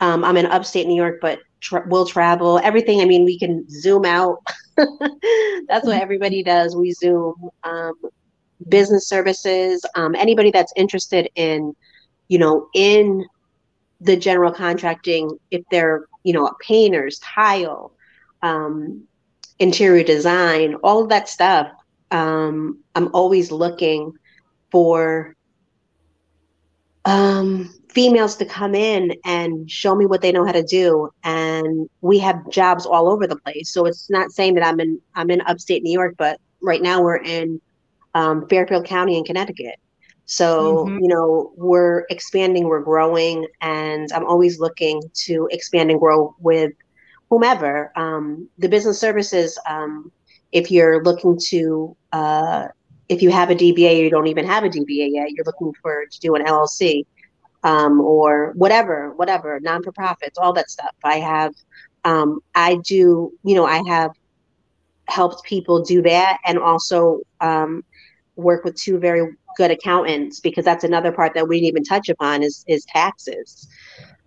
Um, 0.00 0.24
I'm 0.24 0.36
in 0.36 0.46
upstate 0.46 0.86
New 0.86 0.94
York, 0.94 1.18
but 1.20 1.40
tra- 1.60 1.86
we'll 1.88 2.06
travel. 2.06 2.58
Everything. 2.62 3.00
I 3.00 3.06
mean, 3.06 3.24
we 3.24 3.38
can 3.38 3.66
zoom 3.68 4.04
out. 4.04 4.38
that's 4.76 5.86
what 5.86 6.00
everybody 6.00 6.42
does. 6.42 6.76
We 6.76 6.92
zoom. 6.92 7.34
Um, 7.64 7.94
business 8.68 9.08
services. 9.08 9.84
Um, 9.94 10.14
anybody 10.14 10.50
that's 10.50 10.72
interested 10.76 11.28
in, 11.34 11.74
you 12.28 12.38
know, 12.38 12.68
in 12.74 13.26
the 14.00 14.16
general 14.16 14.52
contracting 14.52 15.30
if 15.50 15.62
they're 15.70 16.06
you 16.22 16.32
know 16.32 16.50
painters 16.60 17.18
tile 17.20 17.92
um, 18.42 19.06
interior 19.58 20.04
design 20.04 20.74
all 20.82 21.02
of 21.02 21.08
that 21.08 21.28
stuff 21.28 21.68
um, 22.10 22.82
i'm 22.94 23.08
always 23.14 23.50
looking 23.50 24.12
for 24.70 25.34
um, 27.06 27.72
females 27.88 28.36
to 28.36 28.44
come 28.44 28.74
in 28.74 29.14
and 29.24 29.70
show 29.70 29.94
me 29.94 30.04
what 30.06 30.20
they 30.20 30.32
know 30.32 30.44
how 30.44 30.52
to 30.52 30.62
do 30.62 31.08
and 31.24 31.88
we 32.02 32.18
have 32.18 32.48
jobs 32.50 32.84
all 32.84 33.08
over 33.08 33.26
the 33.26 33.36
place 33.36 33.70
so 33.70 33.86
it's 33.86 34.10
not 34.10 34.30
saying 34.30 34.54
that 34.54 34.66
i'm 34.66 34.80
in 34.80 35.00
i'm 35.14 35.30
in 35.30 35.40
upstate 35.42 35.82
new 35.82 35.92
york 35.92 36.14
but 36.18 36.38
right 36.60 36.82
now 36.82 37.00
we're 37.00 37.16
in 37.16 37.60
um, 38.14 38.46
fairfield 38.48 38.84
county 38.84 39.16
in 39.16 39.24
connecticut 39.24 39.76
so, 40.26 40.84
mm-hmm. 40.84 40.98
you 41.00 41.08
know, 41.08 41.52
we're 41.56 42.04
expanding, 42.10 42.64
we're 42.64 42.80
growing, 42.80 43.46
and 43.60 44.12
I'm 44.12 44.26
always 44.26 44.58
looking 44.58 45.00
to 45.26 45.48
expand 45.52 45.90
and 45.92 46.00
grow 46.00 46.34
with 46.40 46.72
whomever. 47.30 47.92
Um, 47.96 48.48
the 48.58 48.68
business 48.68 48.98
services, 48.98 49.56
um, 49.68 50.10
if 50.50 50.70
you're 50.70 51.02
looking 51.04 51.38
to, 51.48 51.96
uh, 52.12 52.68
if 53.08 53.22
you 53.22 53.30
have 53.30 53.50
a 53.50 53.54
DBA, 53.54 53.98
you 54.02 54.10
don't 54.10 54.26
even 54.26 54.46
have 54.46 54.64
a 54.64 54.68
DBA 54.68 55.10
yet, 55.12 55.30
you're 55.30 55.44
looking 55.44 55.72
for 55.82 56.04
to 56.10 56.20
do 56.20 56.34
an 56.34 56.44
LLC 56.44 57.04
um, 57.62 58.00
or 58.00 58.52
whatever, 58.56 59.12
whatever, 59.14 59.60
non 59.60 59.82
for 59.82 59.92
profits, 59.92 60.38
all 60.38 60.52
that 60.52 60.70
stuff. 60.70 60.94
I 61.04 61.16
have, 61.16 61.54
um, 62.04 62.40
I 62.54 62.76
do, 62.84 63.32
you 63.44 63.54
know, 63.54 63.66
I 63.66 63.82
have 63.88 64.12
helped 65.08 65.44
people 65.44 65.82
do 65.82 66.02
that 66.02 66.38
and 66.44 66.58
also 66.58 67.20
um, 67.40 67.84
work 68.34 68.64
with 68.64 68.76
two 68.76 68.98
very 68.98 69.36
good 69.56 69.70
accountants 69.70 70.40
because 70.40 70.64
that's 70.64 70.84
another 70.84 71.12
part 71.12 71.32
that 71.34 71.48
we 71.48 71.56
didn't 71.56 71.68
even 71.68 71.84
touch 71.84 72.08
upon 72.08 72.42
is 72.42 72.64
is 72.66 72.84
taxes. 72.86 73.68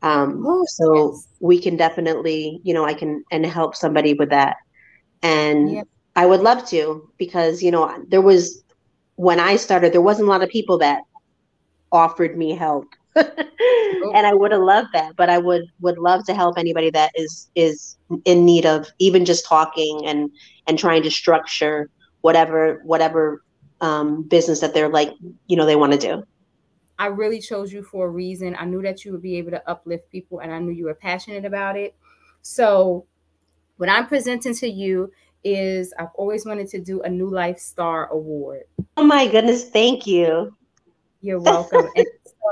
Um, 0.01 0.43
oh, 0.47 0.63
so 0.67 1.11
yes. 1.11 1.27
we 1.41 1.59
can 1.59 1.75
definitely, 1.75 2.61
you 2.63 2.73
know, 2.73 2.85
I 2.85 2.93
can 2.93 3.23
and 3.31 3.45
help 3.45 3.75
somebody 3.75 4.13
with 4.13 4.29
that. 4.29 4.57
And. 5.21 5.83
I 6.15 6.25
would 6.25 6.41
love 6.41 6.67
to 6.69 7.09
because 7.17 7.63
you 7.63 7.71
know 7.71 8.03
there 8.09 8.19
was 8.19 8.61
when 9.19 9.37
I 9.37 9.57
started 9.57 9.91
there 9.91 10.01
wasn't 10.01 10.29
a 10.29 10.31
lot 10.31 10.43
of 10.43 10.47
people 10.47 10.77
that 10.77 11.01
offered 11.91 12.37
me 12.37 12.55
help. 12.55 12.85
oh. 13.17 14.11
and 14.15 14.25
I 14.25 14.33
would 14.33 14.53
have 14.53 14.61
loved 14.61 14.89
that, 14.93 15.17
but 15.17 15.29
I 15.29 15.37
would 15.37 15.63
would 15.81 15.97
love 15.97 16.23
to 16.27 16.33
help 16.33 16.57
anybody 16.57 16.89
that 16.91 17.11
is 17.15 17.51
is 17.53 17.97
in 18.23 18.45
need 18.45 18.65
of 18.65 18.87
even 18.97 19.25
just 19.25 19.45
talking 19.45 20.03
and 20.05 20.31
and 20.67 20.79
trying 20.79 21.03
to 21.03 21.11
structure 21.11 21.89
whatever 22.21 22.81
whatever 22.85 23.43
um, 23.81 24.23
business 24.23 24.61
that 24.61 24.73
they're 24.73 24.87
like, 24.87 25.11
you 25.47 25.57
know, 25.57 25.65
they 25.65 25.75
want 25.75 25.91
to 25.91 25.99
do. 25.99 26.23
I 26.97 27.07
really 27.07 27.41
chose 27.41 27.73
you 27.73 27.83
for 27.83 28.05
a 28.05 28.09
reason. 28.09 28.55
I 28.57 28.63
knew 28.63 28.81
that 28.83 29.03
you 29.03 29.11
would 29.11 29.21
be 29.21 29.35
able 29.35 29.51
to 29.51 29.69
uplift 29.69 30.09
people 30.09 30.39
and 30.39 30.53
I 30.53 30.59
knew 30.59 30.71
you 30.71 30.85
were 30.85 30.95
passionate 30.95 31.43
about 31.43 31.75
it. 31.75 31.93
So, 32.41 33.05
what 33.75 33.89
I'm 33.89 34.07
presenting 34.07 34.55
to 34.55 34.69
you 34.69 35.11
is 35.43 35.93
I've 35.97 36.13
always 36.15 36.45
wanted 36.45 36.67
to 36.69 36.79
do 36.79 37.01
a 37.01 37.09
New 37.09 37.29
Life 37.29 37.59
Star 37.59 38.09
Award. 38.11 38.63
Oh 38.97 39.03
my 39.03 39.27
goodness, 39.27 39.69
thank 39.69 40.05
you. 40.05 40.55
You're 41.21 41.39
welcome. 41.39 41.87
and 41.95 42.07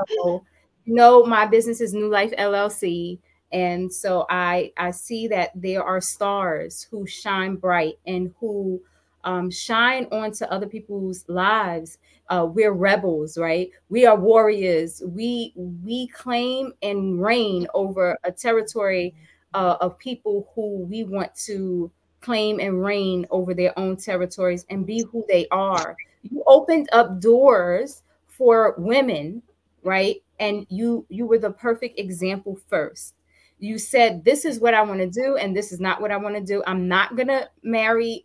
so, 0.07 0.43
you 0.85 0.93
know, 0.93 1.23
my 1.23 1.45
business 1.45 1.81
is 1.81 1.93
New 1.93 2.09
Life 2.09 2.31
LLC. 2.37 3.19
And 3.51 3.91
so 3.91 4.25
I 4.29 4.71
I 4.77 4.91
see 4.91 5.27
that 5.29 5.51
there 5.55 5.83
are 5.83 6.01
stars 6.01 6.85
who 6.89 7.07
shine 7.07 7.55
bright 7.55 7.95
and 8.05 8.33
who 8.39 8.81
um, 9.23 9.49
shine 9.51 10.07
onto 10.11 10.45
other 10.45 10.67
people's 10.67 11.25
lives. 11.27 11.97
Uh, 12.29 12.47
we're 12.49 12.73
rebels, 12.73 13.37
right? 13.37 13.69
We 13.89 14.05
are 14.05 14.17
warriors. 14.17 15.01
We 15.05 15.53
we 15.55 16.07
claim 16.07 16.73
and 16.81 17.21
reign 17.21 17.67
over 17.73 18.17
a 18.23 18.31
territory 18.31 19.15
uh, 19.53 19.77
of 19.79 19.97
people 19.97 20.51
who 20.53 20.85
we 20.85 21.03
want 21.03 21.33
to 21.45 21.91
claim 22.21 22.59
and 22.59 22.83
reign 22.83 23.25
over 23.29 23.53
their 23.53 23.77
own 23.77 23.97
territories 23.97 24.65
and 24.69 24.85
be 24.85 25.03
who 25.11 25.25
they 25.27 25.47
are. 25.51 25.95
You 26.23 26.43
opened 26.47 26.89
up 26.91 27.19
doors 27.19 28.03
for 28.27 28.75
women, 28.77 29.41
right? 29.83 30.17
And 30.39 30.65
you 30.69 31.05
you 31.09 31.25
were 31.25 31.39
the 31.39 31.51
perfect 31.51 31.99
example 31.99 32.59
first 32.69 33.13
you 33.59 33.79
said 33.79 34.23
this 34.23 34.45
is 34.45 34.59
what 34.59 34.75
i 34.75 34.83
want 34.83 34.99
to 34.99 35.09
do 35.09 35.35
and 35.37 35.57
this 35.57 35.71
is 35.71 35.79
not 35.79 35.99
what 35.99 36.11
i 36.11 36.15
want 36.15 36.35
to 36.35 36.41
do 36.41 36.61
i'm 36.67 36.87
not 36.87 37.15
going 37.15 37.27
to 37.27 37.49
marry 37.63 38.23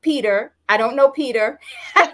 Peter. 0.00 0.54
I 0.68 0.76
don't 0.76 0.96
know 0.96 1.10
Peter. 1.10 1.58
I 1.96 2.06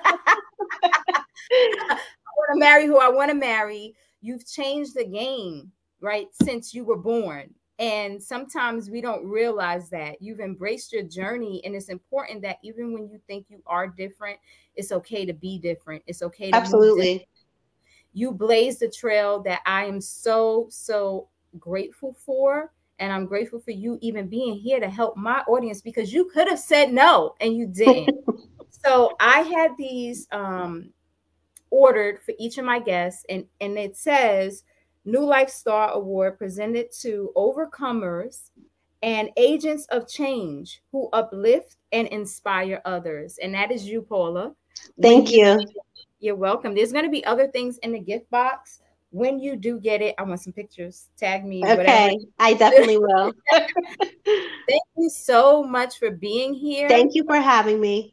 want 1.91 2.55
to 2.55 2.59
marry 2.59 2.87
who 2.87 2.99
I 2.99 3.09
want 3.09 3.31
to 3.31 3.37
marry. 3.37 3.95
You've 4.21 4.47
changed 4.47 4.95
the 4.95 5.05
game, 5.05 5.71
right? 6.01 6.29
Since 6.43 6.75
you 6.75 6.85
were 6.85 6.97
born. 6.97 7.55
And 7.79 8.23
sometimes 8.23 8.89
we 8.89 9.01
don't 9.01 9.27
realize 9.27 9.91
that 9.91 10.23
you've 10.23 10.41
embraced 10.41 10.93
your 10.93 11.03
journey. 11.03 11.61
And 11.65 11.75
it's 11.75 11.89
important 11.89 12.43
that 12.43 12.59
even 12.63 12.93
when 12.93 13.09
you 13.09 13.21
think 13.27 13.47
you 13.49 13.63
are 13.67 13.89
different, 13.89 14.39
it's 14.77 14.93
okay 14.93 15.27
to 15.27 15.33
be 15.33 15.59
different. 15.59 16.03
It's 16.07 16.23
okay 16.23 16.51
to 16.51 16.57
absolutely. 16.57 17.27
You 18.13 18.31
blaze 18.31 18.79
the 18.79 18.89
trail 18.89 19.43
that 19.43 19.61
I 19.67 19.87
am 19.87 20.01
so, 20.01 20.69
so 20.71 21.29
grateful 21.59 22.17
for 22.25 22.73
and 22.99 23.13
I'm 23.13 23.27
grateful 23.27 23.61
for 23.61 23.73
you 23.73 23.99
even 24.01 24.29
being 24.29 24.55
here 24.57 24.81
to 24.81 24.89
help 24.89 25.17
my 25.17 25.41
audience 25.49 25.81
because 25.81 26.13
you 26.13 26.27
could 26.27 26.49
have 26.49 26.59
said 26.59 26.93
no 26.93 27.35
and 27.41 27.57
you 27.57 27.67
didn't. 27.67 28.25
so 28.71 29.17
I 29.19 29.41
had 29.41 29.73
these 29.77 30.29
um, 30.31 30.91
ordered 31.71 32.23
for 32.23 32.35
each 32.39 32.59
of 32.59 32.65
my 32.65 32.79
guests, 32.79 33.25
and, 33.29 33.47
and 33.61 33.77
it 33.77 33.97
says 33.97 34.63
New 35.05 35.25
Life 35.25 35.51
Star 35.51 35.91
Award 35.91 36.39
presented 36.39 36.91
to 37.01 37.31
overcomers 37.37 38.51
and 39.03 39.31
agents 39.37 39.87
of 39.87 40.09
change 40.09 40.83
who 40.93 41.09
uplift 41.13 41.77
and 41.93 42.09
inspire 42.09 42.81
others. 42.85 43.39
And 43.43 43.55
that 43.55 43.71
is 43.71 43.87
you, 43.87 44.03
Paula. 44.03 44.55
Thank 45.01 45.31
you. 45.31 45.61
You're 46.21 46.37
welcome. 46.37 46.75
There's 46.75 46.93
going 46.93 47.05
to 47.05 47.11
be 47.11 47.25
other 47.25 47.49
things 47.49 47.79
in 47.79 47.93
the 47.93 47.99
gift 47.99 48.31
box 48.31 48.81
when 49.15 49.39
you 49.39 49.55
do 49.55 49.79
get 49.79 50.03
it, 50.03 50.17
I 50.19 50.25
want 50.25 50.41
some 50.41 50.53
pictures. 50.53 51.07
Tag 51.17 51.45
me. 51.45 51.63
Okay, 51.63 51.77
whatever. 51.77 52.15
I 52.41 52.55
definitely 52.55 52.99
will. 52.99 53.33
Thank 53.53 54.83
you 54.97 55.09
so 55.09 55.63
much 55.63 56.01
for 56.01 56.11
being 56.11 56.53
here. 56.53 56.89
Thank 56.89 57.15
you 57.15 57.23
for 57.25 57.37
having 57.37 57.81
me. 57.81 58.11